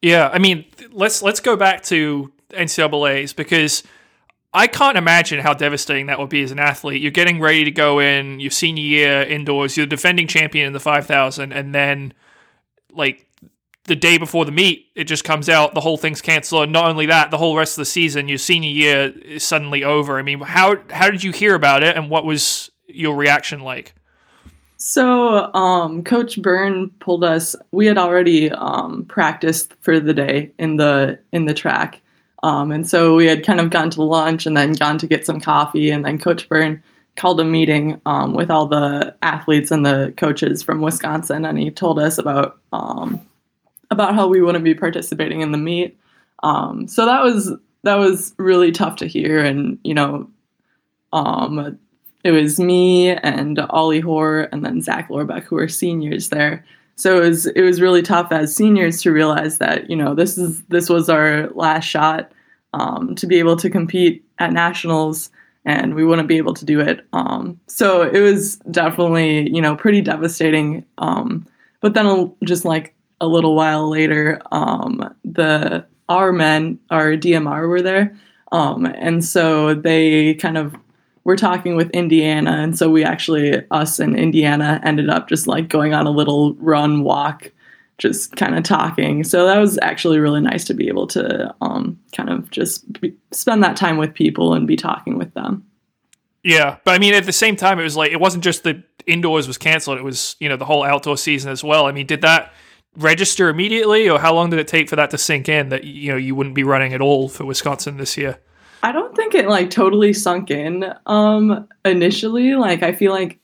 [0.00, 3.82] Yeah, I mean, let's let's go back to NCAA's because
[4.54, 7.02] I can't imagine how devastating that would be as an athlete.
[7.02, 9.76] You're getting ready to go in your senior year indoors.
[9.76, 12.14] You're defending champion in the 5,000, and then
[12.92, 13.27] like
[13.88, 16.64] the day before the meet, it just comes out, the whole thing's canceled.
[16.64, 19.82] And not only that, the whole rest of the season, your senior year is suddenly
[19.82, 20.18] over.
[20.18, 23.94] I mean, how how did you hear about it, and what was your reaction like?
[24.76, 27.56] So, um, Coach Byrne pulled us.
[27.72, 32.00] We had already um, practiced for the day in the in the track,
[32.44, 35.26] um, and so we had kind of gone to lunch and then gone to get
[35.26, 36.82] some coffee, and then Coach Byrne
[37.16, 41.70] called a meeting um, with all the athletes and the coaches from Wisconsin, and he
[41.70, 43.20] told us about um,
[43.90, 45.98] about how we wouldn't be participating in the meet.
[46.42, 47.52] Um, so that was
[47.84, 50.28] that was really tough to hear, and you know,
[51.12, 51.78] um,
[52.24, 56.64] it was me and Ollie Hoare and then Zach Lorbeck who were seniors there.
[56.96, 60.36] So it was it was really tough as seniors to realize that you know this
[60.36, 62.32] is this was our last shot
[62.74, 65.30] um, to be able to compete at nationals
[65.64, 67.06] and we wouldn't be able to do it.
[67.12, 70.84] Um, so it was definitely you know pretty devastating.
[70.98, 71.46] Um,
[71.80, 77.82] but then just like a little while later, um, the our men, our DMR, were
[77.82, 78.16] there,
[78.52, 80.74] um, and so they kind of
[81.24, 85.68] were talking with Indiana, and so we actually us and Indiana ended up just like
[85.68, 87.52] going on a little run walk,
[87.98, 89.24] just kind of talking.
[89.24, 93.14] So that was actually really nice to be able to um, kind of just be,
[93.32, 95.64] spend that time with people and be talking with them.
[96.44, 98.82] Yeah, but I mean, at the same time, it was like it wasn't just the
[99.06, 101.86] indoors was canceled; it was you know the whole outdoor season as well.
[101.86, 102.54] I mean, did that
[102.98, 106.10] register immediately, or how long did it take for that to sink in that you
[106.10, 108.38] know you wouldn't be running at all for Wisconsin this year?
[108.82, 112.54] I don't think it like totally sunk in um initially.
[112.54, 113.38] Like I feel like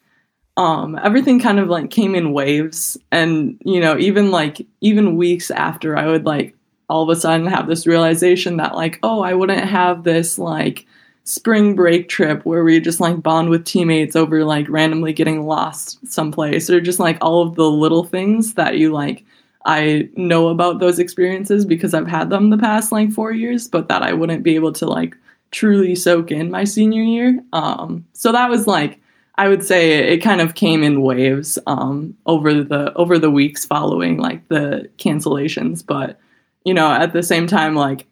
[0.57, 5.51] um everything kind of like came in waves and you know even like even weeks
[5.51, 6.57] after I would like
[6.89, 10.87] all of a sudden have this realization that like oh I wouldn't have this like
[11.25, 16.07] spring break trip where we just like bond with teammates over like randomly getting lost
[16.07, 19.25] someplace or just like all of the little things that you like
[19.65, 23.89] I know about those experiences because I've had them the past like four years, but
[23.89, 25.17] that I wouldn't be able to like
[25.51, 27.43] truly soak in my senior year.
[27.53, 29.01] Um, so that was like
[29.37, 33.65] I would say it kind of came in waves um, over the over the weeks
[33.65, 36.19] following like the cancellations, but
[36.65, 38.07] you know at the same time like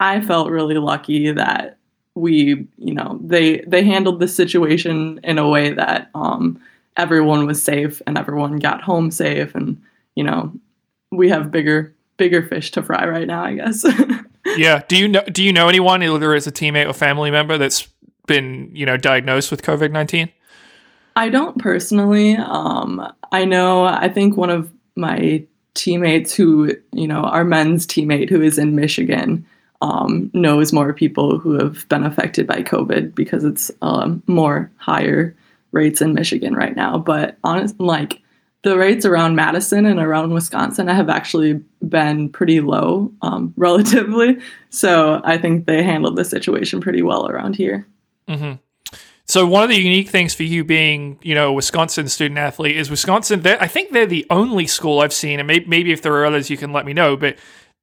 [0.00, 1.78] I felt really lucky that
[2.14, 6.60] we you know they they handled the situation in a way that um,
[6.96, 9.80] everyone was safe and everyone got home safe and
[10.14, 10.52] you know
[11.10, 13.84] we have bigger bigger fish to fry right now, I guess.
[14.56, 14.82] yeah.
[14.88, 17.88] Do you know do you know anyone either as a teammate or family member that's
[18.26, 20.30] been, you know, diagnosed with COVID nineteen?
[21.14, 22.36] I don't personally.
[22.36, 28.30] Um, I know I think one of my teammates who, you know, our men's teammate
[28.30, 29.46] who is in Michigan,
[29.82, 35.36] um, knows more people who have been affected by COVID because it's um, more higher
[35.72, 36.98] rates in Michigan right now.
[36.98, 38.22] But honestly, like
[38.66, 44.40] the rates around Madison and around Wisconsin have actually been pretty low, um, relatively.
[44.70, 47.86] So I think they handled the situation pretty well around here.
[48.28, 48.54] Mm-hmm.
[49.24, 52.76] So one of the unique things for you being, you know, a Wisconsin student athlete
[52.76, 53.46] is Wisconsin.
[53.46, 56.50] I think they're the only school I've seen, and maybe, maybe if there are others,
[56.50, 57.16] you can let me know.
[57.16, 57.38] But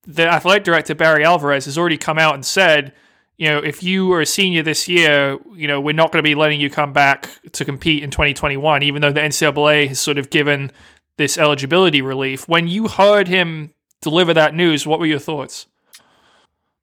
[0.05, 2.91] the athletic director Barry Alvarez has already come out and said
[3.43, 6.29] you know, if you are a senior this year, you know, we're not going to
[6.29, 10.17] be letting you come back to compete in 2021, even though the NCAA has sort
[10.17, 10.71] of given
[11.17, 12.47] this eligibility relief.
[12.47, 15.67] When you heard him deliver that news, what were your thoughts?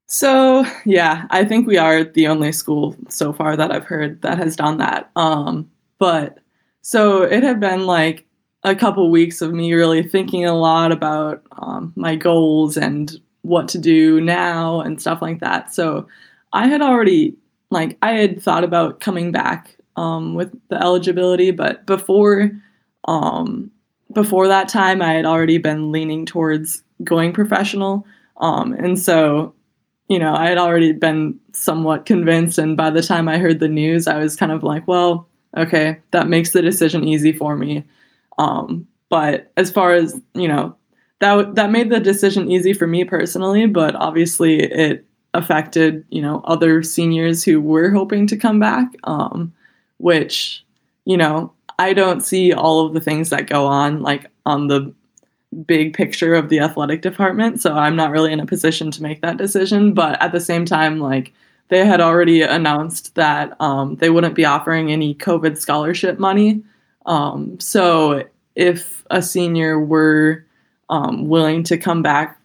[0.04, 4.36] So, yeah, I think we are the only school so far that I've heard that
[4.36, 5.10] has done that.
[5.16, 6.40] Um, but
[6.82, 8.26] so it had been like
[8.64, 13.66] a couple weeks of me really thinking a lot about um, my goals and what
[13.68, 15.72] to do now and stuff like that.
[15.72, 16.06] So
[16.52, 17.36] I had already
[17.70, 22.50] like I had thought about coming back um, with the eligibility, but before
[23.06, 23.70] um,
[24.12, 28.06] before that time, I had already been leaning towards going professional,
[28.38, 29.54] um, and so
[30.08, 32.58] you know I had already been somewhat convinced.
[32.58, 35.98] And by the time I heard the news, I was kind of like, well, okay,
[36.10, 37.84] that makes the decision easy for me.
[38.38, 40.76] Um, but as far as you know,
[41.20, 46.40] that that made the decision easy for me personally, but obviously it affected you know
[46.44, 49.52] other seniors who were hoping to come back um,
[49.98, 50.64] which
[51.04, 54.92] you know i don't see all of the things that go on like on the
[55.66, 59.20] big picture of the athletic department so i'm not really in a position to make
[59.20, 61.32] that decision but at the same time like
[61.68, 66.62] they had already announced that um, they wouldn't be offering any covid scholarship money
[67.06, 68.24] um, so
[68.56, 70.44] if a senior were
[70.88, 72.39] um, willing to come back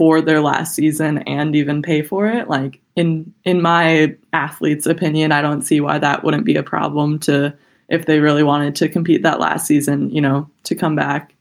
[0.00, 5.30] for their last season and even pay for it like in in my athlete's opinion
[5.30, 7.54] i don't see why that wouldn't be a problem to
[7.90, 11.34] if they really wanted to compete that last season you know to come back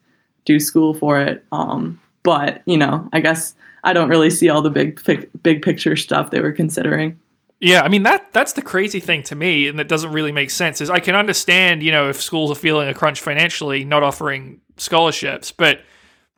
[0.44, 3.56] do school for it um but you know i guess
[3.86, 5.02] i don't really see all the big
[5.42, 7.18] big picture stuff they were considering
[7.62, 10.50] yeah, I mean that that's the crazy thing to me, and that doesn't really make
[10.50, 10.80] sense.
[10.80, 14.62] Is I can understand, you know, if schools are feeling a crunch financially, not offering
[14.78, 15.82] scholarships, but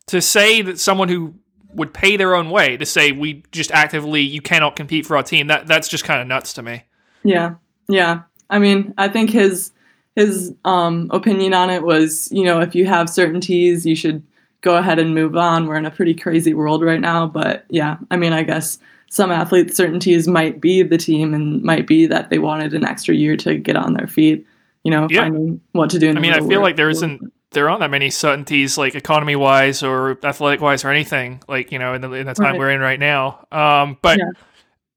[0.07, 1.35] to say that someone who
[1.73, 5.23] would pay their own way to say we just actively you cannot compete for our
[5.23, 5.47] team.
[5.47, 6.83] That that's just kind of nuts to me.
[7.23, 7.55] Yeah,
[7.87, 8.21] yeah.
[8.49, 9.71] I mean, I think his
[10.15, 14.23] his um, opinion on it was, you know, if you have certainties, you should
[14.61, 15.67] go ahead and move on.
[15.67, 18.77] We're in a pretty crazy world right now, but yeah, I mean, I guess
[19.09, 23.15] some athletes' certainties might be the team and might be that they wanted an extra
[23.15, 24.45] year to get on their feet.
[24.83, 25.21] You know, yeah.
[25.21, 26.09] finding what to do.
[26.09, 29.83] I mean, I feel like there isn't there aren't that many certainties like economy wise
[29.83, 32.59] or athletic wise or anything like you know in the, in the time right.
[32.59, 33.45] we're in right now.
[33.51, 34.31] Um, but yeah.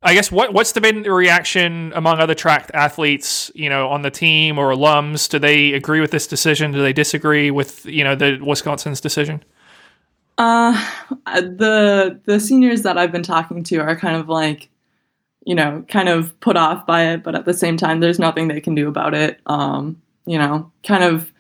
[0.03, 4.03] i guess what what's the been the reaction among other track athletes you know on
[4.03, 5.29] the team or alums?
[5.29, 6.73] Do they agree with this decision?
[6.73, 9.43] Do they disagree with you know the wisconsin's decision?
[10.39, 10.73] Uh
[11.35, 14.69] the the seniors that i've been talking to are kind of like
[15.45, 18.49] you know kind of put off by it but at the same time there's nothing
[18.49, 19.41] they can do about it.
[19.47, 21.33] Um you know kind of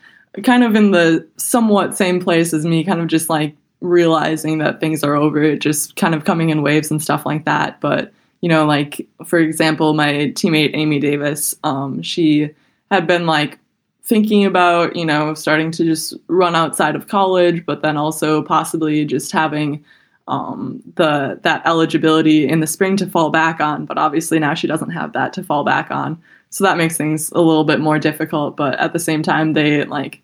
[0.42, 4.80] kind of in the somewhat same place as me, kind of just like realizing that
[4.80, 7.80] things are over, just kind of coming in waves and stuff like that.
[7.80, 12.50] But you know, like for example, my teammate Amy Davis, um, she
[12.90, 13.58] had been like
[14.02, 19.04] thinking about you know starting to just run outside of college, but then also possibly
[19.04, 19.84] just having
[20.26, 23.86] um, the that eligibility in the spring to fall back on.
[23.86, 26.20] But obviously now she doesn't have that to fall back on,
[26.50, 28.56] so that makes things a little bit more difficult.
[28.56, 30.20] But at the same time, they like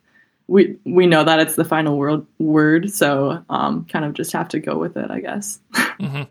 [0.51, 4.49] we we know that it's the final word word, so um, kind of just have
[4.49, 5.61] to go with it, I guess.
[5.75, 6.25] mm-hmm.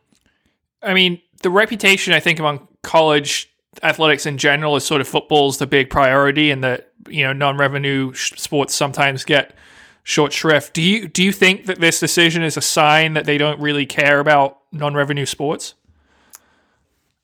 [0.84, 3.50] I mean, the reputation I think among college
[3.82, 8.14] athletics in general is sort of football's the big priority, and that you know non-revenue
[8.14, 9.56] sh- sports sometimes get
[10.04, 10.74] short shrift.
[10.74, 13.86] Do you do you think that this decision is a sign that they don't really
[13.86, 15.76] care about non-revenue sports?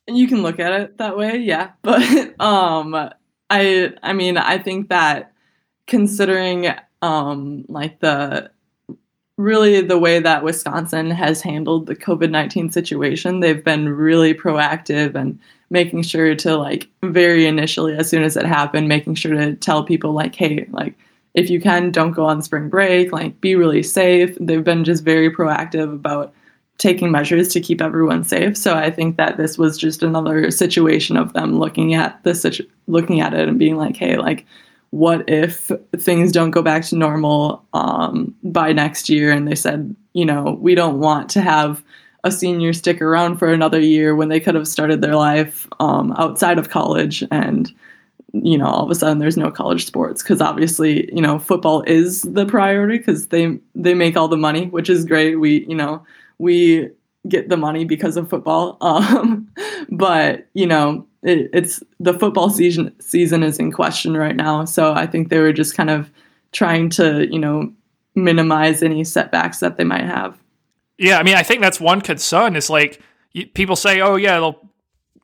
[0.07, 1.71] You can look at it that way, yeah.
[1.81, 2.95] But um,
[3.49, 5.33] I I mean, I think that
[5.87, 8.51] considering um, like the
[9.37, 13.39] really the way that Wisconsin has handled the COVID 19 situation.
[13.39, 15.39] They've been really proactive and
[15.69, 19.83] making sure to, like, very initially, as soon as it happened, making sure to tell
[19.83, 20.93] people, like, hey, like,
[21.33, 24.37] if you can, don't go on spring break, like, be really safe.
[24.39, 26.33] They've been just very proactive about
[26.77, 28.55] taking measures to keep everyone safe.
[28.55, 32.67] So I think that this was just another situation of them looking at the situ-
[32.87, 34.45] looking at it and being like, hey, like
[34.91, 39.31] what if things don't go back to normal um, by next year?
[39.31, 41.83] And they said, you know, we don't want to have
[42.23, 46.11] a senior stick around for another year when they could have started their life um,
[46.17, 47.71] outside of college and
[48.33, 51.83] you know all of a sudden there's no college sports because obviously you know football
[51.83, 55.75] is the priority because they they make all the money which is great we you
[55.75, 56.03] know
[56.37, 56.89] we
[57.27, 59.49] get the money because of football um,
[59.89, 64.93] but you know it, it's the football season season is in question right now so
[64.93, 66.09] i think they were just kind of
[66.51, 67.71] trying to you know
[68.15, 70.37] minimize any setbacks that they might have
[70.97, 73.01] yeah i mean i think that's one concern is like
[73.53, 74.65] people say oh yeah they'll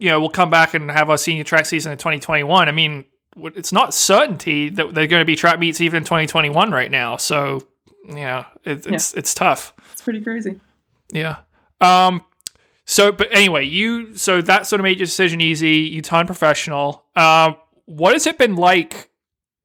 [0.02, 2.68] you know, we'll come back and have our senior track season in 2021.
[2.68, 3.06] I mean,
[3.38, 7.18] it's not certainty that they're going to be track meets even in 2021 right now.
[7.18, 7.68] So,
[8.10, 9.20] yeah, it, it's yeah.
[9.20, 9.76] it's tough.
[9.92, 10.60] It's pretty crazy.
[11.12, 11.38] Yeah.
[11.82, 12.24] Um.
[12.86, 15.78] So, but anyway, you so that sort of made your decision easy.
[15.78, 17.04] You turned professional.
[17.16, 17.56] Um.
[17.86, 19.10] What has it been like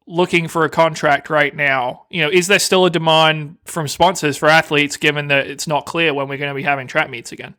[0.06, 2.06] looking for a contract right now?
[2.10, 5.86] You know, is there still a demand from sponsors for athletes, given that it's not
[5.86, 7.54] clear when we're going to be having track meets again?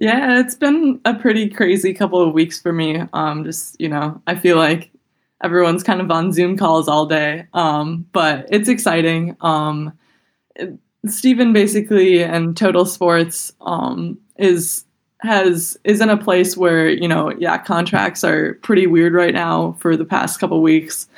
[0.00, 3.02] Yeah, it's been a pretty crazy couple of weeks for me.
[3.12, 4.90] Um, just you know, I feel like
[5.42, 9.36] everyone's kind of on Zoom calls all day, um, but it's exciting.
[9.40, 9.92] Um,
[10.56, 14.84] it, Stephen basically and Total Sports um, is
[15.20, 19.76] has is in a place where you know, yeah, contracts are pretty weird right now
[19.78, 21.08] for the past couple weeks.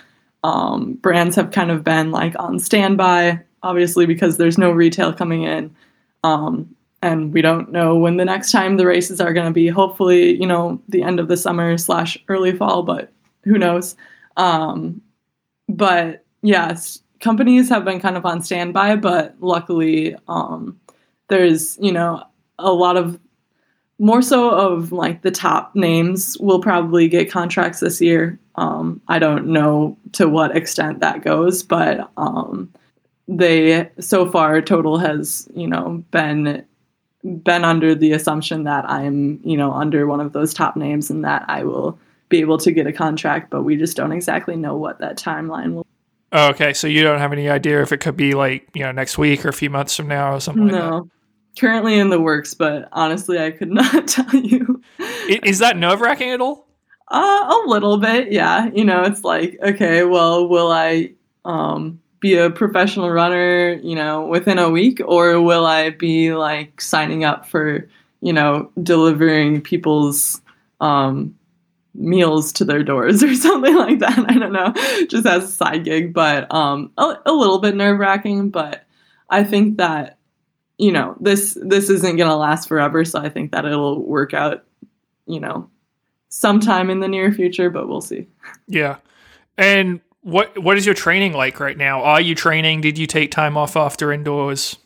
[0.43, 5.43] Um, brands have kind of been like on standby, obviously because there's no retail coming
[5.43, 5.75] in.
[6.23, 9.69] Um, and we don't know when the next time the races are going to be.
[9.69, 13.13] Hopefully, you know, the end of the summer slash early fall, but
[13.45, 13.95] who knows?
[14.39, 15.03] Um,
[15.69, 20.79] but yes, companies have been kind of on standby, but luckily, um,
[21.29, 22.23] there's you know
[22.59, 23.19] a lot of
[23.99, 28.39] more so of like the top names will probably get contracts this year.
[28.57, 32.73] Um, I don't know to what extent that goes, but um,
[33.27, 36.65] they so far total has you know been
[37.43, 41.25] been under the assumption that I'm, you know, under one of those top names and
[41.25, 41.99] that I will
[42.29, 45.73] be able to get a contract, but we just don't exactly know what that timeline
[45.73, 45.87] will.
[46.37, 48.91] Oh, okay, so you don't have any idea if it could be like you know
[48.91, 50.67] next week or a few months from now or something.
[50.67, 51.11] No, like
[51.59, 54.83] currently in the works, but honestly, I could not tell you.
[55.29, 56.67] Is that nerve wracking at all?
[57.09, 58.69] Uh, a little bit, yeah.
[58.75, 61.13] You know, it's like, okay, well, will I
[61.45, 66.81] um, be a professional runner, you know, within a week, or will I be like
[66.81, 67.89] signing up for,
[68.23, 70.41] you know, delivering people's
[70.81, 71.37] um,
[71.95, 74.19] meals to their doors or something like that?
[74.29, 74.73] I don't know,
[75.09, 78.51] just as a side gig, but um, a, a little bit nerve wracking.
[78.51, 78.85] But
[79.31, 80.19] I think that
[80.79, 84.35] you know this this isn't going to last forever, so I think that it'll work
[84.35, 84.65] out,
[85.27, 85.69] you know,
[86.29, 88.27] sometime in the near future, but we'll see.
[88.67, 88.97] Yeah.
[89.57, 92.03] And what what is your training like right now?
[92.03, 92.81] Are you training?
[92.81, 94.77] Did you take time off after indoors?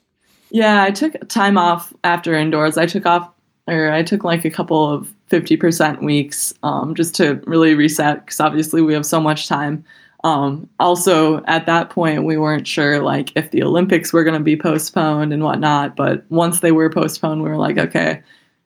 [0.50, 2.76] Yeah, I took time off after indoors.
[2.76, 3.30] I took off,
[3.66, 8.24] or I took like a couple of fifty percent weeks, um, just to really reset.
[8.24, 9.84] Because obviously we have so much time.
[10.24, 14.44] Um, also, at that point, we weren't sure like if the Olympics were going to
[14.44, 15.94] be postponed and whatnot.
[15.94, 18.22] But once they were postponed, we were like, okay,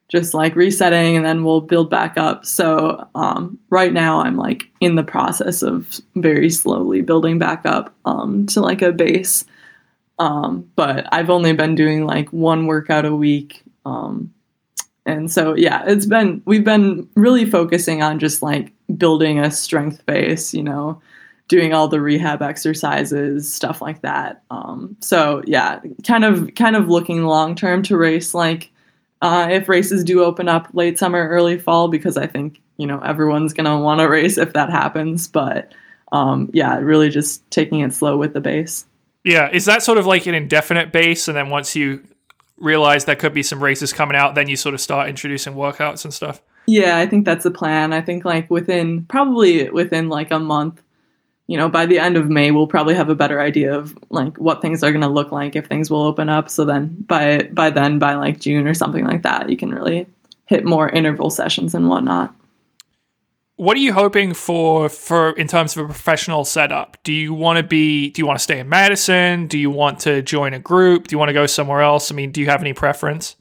[0.08, 2.44] just like resetting and then we'll build back up.
[2.44, 7.94] So um, right now I'm like in the process of very slowly building back up
[8.04, 9.44] um, to like a base.
[10.18, 13.62] Um, but I've only been doing like one workout a week.
[15.04, 20.04] And so, yeah, it's been, we've been really focusing on just like building a strength
[20.06, 21.00] base, you know,
[21.48, 24.42] doing all the rehab exercises, stuff like that.
[24.50, 28.72] Um, so yeah, kind of, kind of looking long term to race like
[29.22, 32.98] uh, if races do open up late summer, early fall, because I think you know
[32.98, 35.28] everyone's gonna want to race if that happens.
[35.28, 35.72] But
[36.10, 38.84] um, yeah, really just taking it slow with the base.
[39.24, 42.02] Yeah, is that sort of like an indefinite base, and then once you
[42.58, 46.04] realize there could be some races coming out, then you sort of start introducing workouts
[46.04, 46.42] and stuff?
[46.66, 47.92] Yeah, I think that's the plan.
[47.92, 50.80] I think like within probably within like a month,
[51.48, 54.38] you know, by the end of May, we'll probably have a better idea of like
[54.38, 56.48] what things are going to look like if things will open up.
[56.48, 60.06] So then by by then, by like June or something like that, you can really
[60.46, 62.34] hit more interval sessions and whatnot.
[63.62, 66.96] What are you hoping for for in terms of a professional setup?
[67.04, 68.10] Do you want to be?
[68.10, 69.46] Do you want to stay in Madison?
[69.46, 71.06] Do you want to join a group?
[71.06, 72.10] Do you want to go somewhere else?
[72.10, 73.36] I mean, do you have any preference?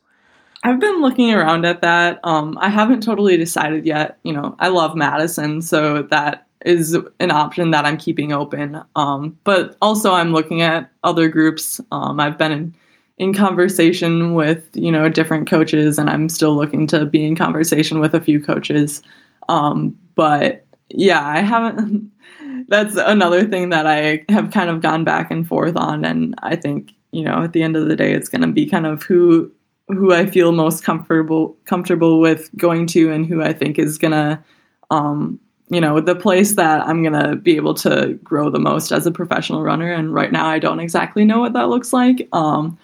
[0.61, 2.19] I've been looking around at that.
[2.23, 4.19] Um, I haven't totally decided yet.
[4.21, 8.79] You know, I love Madison, so that is an option that I'm keeping open.
[8.95, 11.81] Um, but also, I'm looking at other groups.
[11.91, 12.75] Um, I've been in,
[13.17, 17.99] in conversation with you know different coaches, and I'm still looking to be in conversation
[17.99, 19.01] with a few coaches.
[19.49, 22.11] Um, but yeah, I haven't.
[22.67, 26.55] That's another thing that I have kind of gone back and forth on, and I
[26.55, 29.03] think you know at the end of the day, it's going to be kind of
[29.03, 29.51] who
[29.87, 34.43] who I feel most comfortable comfortable with going to, and who I think is gonna
[34.89, 35.39] um,
[35.71, 39.07] you know, the place that I'm going to be able to grow the most as
[39.07, 39.91] a professional runner.
[39.91, 42.27] And right now, I don't exactly know what that looks like.
[42.33, 42.77] Um,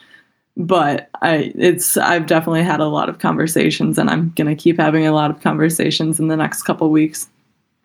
[0.57, 4.79] but I, it's, I've definitely had a lot of conversations, and I'm going to keep
[4.79, 7.29] having a lot of conversations in the next couple weeks.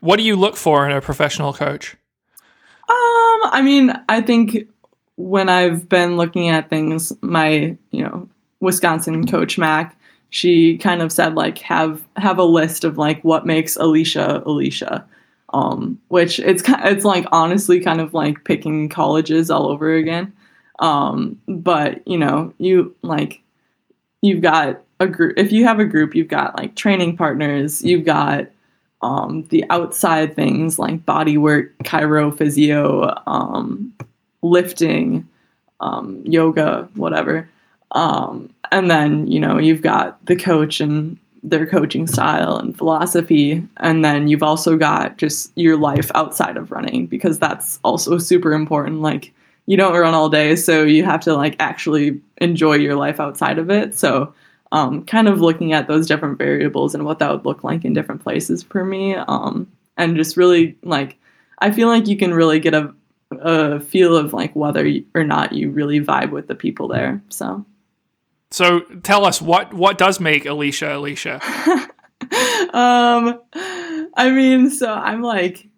[0.01, 1.97] What do you look for in a professional coach?
[2.89, 4.69] Um, I mean, I think
[5.17, 8.29] when I've been looking at things, my, you know,
[8.61, 9.95] Wisconsin coach Mac,
[10.31, 15.07] she kind of said like have have a list of like what makes Alicia Alicia.
[15.55, 20.33] Um, which it's it's like honestly kind of like picking colleges all over again.
[20.79, 23.41] Um, but you know, you like
[24.21, 28.05] you've got a group if you have a group, you've got like training partners, you've
[28.05, 28.47] got
[29.03, 33.93] um, the outside things like body work, chiro, physio, um,
[34.43, 35.29] lifting,
[35.81, 37.49] um, yoga, whatever.
[37.93, 43.67] Um, and then, you know, you've got the coach and their coaching style and philosophy.
[43.79, 48.53] And then you've also got just your life outside of running because that's also super
[48.53, 49.03] important.
[49.03, 49.35] Like,
[49.67, 53.59] you don't run all day, so you have to like actually enjoy your life outside
[53.59, 53.95] of it.
[53.95, 54.35] So,
[54.73, 57.93] um, kind of looking at those different variables and what that would look like in
[57.93, 59.15] different places for me.
[59.15, 61.19] Um, and just really like,
[61.59, 62.93] I feel like you can really get a,
[63.31, 67.23] a feel of like whether or not you really vibe with the people there.
[67.29, 67.65] So,
[68.51, 71.35] so tell us what what does make Alicia Alicia?
[72.73, 73.41] um,
[74.15, 75.69] I mean, so I'm like,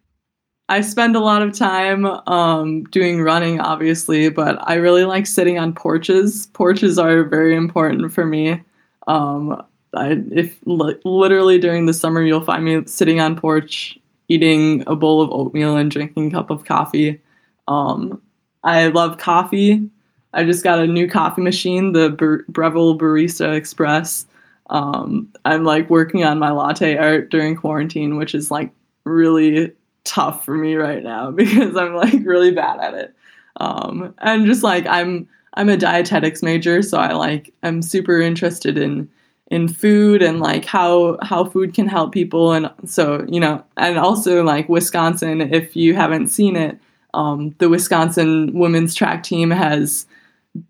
[0.69, 5.59] I spend a lot of time um, doing running, obviously, but I really like sitting
[5.59, 6.47] on porches.
[6.55, 8.62] Porches are very important for me.
[9.07, 9.62] Um,
[9.95, 14.97] I, if li- literally during the summer, you'll find me sitting on porch, eating a
[14.97, 17.20] bowl of oatmeal and drinking a cup of coffee.
[17.69, 18.23] Um,
[18.62, 19.89] I love coffee.
[20.32, 24.27] I just got a new coffee machine, the Bre- Breville Barista Express.
[24.70, 28.70] Um, I'm like working on my latte art during quarantine, which is like
[29.05, 29.73] really
[30.05, 33.14] tough for me right now because I'm like really bad at it.
[33.56, 38.76] Um, and just like I'm I'm a dietetics major, so I like I'm super interested
[38.76, 39.09] in
[39.48, 43.98] in food and like how how food can help people and so you know and
[43.98, 46.78] also like Wisconsin if you haven't seen it
[47.14, 50.06] um, the Wisconsin women's track team has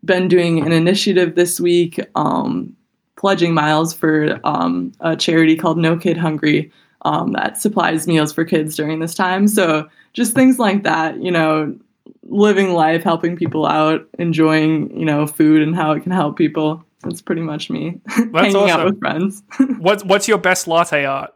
[0.05, 2.77] been doing an initiative this week, um,
[3.16, 6.70] pledging miles for um, a charity called No Kid Hungry
[7.05, 9.47] um, that supplies meals for kids during this time.
[9.47, 11.76] So just things like that, you know,
[12.24, 16.85] living life, helping people out, enjoying, you know, food and how it can help people.
[17.02, 18.01] That's pretty much me.
[18.09, 18.70] Hanging awesome.
[18.70, 19.43] out with friends.
[19.78, 21.35] what's what's your best latte art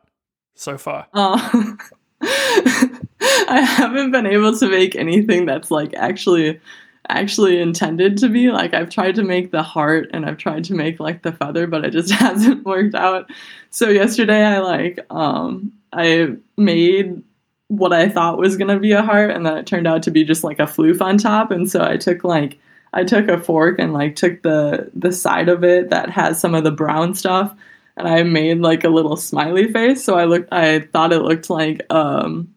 [0.55, 1.07] so far?
[1.12, 1.74] Uh,
[2.23, 6.61] I haven't been able to make anything that's like actually
[7.09, 8.51] actually intended to be.
[8.51, 11.67] Like I've tried to make the heart and I've tried to make like the feather,
[11.67, 13.31] but it just hasn't worked out.
[13.71, 17.23] So yesterday I like um I made
[17.69, 20.25] what I thought was gonna be a heart and then it turned out to be
[20.25, 21.51] just like a floof on top.
[21.51, 22.59] And so I took like
[22.93, 26.55] I took a fork and like took the the side of it that has some
[26.55, 27.55] of the brown stuff
[27.97, 30.05] and I made like a little smiley face.
[30.05, 32.49] So I looked I thought it looked like um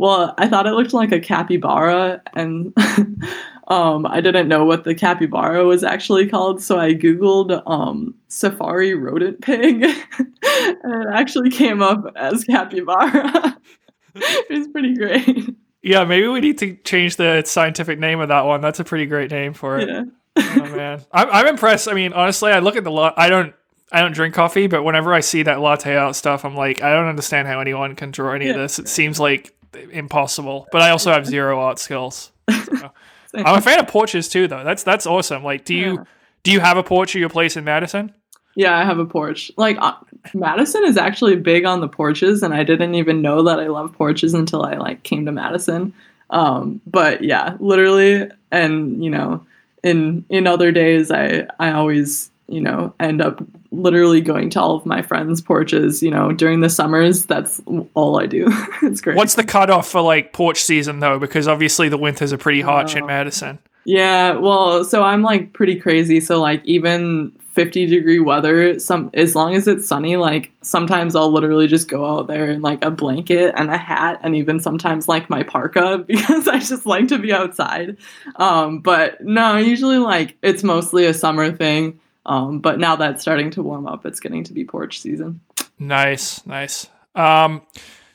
[0.00, 2.72] well, I thought it looked like a capybara, and
[3.70, 8.94] um, I didn't know what the capybara was actually called, so I googled um, safari
[8.94, 9.84] rodent pig,
[10.18, 13.56] and it actually came up as capybara.
[14.16, 15.54] it was pretty great.
[15.82, 18.60] Yeah, maybe we need to change the scientific name of that one.
[18.60, 19.88] That's a pretty great name for it.
[19.88, 20.02] Yeah.
[20.36, 21.86] oh man, I'm, I'm impressed.
[21.86, 23.14] I mean, honestly, I look at the lot.
[23.16, 23.54] I don't
[23.92, 26.92] I don't drink coffee, but whenever I see that latte art stuff, I'm like, I
[26.92, 28.52] don't understand how anyone can draw any yeah.
[28.52, 28.80] of this.
[28.80, 29.54] It seems like
[29.92, 30.66] impossible.
[30.72, 32.32] But I also have zero art skills.
[32.50, 32.90] So.
[33.34, 34.64] I'm a fan of porches too, though.
[34.64, 35.44] That's that's awesome.
[35.44, 36.04] Like, do you yeah.
[36.42, 38.12] do you have a porch at your place in Madison?
[38.56, 39.50] Yeah, I have a porch.
[39.56, 39.94] Like uh,
[40.34, 43.92] Madison is actually big on the porches, and I didn't even know that I love
[43.92, 45.94] porches until I like came to Madison.
[46.30, 49.44] Um, but yeah, literally, and you know,
[49.82, 54.76] in in other days, I I always you know end up literally going to all
[54.76, 57.26] of my friends' porches, you know, during the summers.
[57.26, 57.60] That's
[57.94, 58.48] all I do.
[58.82, 59.16] it's great.
[59.16, 61.18] What's the cutoff for like porch season though?
[61.18, 63.58] Because obviously the winters are pretty harsh uh, in Madison.
[63.84, 66.20] Yeah, well, so I'm like pretty crazy.
[66.20, 71.32] So like even 50 degree weather, some as long as it's sunny, like sometimes I'll
[71.32, 75.08] literally just go out there in like a blanket and a hat and even sometimes
[75.08, 77.96] like my parka because I just like to be outside.
[78.36, 81.98] Um, but no, usually like it's mostly a summer thing.
[82.30, 85.40] Um, but now that's starting to warm up, it's getting to be porch season.
[85.80, 86.86] Nice, nice.
[87.16, 87.62] Um,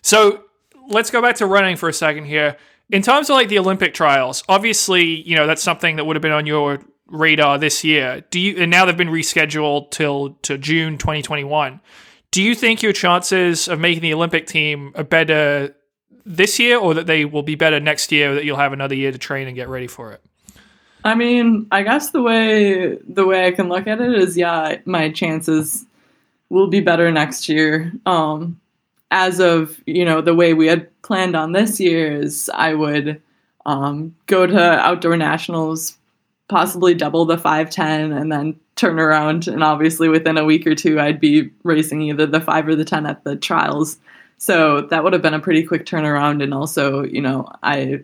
[0.01, 0.45] so
[0.87, 2.55] let's go back to running for a second here.
[2.89, 6.21] In terms of like the Olympic trials, obviously, you know, that's something that would have
[6.21, 8.23] been on your radar this year.
[8.29, 11.81] Do you and now they've been rescheduled till to June 2021.
[12.31, 15.75] Do you think your chances of making the Olympic team are better
[16.25, 18.33] this year, or that they will be better next year?
[18.35, 20.21] That you'll have another year to train and get ready for it.
[21.05, 24.77] I mean, I guess the way the way I can look at it is, yeah,
[24.85, 25.85] my chances
[26.49, 27.93] will be better next year.
[28.07, 28.59] Um,
[29.11, 33.21] as of you know, the way we had planned on this year is, I would
[33.67, 35.95] um, go to outdoor nationals,
[36.47, 39.47] possibly double the five ten, and then turn around.
[39.47, 42.83] And obviously, within a week or two, I'd be racing either the five or the
[42.83, 43.99] ten at the trials.
[44.39, 46.43] So that would have been a pretty quick turnaround.
[46.43, 48.03] And also, you know, I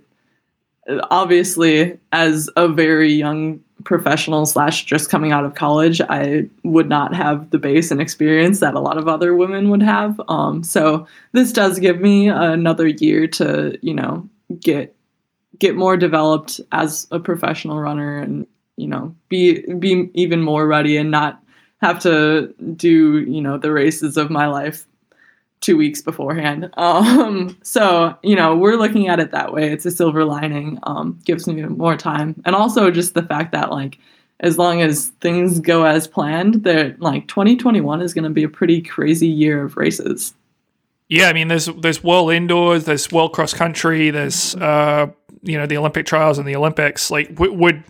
[1.10, 7.16] obviously as a very young professional slash just coming out of college i would not
[7.16, 10.20] have the base and experience that a lot of other women would have.
[10.28, 14.30] Um, so this does give me another year to you know
[14.60, 14.96] get
[15.60, 18.48] get more developed as a professional runner and
[18.78, 21.42] you know be be even more ready and not
[21.82, 24.86] have to do you know the races of my life
[25.62, 26.70] two weeks beforehand.
[26.76, 29.72] Um, so, you know, we're looking at it that way.
[29.72, 32.42] It's a silver lining, um, gives me more time.
[32.46, 34.00] And also just the fact that, like,
[34.42, 38.50] as long as things go as planned, that like 2021 is going to be a
[38.50, 40.34] pretty crazy year of races.
[41.08, 45.08] Yeah, I mean, there's there's world indoors, there's world cross country, there's uh,
[45.44, 47.12] you know the Olympic trials and the Olympics.
[47.12, 47.84] Like, w- would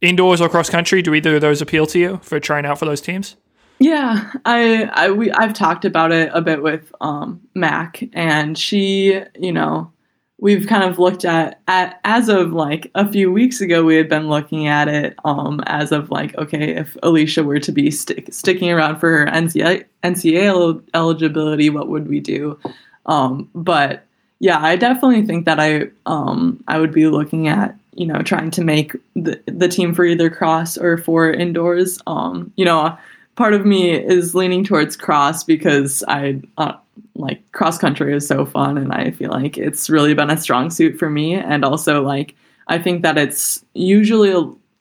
[0.00, 2.86] indoors or cross country do either of those appeal to you for trying out for
[2.86, 3.36] those teams?
[3.82, 9.20] Yeah, I I we I've talked about it a bit with um Mac and she,
[9.38, 9.90] you know,
[10.38, 14.08] we've kind of looked at at as of like a few weeks ago we had
[14.08, 18.28] been looking at it um as of like okay, if Alicia were to be stick,
[18.32, 22.58] sticking around for her NCAA NCAA eligibility, what would we do?
[23.06, 24.04] Um but
[24.40, 28.50] yeah, I definitely think that I um I would be looking at you know trying
[28.52, 31.98] to make the the team for either cross or for indoors.
[32.06, 32.96] Um, you know,
[33.40, 36.74] part of me is leaning towards cross because I uh,
[37.14, 40.68] like cross country is so fun and I feel like it's really been a strong
[40.68, 41.36] suit for me.
[41.36, 42.34] And also like
[42.66, 44.34] I think that it's usually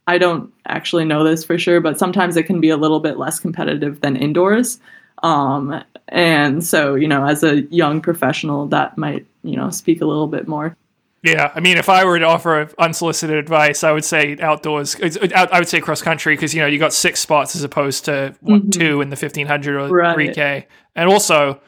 [0.07, 3.17] I don't actually know this for sure but sometimes it can be a little bit
[3.17, 4.77] less competitive than indoors.
[5.23, 10.05] Um, and so you know as a young professional that might you know speak a
[10.05, 10.75] little bit more
[11.21, 14.95] yeah, I mean, if I were to offer unsolicited advice, I would say outdoors.
[15.35, 18.35] I would say cross country because you know you got six spots as opposed to
[18.39, 18.69] what mm-hmm.
[18.69, 20.65] two in the fifteen hundred or three k,
[20.95, 21.59] and also,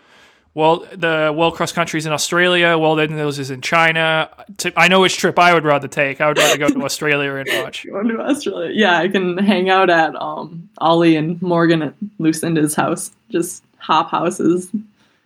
[0.54, 2.78] well, the World Cross Country is in Australia.
[2.78, 4.30] World Indoors is in China.
[4.78, 6.22] I know which trip I would rather take.
[6.22, 7.86] I would rather go to Australia and watch.
[7.86, 9.00] Go to Australia, yeah.
[9.00, 13.12] I can hang out at um, Ollie and Morgan at Lucinda's house.
[13.30, 14.70] Just hop houses.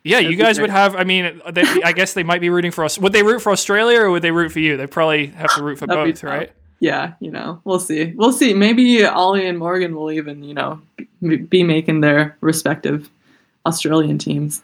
[0.05, 0.95] Yeah, you guys would have.
[0.95, 2.99] I mean, they, I guess they might be rooting for us.
[2.99, 4.77] Would they root for Australia or would they root for you?
[4.77, 6.51] They probably have to root for both, right?
[6.79, 8.13] Yeah, you know, we'll see.
[8.15, 8.53] We'll see.
[8.53, 10.79] Maybe Ollie and Morgan will even, you know,
[11.49, 13.09] be making their respective
[13.65, 14.61] Australian teams.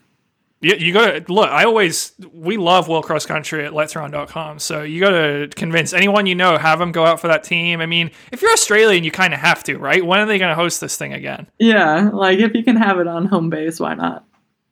[0.61, 1.49] Yeah, you got to look.
[1.49, 4.59] I always we love World Cross Country at Let'sRun.com.
[4.59, 7.81] So you got to convince anyone you know, have them go out for that team.
[7.81, 10.05] I mean, if you're Australian, you kind of have to, right?
[10.05, 11.47] When are they going to host this thing again?
[11.57, 14.23] Yeah, like if you can have it on home base, why not?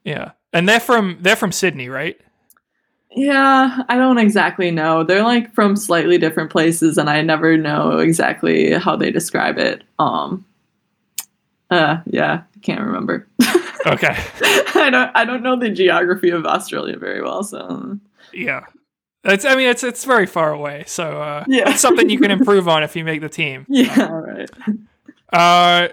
[0.03, 0.33] Yeah.
[0.53, 2.19] And they're from they're from Sydney, right?
[3.11, 5.03] Yeah, I don't exactly know.
[5.03, 9.83] They're like from slightly different places and I never know exactly how they describe it.
[9.97, 10.45] Um
[11.69, 13.27] uh yeah, can't remember.
[13.87, 14.13] Okay.
[14.75, 17.97] I don't I don't know the geography of Australia very well, so
[18.33, 18.65] Yeah.
[19.23, 20.83] It's I mean it's it's very far away.
[20.85, 21.69] So uh yeah.
[21.69, 23.65] it's something you can improve on if you make the team.
[23.69, 24.49] Yeah, right.
[25.31, 25.87] Uh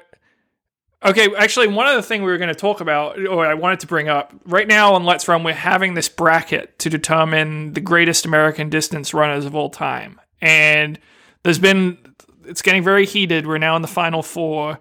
[1.04, 3.86] Okay, actually, one other thing we were going to talk about, or I wanted to
[3.86, 8.24] bring up, right now on Let's Run, we're having this bracket to determine the greatest
[8.24, 10.20] American distance runners of all time.
[10.40, 10.98] And
[11.42, 11.98] there's been,
[12.46, 13.46] it's getting very heated.
[13.46, 14.80] We're now in the final four.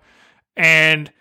[0.55, 1.11] And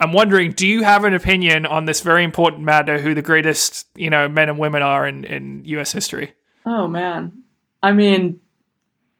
[0.00, 3.86] I'm wondering, do you have an opinion on this very important matter, who the greatest,
[3.96, 5.92] you know, men and women are in, in U.S.
[5.92, 6.32] history?
[6.64, 7.42] Oh, man.
[7.82, 8.40] I mean,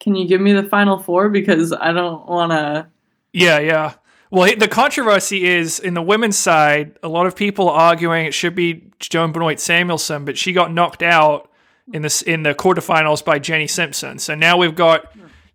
[0.01, 1.29] can you give me the final four?
[1.29, 2.89] Because I don't want to.
[3.33, 3.95] Yeah, yeah.
[4.31, 6.99] Well, the controversy is in the women's side.
[7.03, 10.73] A lot of people are arguing it should be Joan Benoit Samuelson, but she got
[10.73, 11.51] knocked out
[11.93, 14.19] in this in the quarterfinals by Jenny Simpson.
[14.19, 15.13] So now we've got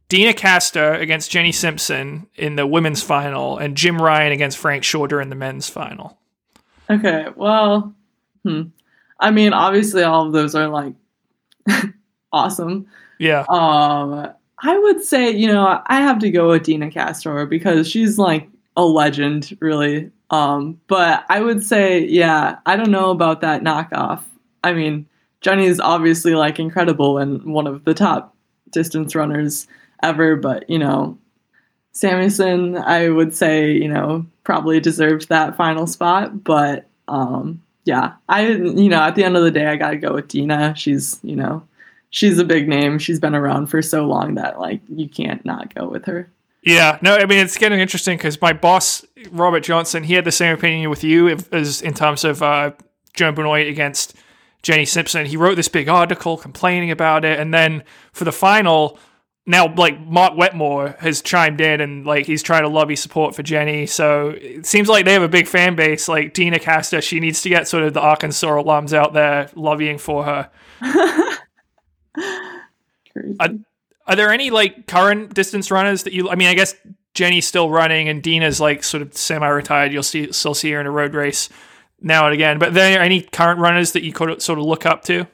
[0.09, 5.21] Deena Kastor against Jenny Simpson in the women's final, and Jim Ryun against Frank Shorter
[5.21, 6.17] in the men's final.
[6.89, 7.93] Okay, well,
[8.43, 8.63] hmm.
[9.19, 10.95] I mean, obviously, all of those are like
[12.31, 12.87] awesome.
[13.19, 13.45] Yeah.
[13.47, 18.17] Um, I would say, you know, I have to go with Deena Kastor because she's
[18.17, 20.11] like a legend, really.
[20.29, 24.23] Um, but I would say, yeah, I don't know about that knockoff.
[24.63, 25.07] I mean,
[25.41, 28.35] Jenny is obviously like incredible and one of the top
[28.71, 29.67] distance runners
[30.01, 31.17] ever, but you know,
[31.91, 38.47] Samuelson, I would say, you know, probably deserved that final spot, but um, yeah, I
[38.47, 40.73] you know at the end of the day I gotta go with Deena.
[40.75, 41.63] She's you know
[42.09, 42.97] she's a big name.
[42.99, 46.29] She's been around for so long that like you can't not go with her.
[46.64, 50.31] Yeah, no, I mean it's getting interesting because my boss Robert Johnson, he had the
[50.31, 52.72] same opinion with you as in terms of uh,
[53.14, 54.15] Joan Benoit against
[54.61, 55.26] Jenny Simpson.
[55.26, 57.84] He wrote this big article complaining about it, and then
[58.14, 58.98] for the final,
[59.45, 63.44] now like Mark Wetmore has chimed in and like he's trying to lobby support for
[63.44, 63.85] Jenny.
[63.85, 66.07] So it seems like they have a big fan base.
[66.07, 69.98] Like Deena Kastor, she needs to get sort of the Arkansas alums out there lobbying
[69.98, 70.49] for her.
[73.11, 73.35] Crazy.
[73.40, 73.49] Are,
[74.07, 76.30] are there any like current distance runners that you?
[76.30, 76.75] I mean, I guess
[77.13, 79.93] Jenny's still running and Deena's like sort of semi-retired.
[79.93, 81.49] You'll see still see her in a road race
[82.01, 82.59] now and again.
[82.59, 85.27] But are there any current runners that you could sort of look up to?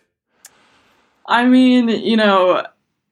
[1.25, 2.63] I mean, you know,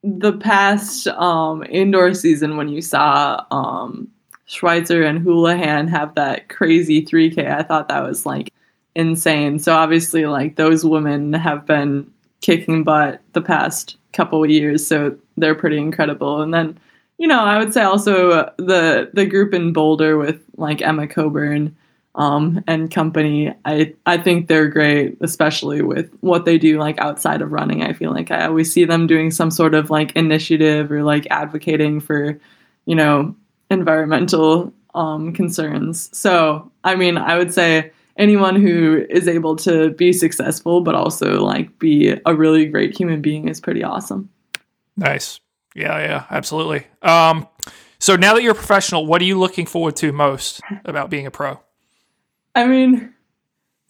[0.03, 4.07] the past um, indoor season when you saw um,
[4.47, 8.53] Schweizer and Houlihan have that crazy 3K, I thought that was like
[8.95, 9.59] insane.
[9.59, 12.11] So obviously, like those women have been
[12.41, 16.41] kicking butt the past couple of years, so they're pretty incredible.
[16.41, 16.77] And then,
[17.19, 21.75] you know, I would say also the the group in Boulder with like Emma Coburn
[22.15, 23.53] um, and company.
[23.63, 27.83] I I think they're great, especially with what they do like outside of running.
[27.83, 31.27] I feel like I always see them doing some sort of like initiative or like
[31.29, 32.39] advocating for,
[32.85, 33.35] you know,
[33.69, 36.09] environmental um, concerns.
[36.17, 41.43] So I mean, I would say anyone who is able to be successful but also
[41.43, 44.29] like be a really great human being is pretty awesome.
[44.95, 45.39] Nice.
[45.75, 46.87] Yeah, yeah, absolutely.
[47.03, 47.47] Um,
[47.99, 51.27] so now that you're a professional, what are you looking forward to most about being
[51.27, 51.59] a pro?
[52.55, 53.13] I mean,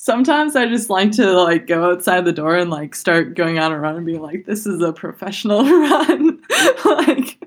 [0.07, 3.73] sometimes I just like to like go outside the door and like start going on
[3.73, 6.41] a run and be like, this is a professional run.
[6.85, 7.37] like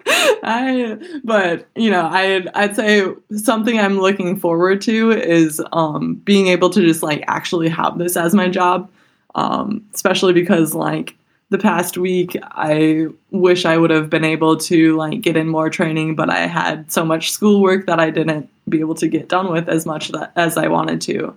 [0.43, 6.49] I but you know, I I'd say something I'm looking forward to is um being
[6.49, 8.91] able to just like actually have this as my job.
[9.35, 11.17] Um, especially because like
[11.49, 15.71] the past week I wish I would have been able to like get in more
[15.71, 19.51] training, but I had so much schoolwork that I didn't be able to get done
[19.51, 21.35] with as much that, as I wanted to.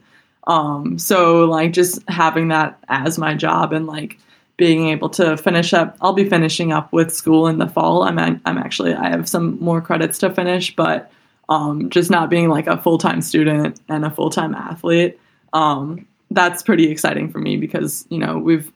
[0.47, 4.17] Um, so like just having that as my job and like
[4.57, 8.03] being able to finish up, I'll be finishing up with school in the fall.
[8.03, 11.11] I'm I'm actually I have some more credits to finish, but
[11.49, 15.19] um, just not being like a full time student and a full time athlete,
[15.53, 18.71] um, that's pretty exciting for me because you know we've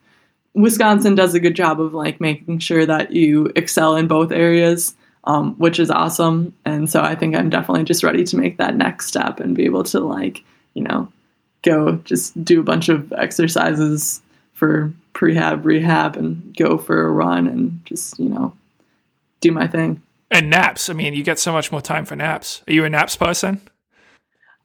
[0.54, 4.96] Wisconsin does a good job of like making sure that you excel in both areas
[5.28, 6.54] um, which is awesome.
[6.64, 9.66] And so I think I'm definitely just ready to make that next step and be
[9.66, 10.42] able to like,
[10.72, 11.12] you know,
[11.62, 14.22] go just do a bunch of exercises
[14.52, 18.52] for prehab, rehab, and go for a run and just, you know,
[19.40, 20.02] do my thing.
[20.30, 20.90] And naps.
[20.90, 22.62] I mean, you get so much more time for naps.
[22.68, 23.60] Are you a naps person?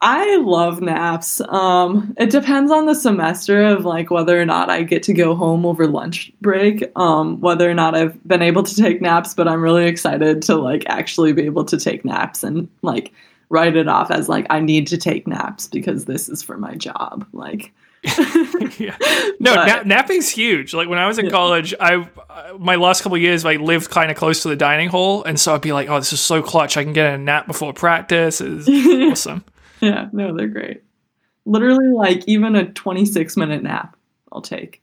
[0.01, 1.39] I love naps.
[1.47, 5.33] Um, it depends on the semester of like whether or not I get to go
[5.33, 9.47] home over lunch break, um, whether or not I've been able to take naps, but
[9.47, 13.13] I'm really excited to like actually be able to take naps and like
[13.53, 16.73] write it off as like I need to take naps because this is for my
[16.73, 17.25] job.
[17.33, 17.71] Like
[18.03, 18.97] yeah.
[19.39, 20.73] No, but, na- napping's huge.
[20.73, 21.31] Like when I was in yeah.
[21.31, 21.95] college, I
[22.29, 25.39] uh, my last couple years I lived kind of close to the dining hall, and
[25.39, 26.75] so I'd be like, "Oh, this is so clutch!
[26.75, 28.41] I can get a nap before practice.
[28.41, 28.67] Is
[29.11, 29.45] awesome."
[29.79, 30.83] Yeah, no, they're great.
[31.45, 33.95] Literally, like even a 26 minute nap,
[34.31, 34.81] I'll take.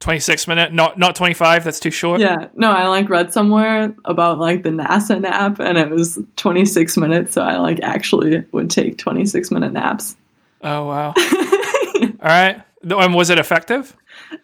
[0.00, 1.64] 26 minute, not not 25.
[1.64, 2.20] That's too short.
[2.20, 6.96] Yeah, no, I like read somewhere about like the NASA nap, and it was 26
[6.96, 7.32] minutes.
[7.32, 10.16] So I like actually would take 26 minute naps.
[10.62, 11.14] Oh wow!
[11.16, 13.96] All right, and was it effective?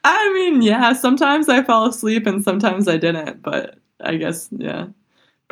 [0.04, 0.92] I mean, yeah.
[0.94, 3.42] Sometimes I fell asleep, and sometimes I didn't.
[3.42, 4.86] But I guess, yeah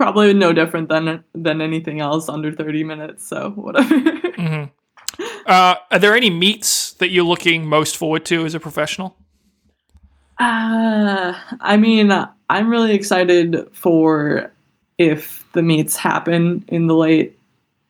[0.01, 4.65] probably no different than than anything else under 30 minutes so whatever mm-hmm.
[5.45, 9.15] uh, are there any meets that you're looking most forward to as a professional
[10.41, 12.13] uh, i mean
[12.49, 14.51] i'm really excited for
[14.99, 17.39] if the meets happen in the late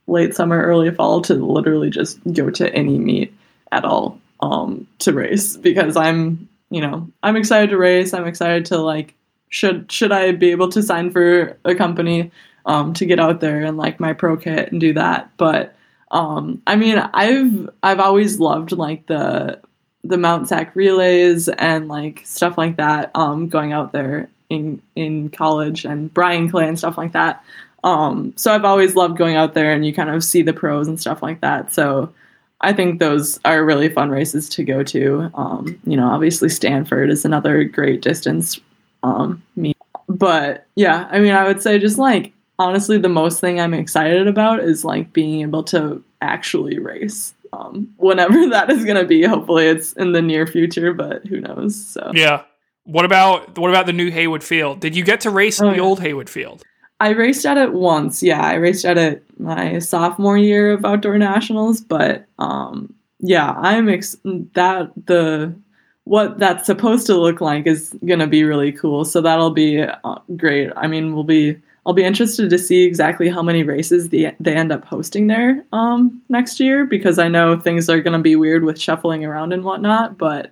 [0.07, 3.33] late summer early fall to literally just go to any meet
[3.73, 8.67] at all um, to race because i'm you know i'm excited to race i'm excited
[8.67, 9.15] to like
[9.51, 12.31] should should I be able to sign for a company
[12.65, 15.31] um, to get out there and like my pro kit and do that.
[15.37, 15.77] But
[16.11, 19.61] um, I mean, I've I've always loved like the
[20.03, 23.11] the Mount Sac relays and like stuff like that.
[23.15, 27.43] Um, going out there in in college and Bryan Clay and stuff like that.
[27.83, 30.87] Um, so I've always loved going out there and you kind of see the pros
[30.87, 31.73] and stuff like that.
[31.73, 32.13] So
[32.61, 35.31] I think those are really fun races to go to.
[35.35, 38.61] Um, you know, obviously Stanford is another great distance
[39.03, 39.75] um, me.
[40.09, 44.29] But yeah, I mean, I would say just like honestly, the most thing I'm excited
[44.29, 47.33] about is like being able to actually race.
[47.53, 49.23] Um, whenever that is going to be.
[49.25, 51.75] Hopefully, it's in the near future, but who knows?
[51.85, 52.43] So Yeah.
[52.85, 54.81] What about what about the new Hayward Field?
[54.81, 55.83] Did you get to race Oh, the yeah.
[55.83, 56.63] old Hayward Field?
[56.99, 58.23] I raced at it once.
[58.23, 63.89] Yeah, I raced at it my sophomore year of outdoor nationals, but um yeah, I'm
[63.89, 64.17] ex-
[64.55, 65.55] that the
[66.05, 69.05] what that's supposed to look like is going to be really cool.
[69.05, 70.71] So that'll be uh, great.
[70.75, 74.55] I mean, we'll be I'll be interested to see exactly how many races they they
[74.55, 78.37] end up hosting there um next year because I know things are going to be
[78.37, 80.51] weird with shuffling around and whatnot, but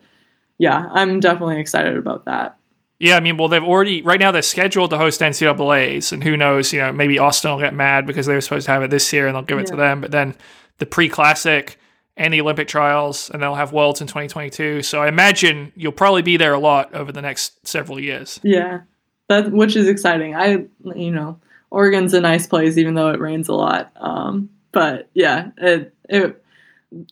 [0.59, 2.59] yeah, I'm definitely excited about that.
[2.99, 6.37] Yeah, I mean, well, they've already right now they're scheduled to host NCAA's, and who
[6.37, 6.73] knows?
[6.73, 9.13] You know, maybe Austin will get mad because they were supposed to have it this
[9.13, 10.01] year, and they'll give it to them.
[10.01, 10.35] But then
[10.79, 11.79] the pre-classic
[12.17, 14.83] and the Olympic trials, and they'll have Worlds in 2022.
[14.83, 18.41] So I imagine you'll probably be there a lot over the next several years.
[18.43, 18.81] Yeah,
[19.29, 20.35] that which is exciting.
[20.35, 20.65] I
[20.95, 21.39] you know
[21.71, 23.93] Oregon's a nice place even though it rains a lot.
[23.97, 26.43] Um, but yeah, it it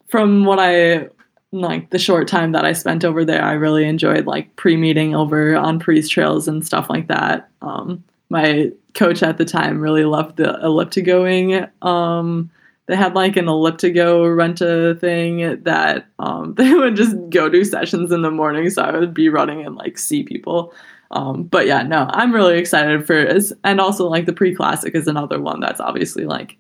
[0.09, 1.09] from what I
[1.53, 5.15] like the short time that I spent over there, I really enjoyed like pre meeting
[5.15, 7.49] over on Pre's trails and stuff like that.
[7.63, 11.69] Um, my coach at the time really loved the elliptigoing.
[11.83, 12.51] Um,
[12.87, 17.65] they had like an elliptigo rent a thing that um, they would just go do
[17.65, 18.69] sessions in the morning.
[18.71, 20.73] So I would be running and like see people.
[21.11, 23.53] Um, but yeah, no, I'm really excited for it.
[23.65, 26.57] And also like the pre classic is another one that's obviously like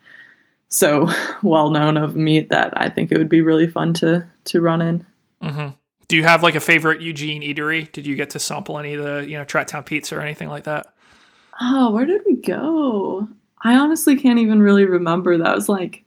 [0.68, 1.08] so
[1.42, 4.82] well known of meet that I think it would be really fun to to run
[4.82, 5.06] in.
[5.42, 5.68] Mm-hmm.
[6.08, 7.90] Do you have like a favorite Eugene eatery?
[7.90, 10.48] Did you get to sample any of the you know Track Town Pizza or anything
[10.48, 10.86] like that?
[11.60, 13.28] Oh, where did we go?
[13.62, 15.36] I honestly can't even really remember.
[15.36, 16.04] That was like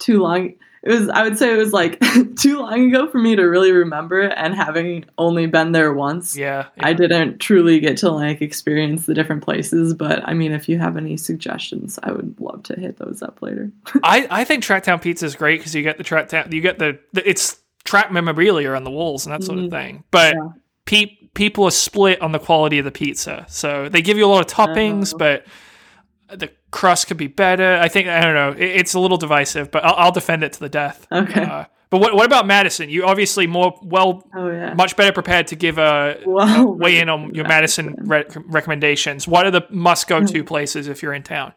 [0.00, 0.54] too long.
[0.82, 2.00] It was I would say it was like
[2.36, 6.34] too long ago for me to really remember and having only been there once.
[6.36, 10.70] Yeah, I didn't truly get to like experience the different places, but I mean if
[10.70, 13.70] you have any suggestions, I would love to hit those up later.
[14.02, 16.78] I, I think Tracktown Pizza is great because you get the track town, you get
[16.78, 19.70] the, the it's track memorabilia on the walls and that sort of Mhm.
[19.70, 20.04] thing.
[20.10, 20.48] But Yeah.
[20.86, 24.28] pe- people are split on the quality of the pizza, so they give you a
[24.32, 25.18] lot of toppings, Oh.
[25.18, 25.44] but
[26.34, 27.78] the crust could be better.
[27.80, 28.50] I think I don't know.
[28.52, 31.06] It, it's a little divisive, but I'll, I'll defend it to the death.
[31.10, 31.42] Okay.
[31.42, 32.88] Uh, but what what about Madison?
[32.88, 34.24] You obviously more well.
[34.34, 34.74] Oh yeah.
[34.74, 39.26] Much better prepared to give a, Well, a weigh in on your Madison re- recommendations.
[39.26, 40.26] What are the must go Hmm.
[40.26, 41.52] to places if you're in town?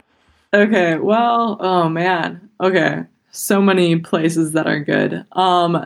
[0.53, 2.49] Okay, well, oh man.
[2.61, 3.03] Okay.
[3.31, 5.26] So many places that are good.
[5.34, 5.85] Um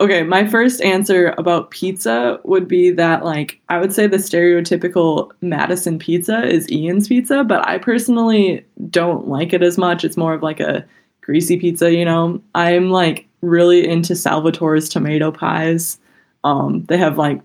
[0.00, 5.30] okay, my first answer about pizza would be that like I would say the stereotypical
[5.40, 10.04] Madison pizza is Ian's pizza, but I personally don't like it as much.
[10.04, 10.84] It's more of like a
[11.20, 12.40] greasy pizza, you know.
[12.54, 15.98] I'm like really into Salvatore's tomato pies.
[16.44, 17.40] Um they have like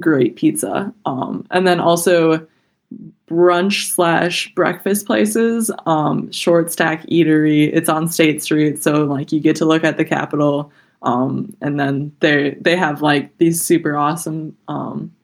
[0.00, 0.92] great pizza.
[1.04, 2.46] Um and then also
[3.28, 5.70] brunch slash breakfast places.
[5.86, 7.70] Um, Short Stack Eatery.
[7.72, 10.70] It's on State Street, so like you get to look at the Capitol.
[11.04, 15.14] Um, and then they they have like these super awesome um,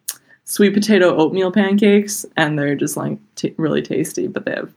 [0.45, 4.29] sweet potato oatmeal pancakes, and they're just like t- really tasty.
[4.29, 4.73] But they have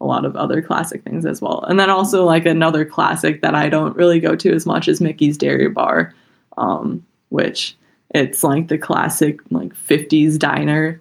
[0.00, 1.64] a lot of other classic things as well.
[1.68, 5.00] And then also like another classic that I don't really go to as much is
[5.00, 6.12] Mickey's Dairy Bar,
[6.58, 7.76] um, which
[8.10, 11.00] it's like the classic like 50s diner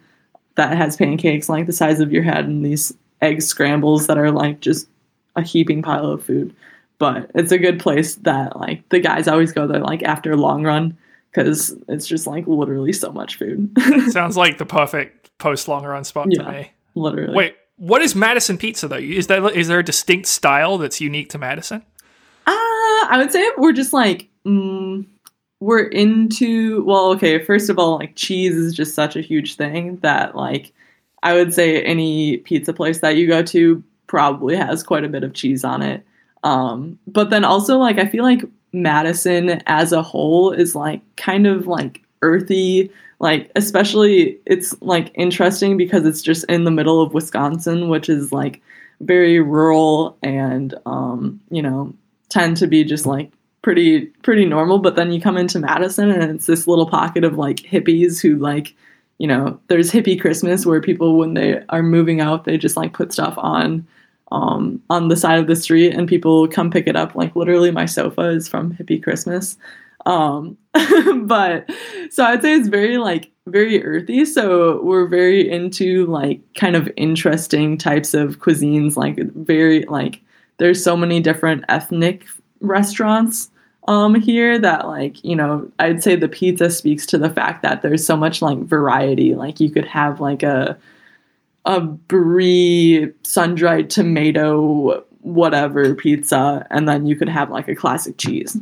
[0.55, 4.31] that has pancakes like the size of your head and these egg scrambles that are
[4.31, 4.87] like just
[5.35, 6.55] a heaping pile of food.
[6.97, 10.37] But it's a good place that like the guys always go there like after a
[10.37, 10.97] long run
[11.31, 13.69] because it's just like literally so much food.
[14.09, 16.71] Sounds like the perfect post long run spot to me.
[16.95, 17.35] literally.
[17.35, 18.95] Wait, what is Madison pizza though?
[18.95, 21.83] Is that is there a distinct style that's unique to Madison?
[22.47, 22.51] Uh,
[23.09, 25.05] I would say we're just like mm,
[25.59, 29.97] we're into well, okay, first of all, like cheese is just such a huge thing
[29.97, 30.71] that like
[31.23, 35.23] I would say any pizza place that you go to probably has quite a bit
[35.23, 36.05] of cheese on it.
[36.45, 41.47] Um, but then also like I feel like Madison as a whole is like kind
[41.47, 47.15] of like earthy, like especially it's like interesting because it's just in the middle of
[47.15, 48.61] Wisconsin, which is like
[49.01, 51.93] very rural and um, you know,
[52.29, 53.31] tend to be just like
[53.63, 54.77] pretty pretty normal.
[54.77, 58.35] But then you come into madison and it's this little pocket of like hippies who
[58.35, 58.75] like
[59.17, 62.91] you know there's hippie christmas where people when they are moving out they just like
[62.91, 63.87] put stuff on
[64.35, 67.15] um, on the side of the street and people come pick it up.
[67.15, 69.57] Like literally my sofa is from hippie christmas.
[70.05, 70.57] Um,
[71.23, 71.67] but
[72.11, 74.25] so i'd say it's very like very earthy.
[74.25, 78.97] So we're very into like kind of interesting types of cuisines.
[78.97, 80.21] Like very like
[80.57, 82.25] there's so many different ethnic
[82.61, 83.49] restaurants
[83.87, 87.83] um here that like you know i'd say the pizza speaks to the fact that
[87.83, 89.33] there's so much like variety.
[89.33, 90.77] Like you could have like a
[91.65, 98.57] a brie sun-dried tomato whatever pizza and then you could have like a classic cheese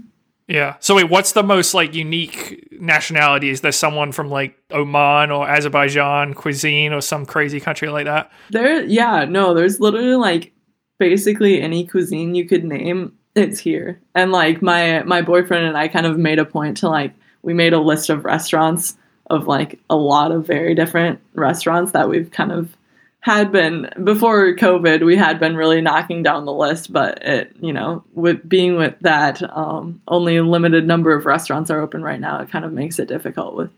[0.47, 0.75] Yeah.
[0.79, 3.49] So wait, what's the most like unique nationality?
[3.49, 8.31] Is there someone from like Oman or Azerbaijan cuisine or some crazy country like that?
[8.49, 10.53] There, yeah, no, there's literally like
[10.99, 14.01] basically any cuisine you could name, it's here.
[14.15, 17.53] And like my my boyfriend and I kind of made a point to like we
[17.53, 18.97] made a list of restaurants
[19.29, 22.75] of like a lot of very different restaurants that we've kind of
[23.23, 27.71] had been before COVID, we had been really knocking down the list, but it, you
[27.71, 32.19] know, with being with that, um, only a limited number of restaurants are open right
[32.19, 32.41] now.
[32.41, 33.71] It kind of makes it difficult with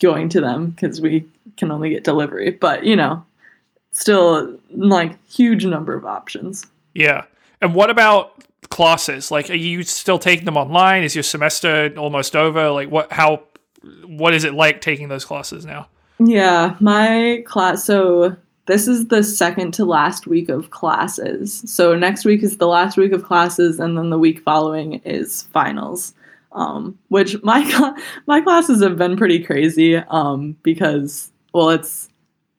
[0.00, 2.50] going to them because we can only get delivery.
[2.50, 3.24] But you know,
[3.92, 6.66] still like huge number of options.
[6.92, 7.26] Yeah.
[7.62, 9.30] And what about classes?
[9.30, 11.04] Like, are you still taking them online?
[11.04, 12.70] Is your semester almost over?
[12.70, 13.12] Like, what?
[13.12, 13.44] How?
[14.04, 15.86] What is it like taking those classes now?
[16.18, 17.84] Yeah, my class.
[17.84, 18.36] So
[18.66, 21.62] this is the second to last week of classes.
[21.66, 25.42] So next week is the last week of classes, and then the week following is
[25.44, 26.12] finals.
[26.52, 27.94] Um, which my
[28.26, 32.08] my classes have been pretty crazy um, because well, it's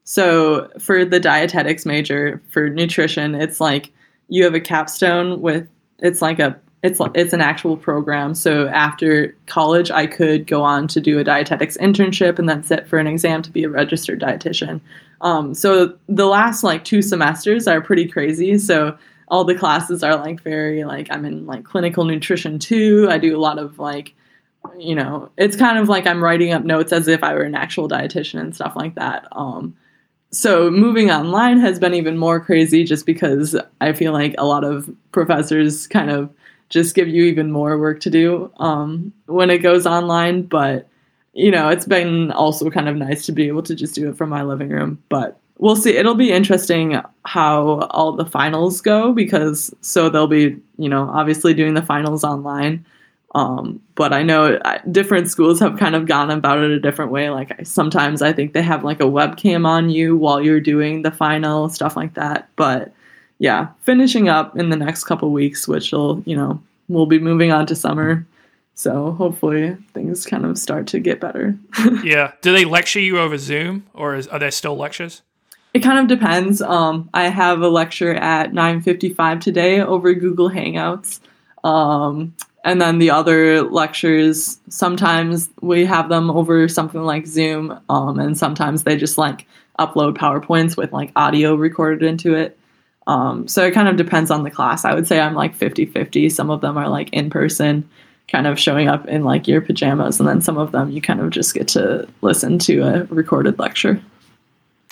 [0.03, 3.91] so for the dietetics major for nutrition, it's like
[4.29, 5.67] you have a capstone with
[5.99, 8.35] it's like a it's it's an actual program.
[8.35, 12.87] So after college, I could go on to do a dietetics internship and then sit
[12.87, 14.79] for an exam to be a registered dietitian.
[15.21, 18.57] Um, so the last like two semesters are pretty crazy.
[18.59, 18.97] So
[19.29, 23.07] all the classes are like very like I'm in like clinical nutrition too.
[23.09, 24.13] I do a lot of like
[24.77, 27.55] you know it's kind of like I'm writing up notes as if I were an
[27.55, 29.27] actual dietitian and stuff like that.
[29.31, 29.75] Um,
[30.29, 34.63] so moving online has been even more crazy just because I feel like a lot
[34.63, 36.29] of professors kind of
[36.69, 40.43] just give you even more work to do um, when it goes online.
[40.43, 40.87] But
[41.33, 44.17] you know, it's been also kind of nice to be able to just do it
[44.17, 45.01] from my living room.
[45.07, 45.95] But we'll see.
[45.95, 51.53] It'll be interesting how all the finals go because so they'll be, you know, obviously
[51.53, 52.85] doing the finals online.
[53.35, 54.59] Um, but I know
[54.91, 57.29] different schools have kind of gone about it a different way.
[57.29, 61.11] Like sometimes I think they have like a webcam on you while you're doing the
[61.11, 62.49] final stuff like that.
[62.55, 62.91] But
[63.39, 67.51] yeah, finishing up in the next couple weeks, which will, you know, we'll be moving
[67.51, 68.25] on to summer.
[68.73, 71.57] So hopefully things kind of start to get better.
[72.03, 72.33] yeah.
[72.41, 75.23] Do they lecture you over Zoom or is, are there still lectures?
[75.73, 76.61] It kind of depends.
[76.61, 81.19] Um, I have a lecture at 9:55 today over Google Hangouts.
[81.63, 82.33] Um,
[82.63, 88.37] and then the other lectures, sometimes we have them over something like Zoom, um, and
[88.37, 89.45] sometimes they just like
[89.79, 92.57] upload PowerPoints with like audio recorded into it.
[93.07, 94.85] Um, so it kind of depends on the class.
[94.85, 96.29] I would say I'm like 50 50.
[96.29, 97.89] Some of them are like in person,
[98.27, 101.21] kind of showing up in like your pajamas, and then some of them you kind
[101.21, 104.01] of just get to listen to a recorded lecture.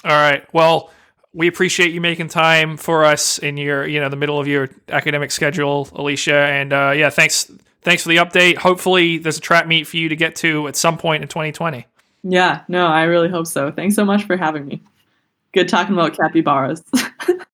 [0.05, 0.45] All right.
[0.53, 0.91] Well,
[1.33, 4.69] we appreciate you making time for us in your, you know, the middle of your
[4.87, 6.33] academic schedule, Alicia.
[6.33, 7.51] And uh, yeah, thanks,
[7.81, 8.55] thanks for the update.
[8.57, 11.85] Hopefully, there's a trap meet for you to get to at some point in 2020.
[12.23, 12.61] Yeah.
[12.69, 13.71] No, I really hope so.
[13.71, 14.81] Thanks so much for having me.
[15.53, 16.83] Good talking about capybaras.